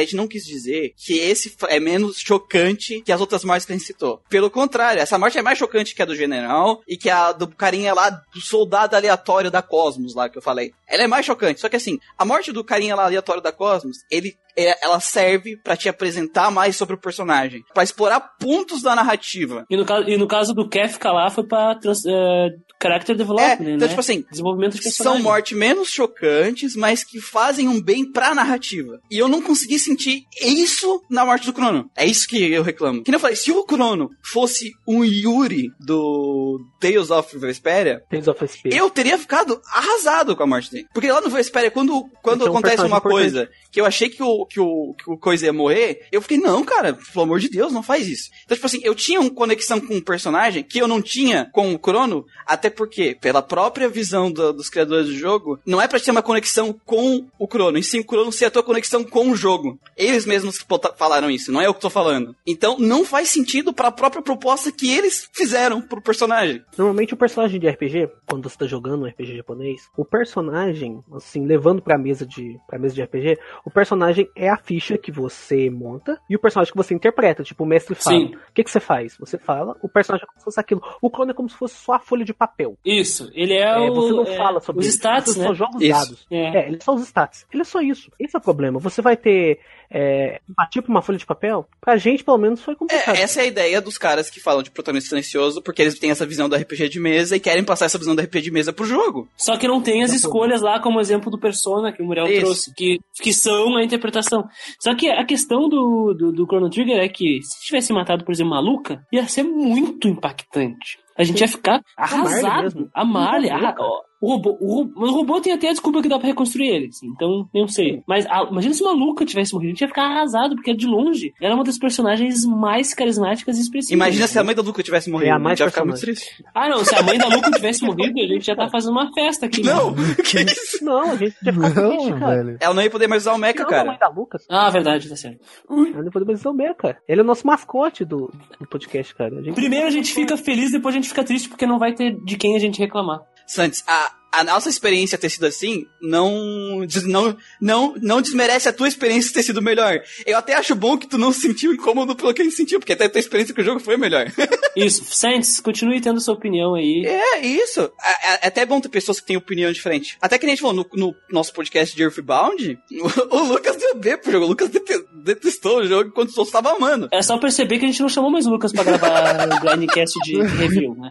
[0.00, 3.76] Gente não quis dizer que esse é menos chocante que as outras mortes que a
[3.76, 4.20] gente citou.
[4.28, 7.46] Pelo contrário, essa morte é mais chocante que a do general e que a do
[7.48, 10.72] carinha lá, do soldado aleatório da Cosmos lá que eu falei.
[10.88, 11.60] Ela é mais chocante.
[11.60, 15.56] Só que assim, a morte do carinha lá aleatório da Cosmos, ele, é- ela serve
[15.56, 19.64] pra te apresentar mais sobre o personagem, Pra explorar pontos da narrativa.
[19.70, 22.48] E no, caso, e no caso do Kefka lá foi pra trans, é,
[22.82, 23.88] character É, development, então né?
[23.88, 29.00] tipo assim, Desenvolvimento de são mortes menos chocantes, mas que fazem um bem pra narrativa.
[29.10, 31.90] E eu não consegui sentir isso na morte do Crono.
[31.96, 33.02] É isso que eu reclamo.
[33.02, 38.28] Que nem eu falei, se o Crono fosse um Yuri do Tales of Vesperia, Tales
[38.28, 38.68] of SP.
[38.72, 40.86] eu teria ficado arrasado com a morte dele.
[40.92, 43.12] Porque lá no Vesperia, quando, quando Então, um acontece uma importante.
[43.12, 46.38] coisa que eu achei que o, que, o, que o coisa ia morrer, eu fiquei,
[46.38, 48.30] não, cara, pelo amor de Deus, não faz isso.
[48.44, 51.72] Então, tipo assim, eu tinha uma conexão com o personagem que eu não tinha com
[51.72, 56.00] o Crono, até porque, pela própria visão do- dos criadores do jogo, não é pra
[56.00, 59.30] ter uma conexão com o Crono, e sim o Crono ser a tua conexão com
[59.30, 59.78] o jogo.
[59.96, 60.64] Eles mesmos
[60.96, 62.34] falaram isso, não é eu que tô falando.
[62.46, 66.62] Então, não faz sentido pra própria proposta que eles fizeram pro personagem.
[66.76, 71.46] Normalmente o personagem de RPG, quando você tá jogando um RPG japonês, o personagem, assim,
[71.46, 75.68] levando pra mesa de pra mesa de RPG, o personagem é a ficha que você
[75.70, 78.16] monta e o personagem que você interpreta, tipo, o mestre fala.
[78.50, 79.16] O que que você faz?
[79.18, 80.82] Você fala, o personagem é como se fosse aquilo.
[81.00, 82.61] O clone é como se fosse só a folha de papel.
[82.84, 83.94] Isso, ele é, É, o.
[83.94, 84.96] você não é, fala sobre os isso.
[84.96, 85.46] stats, você né?
[85.46, 85.92] só joga os Isso.
[85.92, 86.26] dados.
[86.30, 86.58] É.
[86.58, 87.46] É, ele é só os stats.
[87.52, 88.10] Ele é só isso.
[88.18, 88.78] Esse é o problema.
[88.78, 89.58] Você vai ter
[89.90, 91.68] é, empatia pra uma folha de papel?
[91.80, 93.14] Pra gente, pelo menos, foi complicado.
[93.16, 96.10] É, essa é a ideia dos caras que falam de protagonista silencioso, porque eles têm
[96.10, 98.72] essa visão do RPG de mesa e querem passar essa visão do RPG de mesa
[98.72, 99.28] pro jogo.
[99.36, 102.40] Só que não tem as escolhas lá, como exemplo do Persona que o Muriel Isso.
[102.40, 104.48] trouxe, que, que são a interpretação.
[104.80, 108.32] Só que a questão do, do, do Chrono Trigger é que, se tivesse matado, por
[108.32, 110.98] exemplo, Maluca, ia ser muito impactante.
[111.16, 112.90] A gente ia ficar Marley arrasado.
[112.94, 116.00] A Marley, Não, ah, ó, o robô, o robô, o robô tem até a desculpa
[116.00, 118.02] que dá pra reconstruir ele, assim, então, não sei.
[118.06, 120.86] Mas a, imagina se o Maluca tivesse morrido, a gente ia ficar arrasado, porque de
[120.86, 123.92] longe era uma das personagens mais carismáticas e expressivas.
[123.92, 125.28] Imagina se a mãe da Luca tivesse morrido.
[125.30, 126.44] É a a gente ia ficar muito triste.
[126.54, 129.12] Ah, não, se a mãe da Luca tivesse morrido, a gente já tá fazendo uma
[129.12, 129.62] festa aqui.
[129.62, 129.72] né?
[129.72, 129.94] Não!
[130.22, 130.84] que isso?
[130.84, 132.44] Não, a gente ia ficar triste, Não, cara.
[132.44, 132.56] velho.
[132.60, 133.98] Ela não ia poder mais usar o mecha, Não, a mãe cara.
[133.98, 134.46] da Lucas.
[134.48, 135.40] Ah, verdade, tá certo.
[135.68, 136.96] Ela não pode mais usar o Mecha.
[137.08, 139.38] Ele é o nosso mascote do, do podcast, cara.
[139.38, 141.92] A gente- Primeiro a gente fica feliz, depois a gente fica triste porque não vai
[141.92, 143.20] ter de quem a gente reclamar.
[143.46, 148.88] Santos, a, a nossa experiência ter sido assim não, não, não, não desmerece a tua
[148.88, 150.00] experiência ter sido melhor.
[150.24, 152.94] Eu até acho bom que tu não sentiu incômodo pelo que a gente sentiu, porque
[152.94, 154.26] até a tua experiência com o jogo foi melhor.
[154.74, 157.04] Isso, Saints, continue tendo sua opinião aí.
[157.06, 157.80] É, isso.
[158.02, 160.16] É, é até bom ter pessoas que têm opinião diferente.
[160.18, 163.76] Até que nem a gente falou no, no nosso podcast de Earthbound, o, o Lucas
[163.76, 164.46] deu B pro jogo.
[164.46, 167.08] O Lucas dete- detestou o jogo enquanto o outros tava amando.
[167.12, 170.18] É só perceber que a gente não chamou mais o Lucas pra gravar o Grindcast
[170.24, 171.10] de review, né?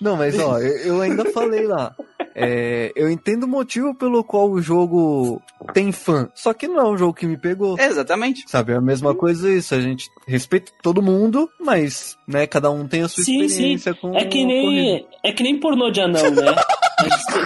[0.00, 1.94] Não, mas ó, eu, eu ainda falei lá.
[2.34, 5.42] É, eu entendo o motivo pelo qual o jogo
[5.72, 6.28] tem fã.
[6.34, 7.78] Só que não é um jogo que me pegou.
[7.78, 8.44] Exatamente.
[8.46, 9.74] Sabe, é a mesma coisa isso.
[9.74, 14.16] A gente respeita todo mundo, mas, né, cada um tem a sua Sim, experiência com
[14.16, 16.54] É que nem, é que nem pornô de anão, né?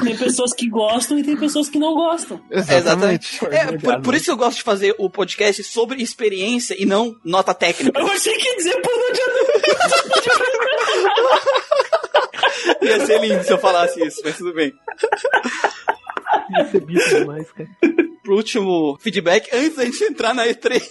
[0.02, 2.40] Tem- pessoas que gostam e tem pessoas que não gostam.
[2.50, 3.38] Exatamente.
[3.54, 7.54] É, por, por isso eu gosto de fazer o podcast sobre experiência e não nota
[7.54, 7.98] técnica.
[8.00, 9.44] Eu achei que ia dizer pornô de anão.
[12.84, 14.72] Ia ser lindo se eu falasse isso, mas tudo bem.
[16.86, 17.68] Bicho demais, cara.
[18.22, 20.82] Pro último feedback, antes da gente entrar na E3.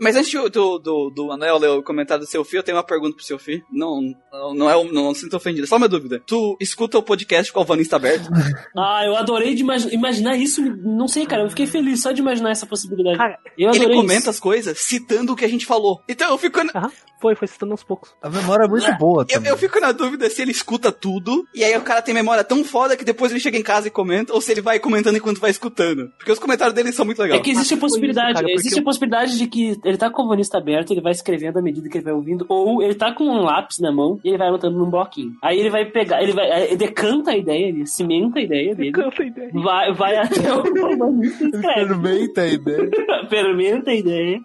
[0.00, 2.84] Mas antes do, do, do Manuel ler o comentário do seu filho, eu tenho uma
[2.84, 3.62] pergunta pro seu filho.
[3.72, 4.00] Não,
[4.32, 6.22] não, não é, não, não sinto ofendido, é só uma dúvida.
[6.26, 8.28] Tu escuta o podcast com o Alvanista aberto?
[8.76, 10.60] Ah, eu adorei de imagi- imaginar isso.
[10.62, 13.16] Não sei, cara, eu fiquei feliz só de imaginar essa possibilidade.
[13.16, 14.30] Cara, eu Ele comenta isso.
[14.30, 16.00] as coisas citando o que a gente falou.
[16.08, 16.90] Então eu fico, na- aham,
[17.20, 18.10] foi, foi citando aos poucos.
[18.22, 19.50] A memória é muito boa eu, também.
[19.50, 22.64] eu fico na dúvida se ele escuta tudo, e aí o cara tem memória tão
[22.64, 25.40] foda que depois ele chega em casa e comenta, ou se ele vai comentando enquanto
[25.40, 26.10] vai escutando.
[26.18, 27.40] Porque os comentários dele são muito legais.
[27.40, 29.96] É que existe a Mas possibilidade, isso, cara, porque existe a possibilidade de que ele
[29.96, 32.82] tá com o vanista aberto, ele vai escrevendo à medida que ele vai ouvindo, ou
[32.82, 35.36] ele tá com um lápis na mão e ele vai anotando num bloquinho.
[35.42, 38.92] Aí ele vai pegar, ele vai, ele decanta a ideia, ele cimenta a ideia dele,
[38.92, 39.50] Canta a ideia.
[39.52, 40.62] vai, vai até o
[40.98, 41.88] vanista e escreve.
[41.88, 42.90] Fermenta a ideia.
[43.28, 44.40] Fermenta a ideia,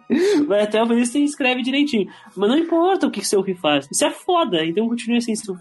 [0.48, 2.08] vai até o vanista e escreve direitinho.
[2.36, 5.56] Mas não importa o que seu Ruffy faz, isso é foda, então continue assim, seu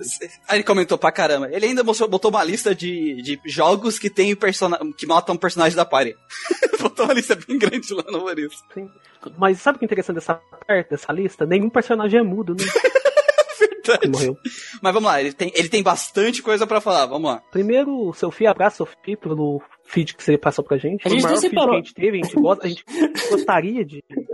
[0.48, 1.48] Aí ele comentou pra caramba.
[1.50, 5.74] Ele ainda mostrou, botou uma lista de, de jogos que tem persona que matam personagens
[5.74, 6.14] da party.
[6.80, 8.64] botou uma lista bem grande lá no Vanista.
[8.74, 8.88] Sim.
[9.36, 11.46] Mas sabe o que é interessante dessa parte, dessa lista?
[11.46, 12.64] Nenhum personagem é mudo, né?
[14.12, 14.36] Morreu.
[14.82, 17.42] Mas vamos lá, ele tem, ele tem bastante coisa pra falar, vamos lá.
[17.50, 21.06] Primeiro, Sophie, abraço, Sophie, pelo feed que você passou pra gente.
[21.06, 21.74] A gente o maior até feed que separou.
[21.74, 22.84] a gente teve, a gente, gosta, a gente
[23.30, 24.24] gostaria de, de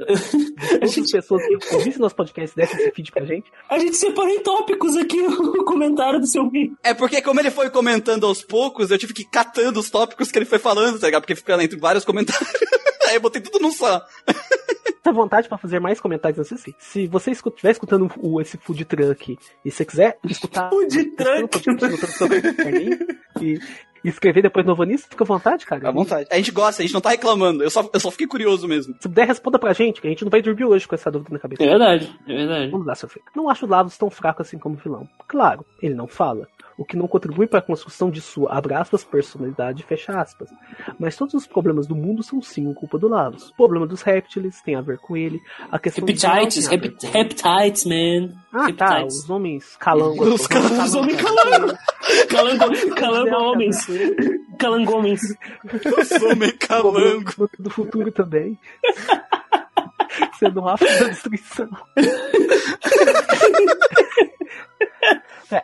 [0.81, 3.51] todas as pessoas que ouvissem nosso podcast dessem esse feed pra gente.
[3.71, 6.73] A gente separou em tópicos aqui o comentário do seu Ruffy.
[6.83, 10.31] É porque como ele foi comentando aos poucos, eu tive que ir catando os tópicos
[10.31, 11.23] que ele foi falando, tá ligado?
[11.23, 12.51] Porque fica entre vários comentários.
[13.07, 14.03] Aí eu botei tudo num só.
[15.05, 16.75] Fica à vontade pra fazer mais comentários site.
[16.79, 21.59] Se você estiver escutando o, esse food truck e você quiser escutar Food truck.
[23.39, 23.61] e,
[24.03, 25.87] e escrever depois no Vanista, fica à vontade, cara.
[25.87, 26.27] À vontade.
[26.33, 27.63] A gente gosta, a gente não tá reclamando.
[27.63, 28.95] Eu só, eu só fiquei curioso mesmo.
[28.99, 31.35] Se puder, responda pra gente, que a gente não vai dormir hoje com essa dúvida
[31.35, 31.63] na cabeça.
[31.63, 32.71] É verdade, é verdade.
[32.71, 33.27] Vamos lá, seu filho.
[33.37, 35.07] Não acho o Lavos tão fraco assim como vilão.
[35.29, 39.05] Claro, ele não fala, o que não contribui para a construção de sua, abre aspas,
[39.05, 40.49] personalidade, fecha aspas.
[40.99, 43.51] Mas todos os problemas do mundo são sim culpa do Lavos.
[43.51, 45.41] O problema dos répteis tem a ver com ele,
[45.71, 48.33] a questão Hepatitis, hep- hepatitis, man.
[48.53, 50.29] Ah, tá, os homens calangos.
[50.41, 51.75] Os calangos, os homens calangos.
[52.29, 53.87] Calango, calango homens.
[54.59, 55.21] Calangomens.
[55.85, 57.49] Eu sou meio calango.
[57.59, 58.59] Do, futuro também.
[60.39, 61.69] Sendo um afro da destruição.
[65.45, 65.61] くだ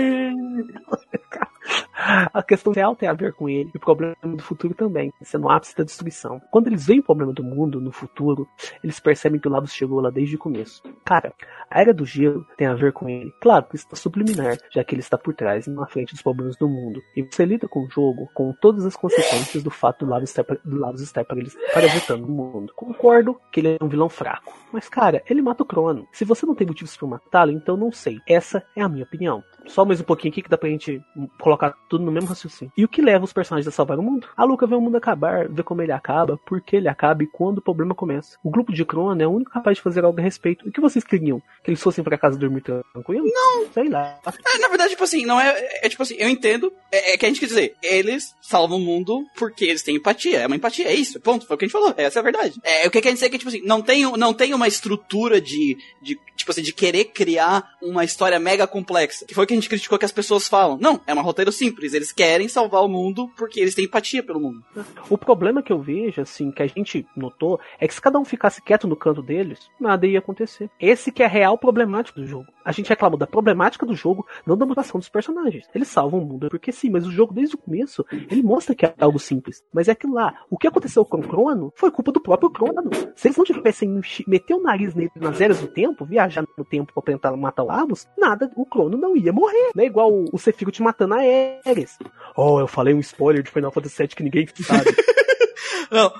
[0.00, 1.57] い。
[1.92, 5.50] A questão real tem a ver com ele, e o problema do futuro também, sendo o
[5.50, 6.40] ápice da destruição.
[6.50, 8.46] Quando eles veem o problema do mundo no futuro,
[8.82, 10.82] eles percebem que o Lavos chegou lá desde o começo.
[11.04, 11.32] Cara,
[11.70, 13.32] a Era do Gelo tem a ver com ele.
[13.40, 16.56] Claro que está subliminar, já que ele está por trás e na frente dos problemas
[16.56, 17.02] do mundo.
[17.16, 20.44] E você lida com o jogo com todas as consequências do fato do Lavos estar,
[20.64, 22.72] do Lavos estar parasitando o mundo.
[22.74, 24.56] Concordo que ele é um vilão fraco.
[24.72, 26.06] Mas, cara, ele mata o Crono.
[26.12, 28.18] Se você não tem motivos para matá-lo, então não sei.
[28.26, 29.42] Essa é a minha opinião.
[29.68, 31.00] Só mais um pouquinho aqui que dá pra gente
[31.40, 32.72] colocar tudo no mesmo raciocínio.
[32.76, 34.28] E o que leva os personagens a salvar o mundo?
[34.36, 37.26] A Luca vê o mundo acabar, vê como ele acaba, por que ele acaba e
[37.26, 38.38] quando o problema começa.
[38.42, 40.68] O grupo de Crono é o único capaz de fazer algo a respeito.
[40.68, 41.40] O que vocês queriam?
[41.62, 43.24] Que eles fossem pra casa dormir tranquilo?
[43.26, 43.66] Não.
[43.72, 44.18] Sei lá.
[44.26, 45.54] É, na verdade, tipo assim, não é.
[45.82, 46.72] É tipo assim, eu entendo.
[46.90, 50.40] É, é que a gente quer dizer, eles salvam o mundo porque eles têm empatia.
[50.40, 51.20] É uma empatia, é isso.
[51.20, 51.46] Ponto.
[51.46, 51.94] Foi o que a gente falou.
[51.96, 52.60] Essa é a verdade.
[52.62, 55.40] É, o que quer dizer é que, tipo assim, não tem, não tem uma estrutura
[55.40, 56.18] de, de.
[56.36, 59.26] Tipo assim, de querer criar uma história mega complexa.
[59.26, 60.78] Que foi o que a gente criticou que as pessoas falam.
[60.80, 61.94] Não, é um roteiro simples.
[61.94, 64.64] Eles querem salvar o mundo porque eles têm empatia pelo mundo.
[65.08, 68.24] O problema que eu vejo, assim, que a gente notou, é que se cada um
[68.24, 70.70] ficasse quieto no canto deles, nada ia acontecer.
[70.80, 72.46] Esse que é a real problemática do jogo.
[72.68, 75.66] A gente reclama da problemática do jogo, não da motivação dos personagens.
[75.74, 78.84] Eles salvam o mundo porque sim, mas o jogo desde o começo, ele mostra que
[78.84, 79.64] é algo simples.
[79.72, 80.34] Mas é aquilo lá.
[80.50, 82.90] O que aconteceu com o Crono foi culpa do próprio Crono.
[83.16, 86.92] Se eles não tivessem meter o nariz nele nas eras do tempo, viajar no tempo
[86.92, 89.70] pra tentar matar o Lavos, nada, o Crono não ia morrer.
[89.74, 91.20] Não é igual o, o Sephiroth matando a
[91.64, 91.98] Ares.
[92.36, 94.90] Oh, eu falei um spoiler de Final Fantasy VII que ninguém sabe.
[95.90, 96.12] Não,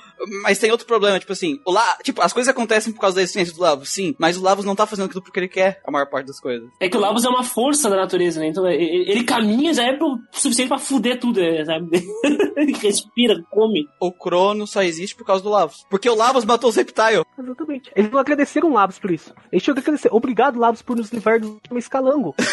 [0.43, 1.99] mas tem outro problema, tipo assim, o La...
[2.03, 4.75] tipo, as coisas acontecem por causa da existência do Lavos, sim, mas o Lavos não
[4.75, 6.69] tá fazendo aquilo porque ele quer a maior parte das coisas.
[6.81, 8.49] É que o Lavos é uma força da natureza, né?
[8.49, 11.89] Então ele, ele caminha já é pro suficiente pra fuder tudo, né, sabe?
[12.57, 13.87] ele respira, come.
[14.01, 15.87] O Crono só existe por causa do Lavos.
[15.89, 17.25] Porque o Lavos matou o Reptile.
[17.39, 17.91] Exatamente.
[17.95, 19.35] Eles não agradeceram o Lavos por isso.
[19.53, 20.09] Eles tinham que agradecer.
[20.13, 22.35] Obrigado, Lavos, por nos livrar do escalango.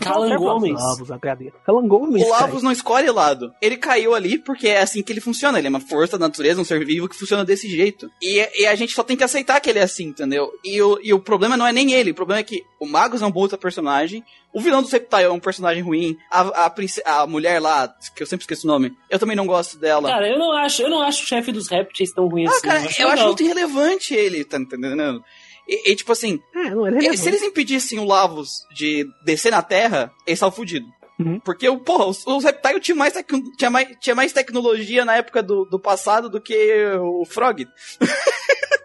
[0.00, 0.80] Calangomens.
[0.80, 1.56] Lavos, agradeço.
[1.64, 2.26] Calangomens.
[2.26, 2.30] O.
[2.30, 3.52] Lavos não escolhe lado.
[3.60, 5.58] Ele caiu ali porque é assim que ele funciona.
[5.58, 8.10] Ele é uma força da natureza, um ser vivo que funciona desse jeito.
[8.20, 10.50] E, e a gente só tem que aceitar que ele é assim, entendeu?
[10.64, 12.10] E o, e o problema não é nem ele.
[12.10, 14.24] O problema é que o Magus é um bom outro personagem.
[14.52, 16.16] O vilão do Reptile é um personagem ruim.
[16.30, 19.78] A, a, a mulher lá, que eu sempre esqueço o nome, eu também não gosto
[19.78, 20.08] dela.
[20.08, 22.60] Cara, eu não acho, eu não acho o chefe dos répteis tão ruim ah, assim.
[22.62, 23.26] cara, eu acho legal.
[23.26, 25.22] muito irrelevante ele, tá entendendo?
[25.68, 29.52] E, e, tipo assim, É, não, ele é se eles impedissem o Lavos de descer
[29.52, 30.90] na Terra, eles estavam fudidos.
[31.20, 31.38] Uhum.
[31.40, 33.14] Porque, o- porra, os, os Reptile tinham mais,
[33.58, 37.66] tinha mais, tinha mais tecnologia na época do, do passado do que o Frog.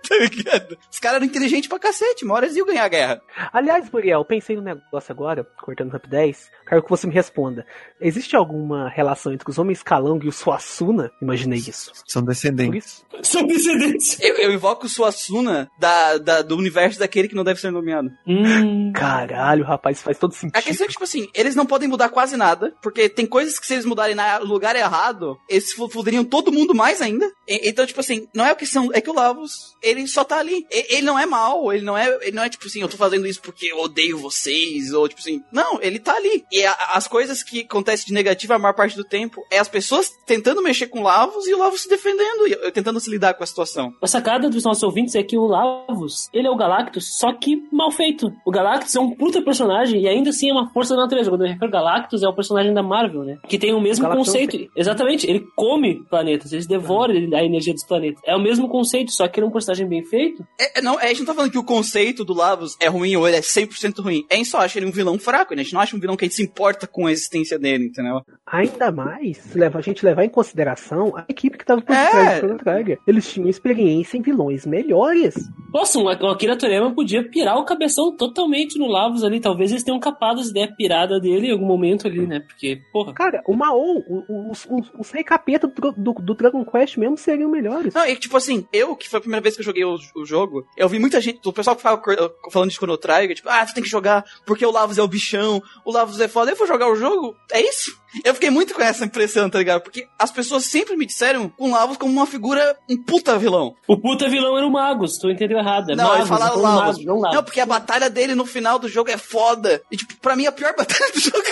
[0.08, 0.78] tá ligado?
[0.92, 3.22] Os caras eram inteligentes pra cacete, uma hora eles iam ganhar a guerra.
[3.52, 6.52] Aliás, Muriel, eu pensei no negócio agora, cortando rap 10.
[6.68, 7.66] Quero que você me responda.
[8.02, 11.12] Existe alguma relação entre os homens calango e o Suassuna?
[11.22, 11.92] Imaginei isso.
[12.08, 12.86] São descendentes.
[12.86, 13.06] isso?
[13.24, 14.20] São descendentes.
[14.20, 18.10] Eu, eu invoco o Suassuna da, da, do universo daquele que não deve ser nomeado.
[18.28, 18.92] Hum.
[18.94, 20.56] Caralho, rapaz, faz todo sentido.
[20.58, 23.60] A questão é que, tipo assim, eles não podem mudar quase nada, porque tem coisas
[23.60, 27.26] que se eles mudarem na- no lugar errado, eles fu- fuderiam todo mundo mais ainda.
[27.48, 30.24] E- então, tipo assim, não é o que são, é que o Lavos, ele só
[30.24, 30.66] tá ali.
[30.72, 32.98] E- ele não é mal, ele não é, ele não é tipo assim, eu tô
[32.98, 36.44] fazendo isso porque eu odeio vocês, ou tipo assim, não, ele tá ali.
[36.56, 39.68] E a- as coisas que acontecem de negativo a maior parte do tempo é as
[39.68, 43.34] pessoas tentando mexer com o Lavos e o Lavos se defendendo, e tentando se lidar
[43.34, 43.94] com a situação.
[44.02, 47.58] A sacada dos nossos ouvintes é que o Lavos, ele é o Galactus, só que
[47.74, 48.32] mal feito.
[48.46, 51.30] O Galactus é um puta personagem e ainda assim é uma força da natureza.
[51.30, 53.38] Quando eu refiro Galactus, é o personagem da Marvel, né?
[53.50, 54.72] Que tem o mesmo Galactus conceito.
[54.78, 58.22] Exatamente, ele come planetas, ele devora a energia dos planetas.
[58.26, 60.46] É o mesmo conceito, só que ele é um personagem bem feito.
[60.60, 63.16] É, é, não, a gente não tá falando que o conceito do Lavos é ruim
[63.18, 64.26] ou ele é 100% ruim.
[64.32, 65.62] A gente só acha ele um vilão fraco, né?
[65.62, 67.86] A gente não acha um vilão que a gente se importa com a existência dele,
[67.86, 68.22] entendeu?
[68.46, 72.10] Ainda mais, se leva- a gente levar em consideração a equipe que tava por É.
[72.10, 73.00] trás do Chrono Trigger.
[73.08, 75.36] Eles tinham experiência em vilões melhores.
[75.74, 79.40] Nossa, um- o Akira Toriyama podia pirar o cabeção totalmente no Lavos ali.
[79.40, 82.40] Talvez eles tenham capado as ideias piradas dele em algum momento ali, né?
[82.40, 83.14] Porque, porra.
[83.14, 86.98] Cara, o Mao, o- o- os, os, os rei capeta do, do, do Dragon Quest
[86.98, 87.94] mesmo seriam melhores.
[87.94, 90.26] Não, e tipo assim, eu, que foi a primeira vez que eu joguei o, o
[90.26, 93.66] jogo, eu vi muita gente, o pessoal que cor- falando de Chrono Trigger, tipo, ah,
[93.66, 96.52] tu tem que jogar porque o Lavos é o bichão, o Lavos é foda.
[96.52, 97.98] Eu vou jogar o jogo, é isso?
[98.24, 99.82] Eu fiquei muito com essa impressão, tá ligado?
[99.82, 103.76] Porque as pessoas sempre me disseram com o Lavos como uma figura, um puta vilão.
[103.88, 105.92] O puta vilão era o Magus, tu entendeu errado.
[105.92, 106.86] É Não, Magus, eles falaram eu falando Lavos.
[106.98, 107.36] Magus, não Lavos.
[107.36, 109.82] Não, porque a batalha dele no final do jogo é foda.
[109.92, 111.44] E, tipo, pra mim, a pior batalha do jogo.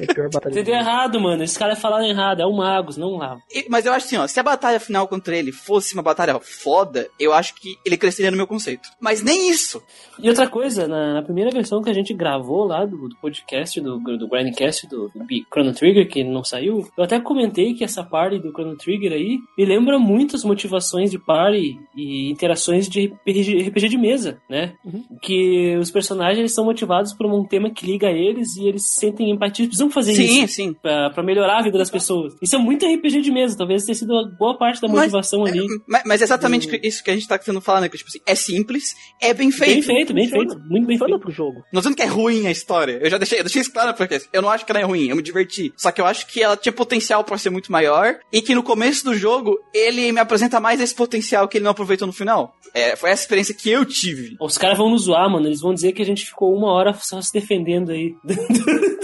[0.00, 1.42] É a pior batalha Entendeu errado, mano.
[1.44, 2.40] Esses caras falaram errado.
[2.40, 3.42] É o Magus, não o Lavos.
[3.52, 6.38] E- Mas eu acho assim, ó, se a batalha final contra ele fosse uma batalha
[6.40, 8.88] foda, eu acho que ele cresceria no meu conceito.
[9.00, 9.82] Mas nem isso.
[10.18, 13.80] E outra coisa, na, na primeira versão que a gente gravou lá do, do podcast,
[13.80, 18.02] do, do Grindcast, do, do Chrono Trigger, que não saiu, eu até comentei que essa
[18.02, 23.68] party do Chrono Trigger aí me lembra muitas motivações de party e interações de RPG,
[23.68, 24.74] RPG de mesa, né?
[25.22, 28.82] Que os personagens eles são motivados por um tema que liga a eles e eles
[28.94, 30.22] sentem empatia, precisam fazer isso.
[30.22, 30.72] Sim, sim.
[30.74, 32.34] Pra, pra melhorar a vida das pessoas.
[32.42, 35.44] Isso é muito RPG de mesa, talvez tenha sido a boa parte da Mas- motivação
[35.44, 35.66] ali.
[35.88, 37.88] Mas, mas é exatamente isso que a gente tá tentando falar, né?
[37.88, 39.72] Que, tipo assim, é simples, é bem feito.
[39.74, 40.50] Bem feito, bem Funciona.
[40.54, 41.18] feito, muito bem feito.
[41.18, 41.62] pro jogo.
[41.72, 42.98] Não dizendo que é ruim a história.
[43.02, 45.08] Eu já deixei, eu deixei isso claro porque eu não acho que ela é ruim,
[45.08, 45.72] eu me diverti.
[45.76, 48.62] Só que eu acho que ela tinha potencial pra ser muito maior e que no
[48.62, 52.56] começo do jogo ele me apresenta mais esse potencial que ele não aproveitou no final.
[52.72, 54.36] É, foi essa experiência que eu tive.
[54.40, 55.46] Os caras vão nos zoar, mano.
[55.46, 58.14] Eles vão dizer que a gente ficou uma hora só se defendendo aí.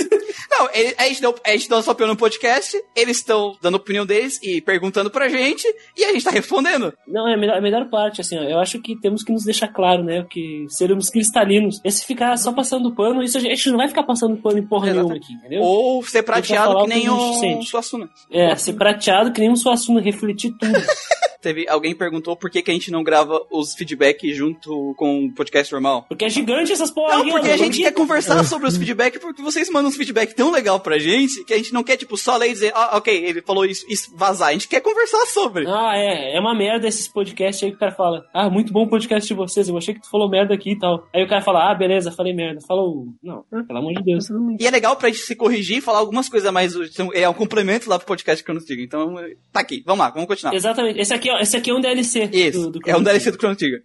[0.60, 3.56] Não, ele- a gente deu, a gente deu a sua opinião no podcast, eles estão
[3.62, 5.66] dando a opinião deles e perguntando pra gente,
[5.96, 6.92] e a gente tá respondendo.
[7.08, 8.42] Não, é a melhor, a melhor parte, assim, ó.
[8.42, 10.26] Eu acho que temos que nos deixar claro, né?
[10.28, 11.80] Que seremos cristalinos.
[11.82, 14.88] Esse ficar só passando pano, isso a gente, não vai ficar passando pano em porra
[14.90, 14.98] Exato.
[15.08, 15.62] nenhuma aqui, entendeu?
[15.62, 17.62] Ou ser prateado que o nem o.
[17.62, 18.10] Suassuna.
[18.30, 20.72] É, ser prateado que nem um Suassuna, refletir tudo.
[21.40, 25.32] Teve, alguém perguntou por que, que a gente não grava os feedback junto com o
[25.34, 26.04] podcast normal.
[26.06, 29.18] Porque é gigante essas porra Não, porque ó, a gente quer conversar sobre os feedback,
[29.18, 32.16] porque vocês mandam uns feedback tão legal pra gente, que a gente não quer, tipo,
[32.16, 34.48] só ler e dizer, ah, ok, ele falou isso, isso, vazar.
[34.48, 35.66] A gente quer conversar sobre.
[35.66, 36.36] Ah, é.
[36.36, 38.24] É uma merda esses podcasts aí que o cara fala.
[38.32, 39.68] Ah, muito bom o podcast de vocês.
[39.68, 41.06] Eu achei que tu falou merda aqui e tal.
[41.14, 42.60] Aí o cara fala, ah, beleza, falei merda.
[42.66, 43.06] Falou.
[43.22, 44.28] Não, pelo amor de Deus.
[44.58, 46.74] E é legal pra gente se corrigir e falar algumas coisas a mais.
[46.74, 48.82] então, É um complemento lá pro podcast que eu não digo.
[48.82, 49.14] Então,
[49.52, 49.82] tá aqui.
[49.86, 50.54] Vamos lá, vamos continuar.
[50.54, 51.00] Exatamente.
[51.00, 52.28] Esse aqui é, esse aqui é um DLC.
[52.32, 53.82] Isso, do, do é um DLC do Chrono Trigger.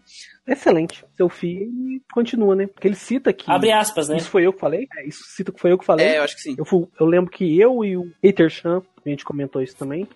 [0.47, 1.03] Excelente.
[1.17, 2.67] Seu filho continua, né?
[2.67, 3.49] Porque ele cita que.
[3.49, 4.17] Abre aspas, né?
[4.17, 4.87] Isso foi eu que falei?
[4.97, 6.05] É, isso cita que foi eu que falei.
[6.05, 6.55] É, eu acho que sim.
[6.57, 10.07] Eu, fui, eu lembro que eu e o Hater Chan, a gente comentou isso também.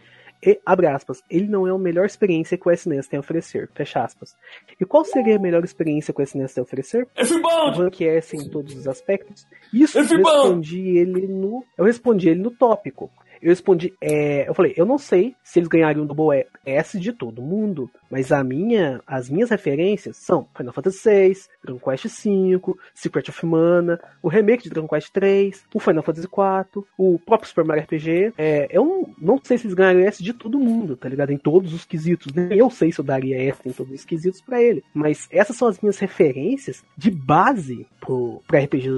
[0.42, 3.70] E, abre aspas, ele não é a melhor experiência que o SNES tem a oferecer.
[3.74, 4.38] Fecha aspas.
[4.80, 7.08] E qual seria a melhor experiência que o SNES tem a oferecer?
[7.76, 9.46] Rank em todos os aspectos.
[9.74, 11.66] Isso eu respondi ele no.
[11.78, 13.12] Eu respondi ele no tópico.
[13.42, 17.14] Eu respondi, é, eu falei, eu não sei se eles ganhariam o Double S de
[17.14, 22.62] todo mundo, mas a minha, as minhas referências são Final Fantasy VI, Dragon Quest V,
[22.94, 27.50] Secret of Mana, o remake de Dragon Quest 3, o Final Fantasy IV, o próprio
[27.50, 28.34] Super Mario RPG.
[28.38, 31.32] É, eu não, sei se eles ganhariam S de todo mundo, tá ligado?
[31.32, 32.34] Em todos os quesitos.
[32.34, 34.84] Nem eu sei se eu daria S em todos os quesitos para ele.
[34.94, 38.90] Mas essas são as minhas referências de base pro, pro RPG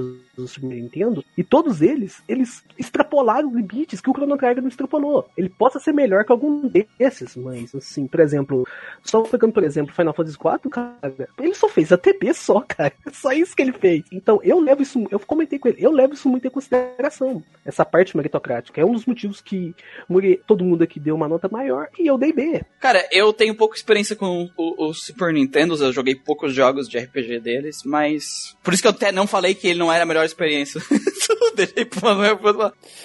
[0.42, 5.28] do Super Nintendo, e todos eles, eles extrapolaram limites que o Chrono Trigger não extrapolou.
[5.36, 8.66] Ele possa ser melhor que algum desses, mas assim, por exemplo,
[9.02, 12.92] só pegando, por exemplo, Final Fantasy IV, cara, ele só fez a TB só, cara.
[13.12, 14.04] Só isso que ele fez.
[14.10, 17.42] Então eu levo isso, eu comentei com ele, eu levo isso muito em consideração.
[17.64, 18.80] Essa parte meritocrática.
[18.80, 19.74] É um dos motivos que
[20.46, 22.62] todo mundo aqui deu uma nota maior e eu dei B.
[22.80, 26.98] Cara, eu tenho pouca experiência com o, o Super Nintendo, eu joguei poucos jogos de
[26.98, 28.56] RPG deles, mas.
[28.62, 30.80] Por isso que eu até não falei que ele não era a melhor experiência.
[31.54, 32.38] Deixei pro Manuel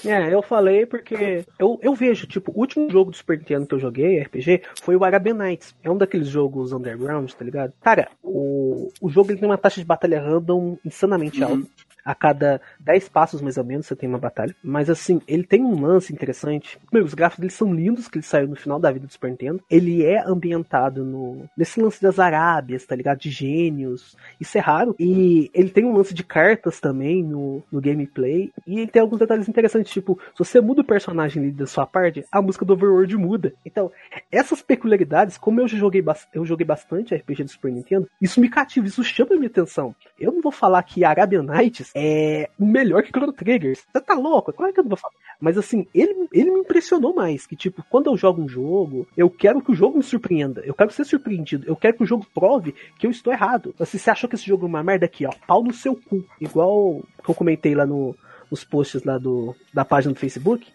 [0.06, 3.76] É, eu falei porque eu, eu vejo, tipo, o último jogo do Super Nintendo que
[3.76, 5.76] eu joguei, RPG, foi o Arabian Nights.
[5.84, 7.74] É um daqueles jogos underground, tá ligado?
[7.82, 11.50] Cara, o, o jogo ele tem uma taxa de batalha random insanamente uhum.
[11.50, 14.56] alta a cada 10 passos mais ou menos você tem uma batalha.
[14.64, 16.80] Mas assim, ele tem um lance interessante.
[16.92, 19.30] Meu, os gráficos dele são lindos, que ele saiu no final da vida do Super
[19.30, 19.62] Nintendo.
[19.70, 23.20] Ele é ambientado no nesse lance das Arábias, tá ligado?
[23.20, 24.16] De gênios.
[24.40, 24.96] Isso é raro.
[24.98, 28.54] E ele tem um lance de cartas também no, no gameplay.
[28.66, 31.86] E ele tem alguns detalhes interessantes, tipo, se você muda o personagem ali da sua
[31.86, 33.54] parte, a música do Overworld muda.
[33.66, 33.92] Então,
[34.32, 36.04] essas peculiaridades, como eu joguei,
[36.34, 39.94] eu joguei bastante RPG do Super Nintendo, isso me cativa, isso chama a minha atenção.
[40.18, 43.76] Eu não vou falar que Arabian Nights é melhor que Chrono Trigger.
[43.76, 44.54] Você tá louco?
[44.54, 45.14] Claro que eu não vou falar.
[45.42, 47.48] Mas assim, ele, ele me impressionou mais.
[47.48, 50.62] Que tipo, quando eu jogo um jogo, eu quero que o jogo me surpreenda.
[50.64, 51.66] Eu quero ser surpreendido.
[51.68, 53.74] Eu quero que o jogo prove que eu estou errado.
[53.84, 56.24] Se você achou que esse jogo é uma merda aqui, ó, pau no seu cu.
[56.40, 58.16] Igual que eu comentei lá no,
[58.52, 60.68] nos posts lá do, da página do Facebook.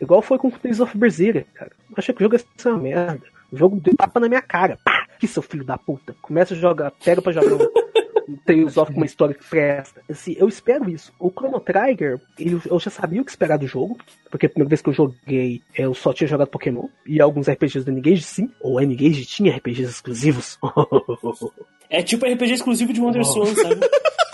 [0.00, 1.72] Igual foi com o Tales of Berseria, cara.
[1.90, 3.22] Eu achei que o jogo ia ser uma merda.
[3.52, 4.78] O jogo deu tapa na minha cara.
[4.82, 5.06] Pá!
[5.18, 6.16] Que seu filho da puta.
[6.22, 7.58] Começa a jogar, pega pra jogar
[8.44, 10.02] Tales of com uma história que presta.
[10.08, 11.12] Assim, eu espero isso.
[11.18, 13.98] O Chrono Trigger, ele, eu já sabia o que esperar do jogo,
[14.30, 17.84] porque a primeira vez que eu joguei, eu só tinha jogado Pokémon, e alguns RPGs
[17.84, 20.58] do N-Gage sim, ou N-Gage tinha RPGs exclusivos.
[21.90, 23.46] é tipo RPG exclusivo de Wonder oh.
[23.46, 23.80] sabe?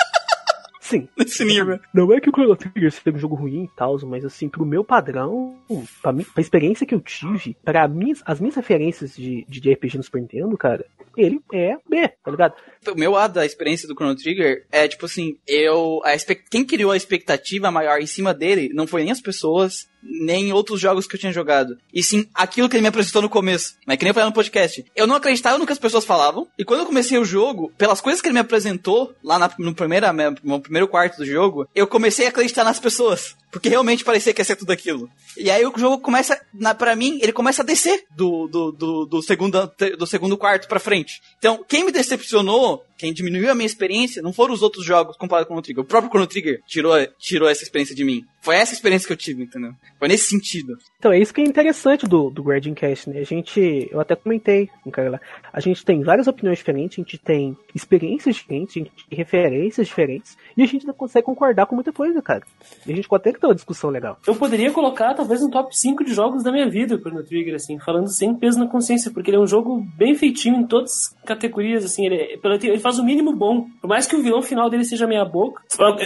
[0.88, 1.08] Sim.
[1.16, 1.78] Nesse nível.
[1.92, 4.64] Não é que o Chrono Trigger seja um jogo ruim e tal, mas assim, pro
[4.64, 5.56] meu padrão,
[6.02, 9.98] pra, mim, pra experiência que eu tive, para minhas, as minhas referências de, de RPG
[9.98, 10.84] no Super Nintendo, cara,
[11.16, 12.54] ele é B, tá ligado?
[12.90, 16.00] O meu lado da experiência do Chrono Trigger é tipo assim, eu.
[16.04, 16.12] A,
[16.50, 20.80] quem criou a expectativa maior em cima dele não foi nem as pessoas, nem outros
[20.80, 21.78] jogos que eu tinha jogado.
[21.92, 23.76] E sim aquilo que ele me apresentou no começo.
[23.86, 24.84] Mas que nem eu falei no podcast.
[24.94, 26.46] Eu não acreditava no que as pessoas falavam.
[26.58, 29.74] E quando eu comecei o jogo, pelas coisas que ele me apresentou, lá na, no,
[29.74, 30.12] primeira,
[30.42, 33.36] no primeiro quarto do jogo, eu comecei a acreditar nas pessoas.
[33.50, 35.08] Porque realmente parecia que ia ser tudo aquilo.
[35.36, 39.06] E aí o jogo começa, na, pra mim, ele começa a descer do, do, do,
[39.06, 41.20] do, segundo, do segundo quarto pra frente.
[41.38, 45.46] Então, quem me decepcionou quem diminuiu a minha experiência não foram os outros jogos comparado
[45.46, 45.84] com o Chrono Trigger.
[45.84, 48.24] O próprio Chrono Trigger tirou, tirou essa experiência de mim.
[48.40, 49.72] Foi essa experiência que eu tive, entendeu?
[49.98, 50.76] Foi nesse sentido.
[50.98, 53.20] Então, é isso que é interessante do, do Grading Cast, né?
[53.20, 55.20] A gente, eu até comentei com lá,
[55.52, 59.86] a gente tem várias opiniões diferentes, a gente tem experiências diferentes, a gente tem referências
[59.86, 62.42] diferentes, e a gente não consegue concordar com muita coisa, cara.
[62.84, 64.18] E a gente pode ter uma discussão legal.
[64.26, 67.54] Eu poderia colocar, talvez, um top 5 de jogos da minha vida, o Chrono Trigger,
[67.54, 70.90] assim, falando sem peso na consciência, porque ele é um jogo bem feitinho em todas
[70.92, 73.66] as categorias, assim, ele, ele faz o mínimo bom.
[73.80, 75.62] Por mais que o vilão final dele seja meia boca.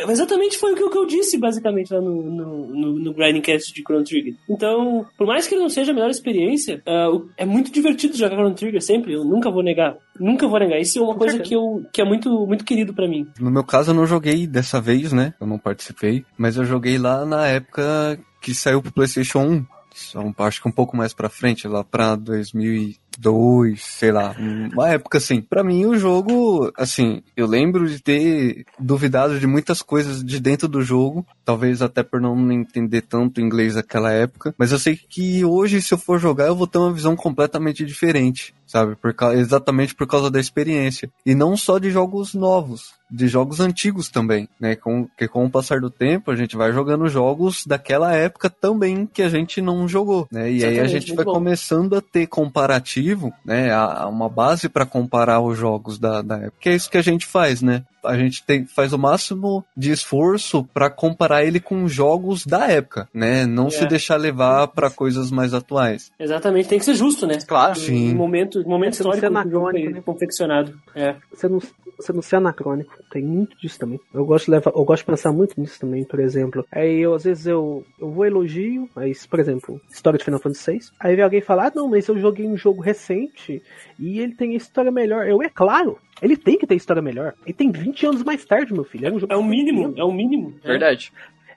[0.08, 3.82] Exatamente foi o que eu disse, basicamente, lá no, no, no, no Grinding Cast de
[3.82, 4.34] Chrono Trigger.
[4.48, 8.36] Então, por mais que ele não seja a melhor experiência, uh, é muito divertido jogar
[8.36, 9.14] Chrono Trigger sempre.
[9.14, 9.96] Eu nunca vou negar.
[10.18, 10.78] Nunca vou negar.
[10.78, 13.26] Isso é uma coisa que, eu, que é muito, muito querido para mim.
[13.40, 15.34] No meu caso, eu não joguei dessa vez, né?
[15.40, 16.24] Eu não participei.
[16.36, 19.66] Mas eu joguei lá na época que saiu pro PlayStation 1.
[19.94, 24.34] Só, acho que um pouco mais pra frente, lá pra 2000 2, sei lá,
[24.72, 25.40] uma época assim.
[25.40, 30.68] Para mim o jogo, assim, eu lembro de ter duvidado de muitas coisas de dentro
[30.68, 35.44] do jogo, talvez até por não entender tanto inglês naquela época, mas eu sei que
[35.44, 38.96] hoje se eu for jogar eu vou ter uma visão completamente diferente, sabe?
[38.96, 41.10] Por, exatamente por causa da experiência.
[41.24, 44.74] E não só de jogos novos, de jogos antigos também, né?
[44.74, 49.06] Com, que com o passar do tempo a gente vai jogando jogos daquela época também
[49.06, 50.50] que a gente não jogou, né?
[50.50, 51.34] E exatamente, aí a gente vai bom.
[51.34, 53.01] começando a ter comparativos
[53.44, 53.76] né?
[54.06, 56.56] Uma base para comparar os jogos da, da época.
[56.60, 57.84] Que é isso que a gente faz, né?
[58.04, 63.08] A gente tem, faz o máximo de esforço para comparar ele com jogos da época,
[63.14, 63.46] né?
[63.46, 63.86] Não se É.
[63.86, 66.10] deixar levar para coisas mais atuais.
[66.18, 67.38] Exatamente, tem que ser justo, né?
[67.46, 67.78] Claro.
[67.78, 68.12] Sim.
[68.12, 70.02] Um momento, momento você não histórico anacrônico, né?
[70.04, 70.74] confeccionado.
[70.94, 71.14] É.
[71.32, 71.58] Você não,
[71.96, 72.92] você não ser anacrônico.
[73.10, 74.00] Tem muito disso também.
[74.12, 76.64] Eu gosto de levar, eu gosto de pensar muito nisso também, por exemplo.
[76.72, 80.72] Aí eu, às vezes, eu, eu vou elogio, aí, por exemplo, história de Final Fantasy
[80.72, 80.80] VI.
[80.98, 83.62] Aí vem alguém falar, ah, não, mas eu joguei um jogo recente
[84.02, 85.26] e ele tem história melhor.
[85.28, 87.34] Eu, é claro, ele tem que ter história melhor.
[87.46, 89.06] Ele tem 20 anos mais tarde, meu filho.
[89.06, 90.00] Era um jogo É o mínimo, 70.
[90.00, 90.54] é o mínimo.
[90.64, 91.12] Verdade.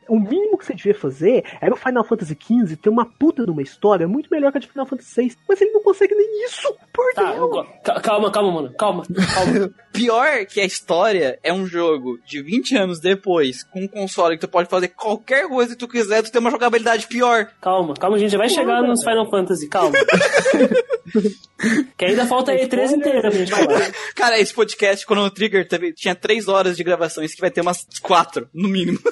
[0.08, 3.52] O mínimo que você devia fazer era o Final Fantasy XV ter uma puta de
[3.52, 5.38] uma história muito melhor que a de Final Fantasy VI.
[5.48, 6.74] Mas ele não consegue nem isso.
[6.94, 7.66] Por Tá, Deus.
[8.04, 8.74] calma, calma, mano.
[8.78, 9.04] Calma,
[9.34, 9.70] calma.
[9.94, 14.42] Pior que a história é um jogo de 20 anos depois, com um console que
[14.46, 17.48] tu pode fazer qualquer coisa que tu quiser, tu tem uma jogabilidade pior.
[17.62, 19.96] calma, calma, a gente já vai chegar nos Final Fantasy, calma.
[21.98, 23.92] que ainda falta a E3 inteira pra gente falar.
[24.16, 27.62] Cara, esse podcast, Chrono Trigger, teve, tinha 3 horas de gravação, isso que vai ter
[27.62, 29.00] umas 4, no mínimo.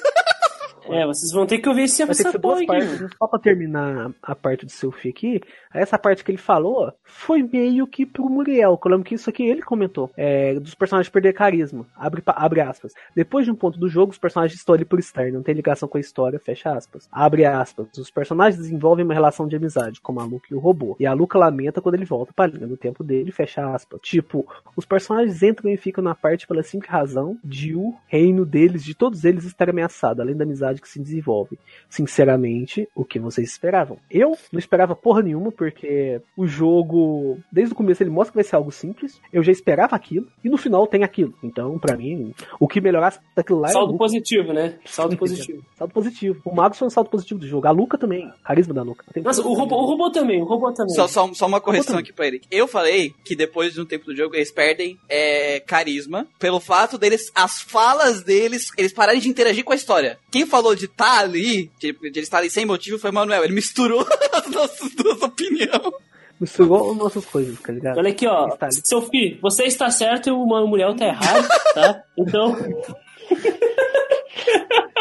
[0.94, 3.00] É, vocês vão ter que ouvir esse Vai ter que ser porra duas aqui, partes.
[3.00, 3.08] né?
[3.18, 5.40] Só pra terminar a parte do Selfie aqui,
[5.72, 8.76] essa parte que ele falou foi meio que pro Muriel.
[8.78, 10.10] que Eu lembro que isso aqui ele comentou.
[10.16, 11.86] É, dos personagens perder carisma.
[11.96, 12.92] Abre, abre aspas.
[13.14, 15.88] Depois de um ponto do jogo, os personagens estão ali por estar, não tem ligação
[15.88, 17.08] com a história, fecha aspas.
[17.10, 17.86] Abre aspas.
[17.98, 20.96] Os personagens desenvolvem uma relação de amizade, como a Luca e o robô.
[21.00, 24.00] E a Luca lamenta quando ele volta pra linha do tempo dele, fecha aspas.
[24.02, 24.46] Tipo,
[24.76, 28.94] os personagens entram e ficam na parte pela simples razão de o reino deles, de
[28.94, 31.58] todos eles, estar ameaçado, além da amizade que se desenvolve.
[31.88, 33.98] Sinceramente, o que vocês esperavam?
[34.10, 38.44] Eu não esperava porra nenhuma, porque o jogo, desde o começo, ele mostra que vai
[38.44, 39.20] ser algo simples.
[39.32, 41.34] Eu já esperava aquilo, e no final tem aquilo.
[41.42, 44.78] Então, pra mim, o que melhorasse daquilo lá é Saldo o positivo, né?
[44.84, 45.64] Saldo positivo.
[45.76, 46.40] saldo positivo.
[46.44, 47.66] O Magus foi um saldo positivo do jogo.
[47.66, 48.30] A Luca também.
[48.44, 49.04] Carisma da Luca.
[49.12, 50.94] Tem Nossa, o robô, o robô também, o robô também.
[50.94, 52.42] Só, só, só uma correção aqui pra ele.
[52.50, 56.98] Eu falei que depois de um tempo do jogo eles perdem é, carisma pelo fato
[56.98, 60.18] deles, as falas deles, eles pararem de interagir com a história.
[60.30, 63.42] Quem falou de estar ali, de, de ele estar ali sem motivo, foi o Manuel.
[63.42, 65.92] Ele misturou as nossas duas opiniões.
[66.40, 67.98] Misturou nossas coisas, tá ligado?
[67.98, 68.56] Olha aqui, ó.
[68.60, 68.80] Ali.
[68.84, 72.02] Seu filho, você está certo e o Mano Muriel tá errado, tá?
[72.16, 72.56] Então,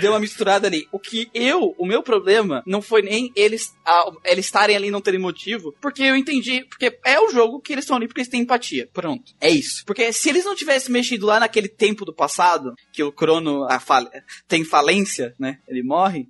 [0.00, 0.86] Deu uma misturada ali.
[0.92, 4.90] O que eu, o meu problema, não foi nem eles, ah, eles estarem ali e
[4.90, 8.20] não terem motivo, porque eu entendi, porque é o jogo que eles estão ali porque
[8.20, 8.88] eles têm empatia.
[8.92, 9.32] Pronto.
[9.40, 9.84] É isso.
[9.86, 13.78] Porque se eles não tivessem mexido lá naquele tempo do passado, que o Crono a
[13.80, 14.10] fal-
[14.48, 15.58] tem falência, né?
[15.68, 16.26] Ele morre.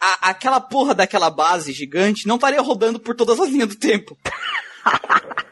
[0.00, 4.16] a- aquela porra daquela base gigante não estaria rodando por todas as linhas do tempo.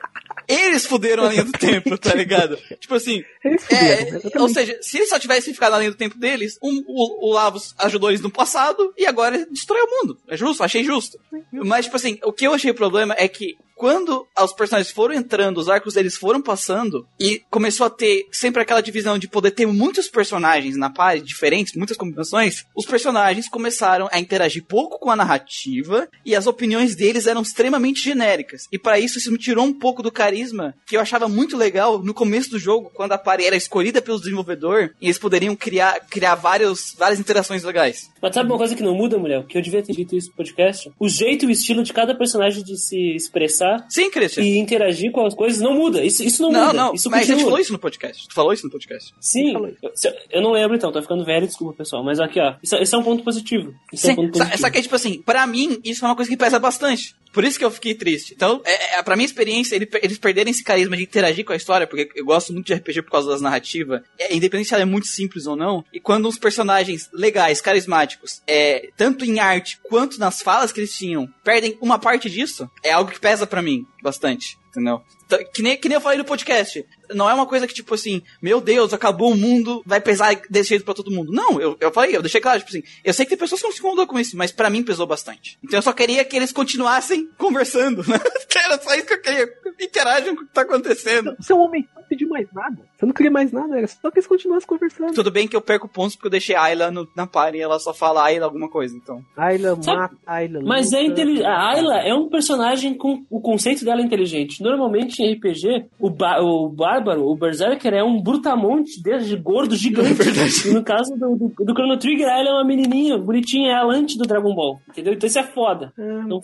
[0.49, 2.57] Eles fuderam a linha do tempo, tá ligado?
[2.81, 4.39] Tipo assim, Eles é, fizeram, exatamente.
[4.39, 7.33] ou seja, se eles só tivessem ficado na linha do tempo deles, um- o, o
[7.33, 10.19] Lavos ajudou eles no passado e agora destrói o mundo.
[10.29, 11.19] É justo, achei justo.
[11.53, 15.15] Mas, tipo assim, o que eu achei o problema é que quando os personagens foram
[15.15, 19.51] entrando, os arcos deles foram passando e começou a ter sempre aquela divisão de poder
[19.51, 25.11] ter muitos personagens na party, diferentes, muitas combinações, os personagens começaram a interagir pouco com
[25.11, 28.63] a narrativa e as opiniões deles eram extremamente genéricas.
[28.73, 32.03] E para isso isso me tirou um pouco do carisma que eu achava muito legal
[32.03, 36.01] no começo do jogo, quando a party era escolhida pelo desenvolvedor e eles poderiam criar,
[36.09, 38.11] criar vários, várias interações legais.
[38.23, 39.45] mas sabe uma coisa que não muda, mulher?
[39.45, 40.91] Que eu devia ter dito isso no podcast?
[40.99, 44.43] O jeito e o estilo de cada personagem de se expressar Sim, Christian.
[44.43, 46.05] e interagir com as coisas não muda.
[46.05, 46.73] Isso, isso não, Não, muda.
[46.73, 47.51] não, isso mas a gente continua.
[47.51, 48.29] falou isso no podcast.
[48.29, 49.15] Tu falou isso no podcast.
[49.21, 52.03] Sim, eu, eu não lembro então, tô ficando velho, desculpa pessoal.
[52.05, 53.73] Mas aqui, ó, isso, isso é um ponto positivo.
[53.93, 54.61] Isso é um Sim, ponto só, positivo.
[54.63, 57.15] só que, tipo assim, pra mim, isso é uma coisa que pesa bastante.
[57.37, 58.33] Por isso que eu fiquei triste.
[58.35, 61.57] Então, é, é, pra minha experiência, ele- eles perderem esse carisma de interagir com a
[61.57, 64.85] história, porque eu gosto muito de RPG por causa das narrativas, é, independente se ela
[64.85, 69.79] é muito simples ou não, e quando uns personagens legais, carismáticos, é, tanto em arte
[69.87, 73.61] quanto nas falas que eles tinham, perdem uma parte disso, é algo que pesa pra
[73.61, 75.03] mim bastante, entendeu?
[75.27, 76.85] Então, Que nem, que nem eu falei no podcast.
[77.15, 80.71] Não é uma coisa que, tipo assim, meu Deus, acabou o mundo, vai pesar desse
[80.71, 81.31] jeito pra todo mundo.
[81.33, 83.67] Não, eu, eu falei, eu deixei claro, tipo assim, eu sei que tem pessoas que
[83.67, 85.57] não se incomodam com isso, mas pra mim pesou bastante.
[85.63, 88.19] Então eu só queria que eles continuassem conversando, né?
[88.57, 89.49] Era só isso que eu queria.
[89.81, 91.37] Interagem com o que tá acontecendo.
[91.39, 92.77] Você é um homem, não pediu mais nada.
[92.99, 95.13] Você não queria mais nada, era só que eles continuassem conversando.
[95.15, 97.61] Tudo bem que eu perco pontos porque eu deixei a Ayla no- na party e
[97.61, 99.23] ela só fala Ayla alguma coisa, então.
[99.37, 101.13] Ayla Sabe- mata, Ayla Mas é luta.
[101.13, 101.45] intelig...
[101.45, 104.63] a Ayla é um personagem com o conceito dela é inteligente.
[104.63, 110.69] Normalmente em RPG, o, ba- o Bárbaro, o Berserker, é um brutamonte desde gordo gigante.
[110.69, 113.83] e no caso do, do, do Chrono Trigger, ela é uma menininha, bonitinha, é a
[113.83, 114.81] Lante do Dragon Ball.
[114.89, 115.13] Entendeu?
[115.13, 115.93] Então isso é foda.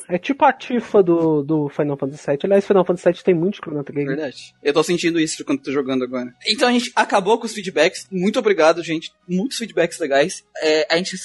[0.09, 2.39] É, é tipo a Tifa do, do Final Fantasy VII.
[2.45, 4.07] Aliás, Final Fantasy VII tem muito Chrono Trigger.
[4.17, 4.55] Verdade.
[4.63, 6.33] Eu tô sentindo isso quando tô jogando agora.
[6.47, 8.07] Então a gente acabou com os feedbacks.
[8.11, 9.13] Muito obrigado, gente.
[9.29, 10.45] Muitos feedbacks legais.
[10.63, 11.17] É, a gente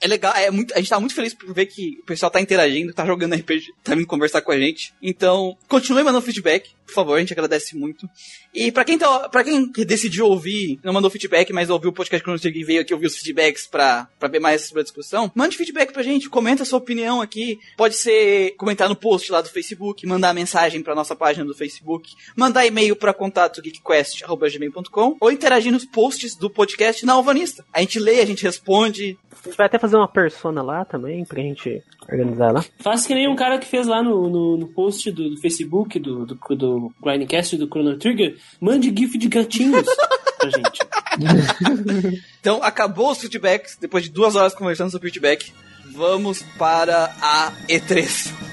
[0.00, 2.40] é legal, é muito, a gente tá muito feliz por ver que o pessoal tá
[2.40, 4.94] interagindo, tá jogando RPG, tá vindo conversar com a gente.
[5.02, 6.55] Então, continue mandando feedback,
[6.86, 8.08] por favor, a gente agradece muito.
[8.54, 12.22] E para quem tá, para quem decidiu ouvir, não mandou feedback, mas ouviu o podcast
[12.22, 15.30] Chrono Trigger e veio aqui ouvir os feedbacks pra, pra ver mais sobre a discussão,
[15.34, 17.58] mande feedback pra gente, comenta a sua opinião aqui.
[17.76, 22.14] Pode ser comentar no post lá do Facebook, mandar mensagem pra nossa página do Facebook,
[22.36, 27.64] mandar e-mail para contato geekquest.gmail.com ou interagir nos posts do podcast na Alvanista.
[27.72, 29.18] A gente lê, a gente responde.
[29.46, 32.64] A gente vai até fazer uma persona lá também, pra gente organizar lá.
[32.80, 36.00] Faz que nem um cara que fez lá no, no, no post do, do, Facebook
[36.00, 38.36] do, do, do Grindcast do Chrono Trigger.
[38.60, 39.86] Mande GIF de gatinhos
[40.36, 40.80] pra gente.
[42.40, 43.76] então, acabou os feedbacks.
[43.80, 45.52] Depois de duas horas conversando sobre feedback,
[45.92, 48.45] vamos para a E3.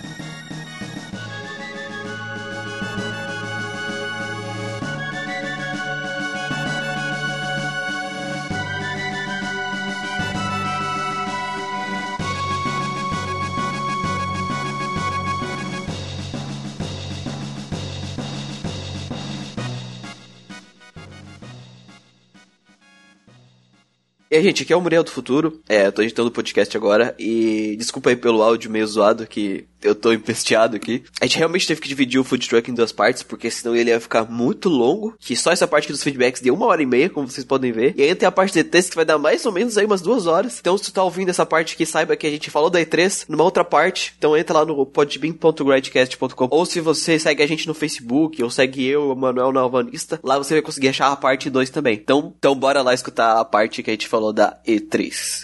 [24.34, 25.62] E gente, aqui é o Muriel do Futuro.
[25.70, 27.14] É, tô editando o podcast agora.
[27.20, 31.04] E desculpa aí pelo áudio meio zoado que eu tô empesteado aqui.
[31.22, 33.90] A gente realmente teve que dividir o food truck em duas partes, porque senão ele
[33.90, 35.16] ia ficar muito longo.
[35.20, 37.94] Que só essa parte dos feedbacks deu uma hora e meia, como vocês podem ver.
[37.96, 40.02] E aí tem a parte de E3 que vai dar mais ou menos aí umas
[40.02, 40.58] duas horas.
[40.60, 43.26] Então, se tu tá ouvindo essa parte aqui, saiba que a gente falou da E3
[43.28, 44.14] numa outra parte.
[44.18, 46.48] Então entra lá no podbean.gradcast.com.
[46.50, 50.38] Ou se você segue a gente no Facebook, ou segue eu, o Manuel Nalvanista, lá
[50.38, 51.96] você vai conseguir achar a parte 2 também.
[51.96, 55.42] Então, então bora lá escutar a parte que a gente falou da E3.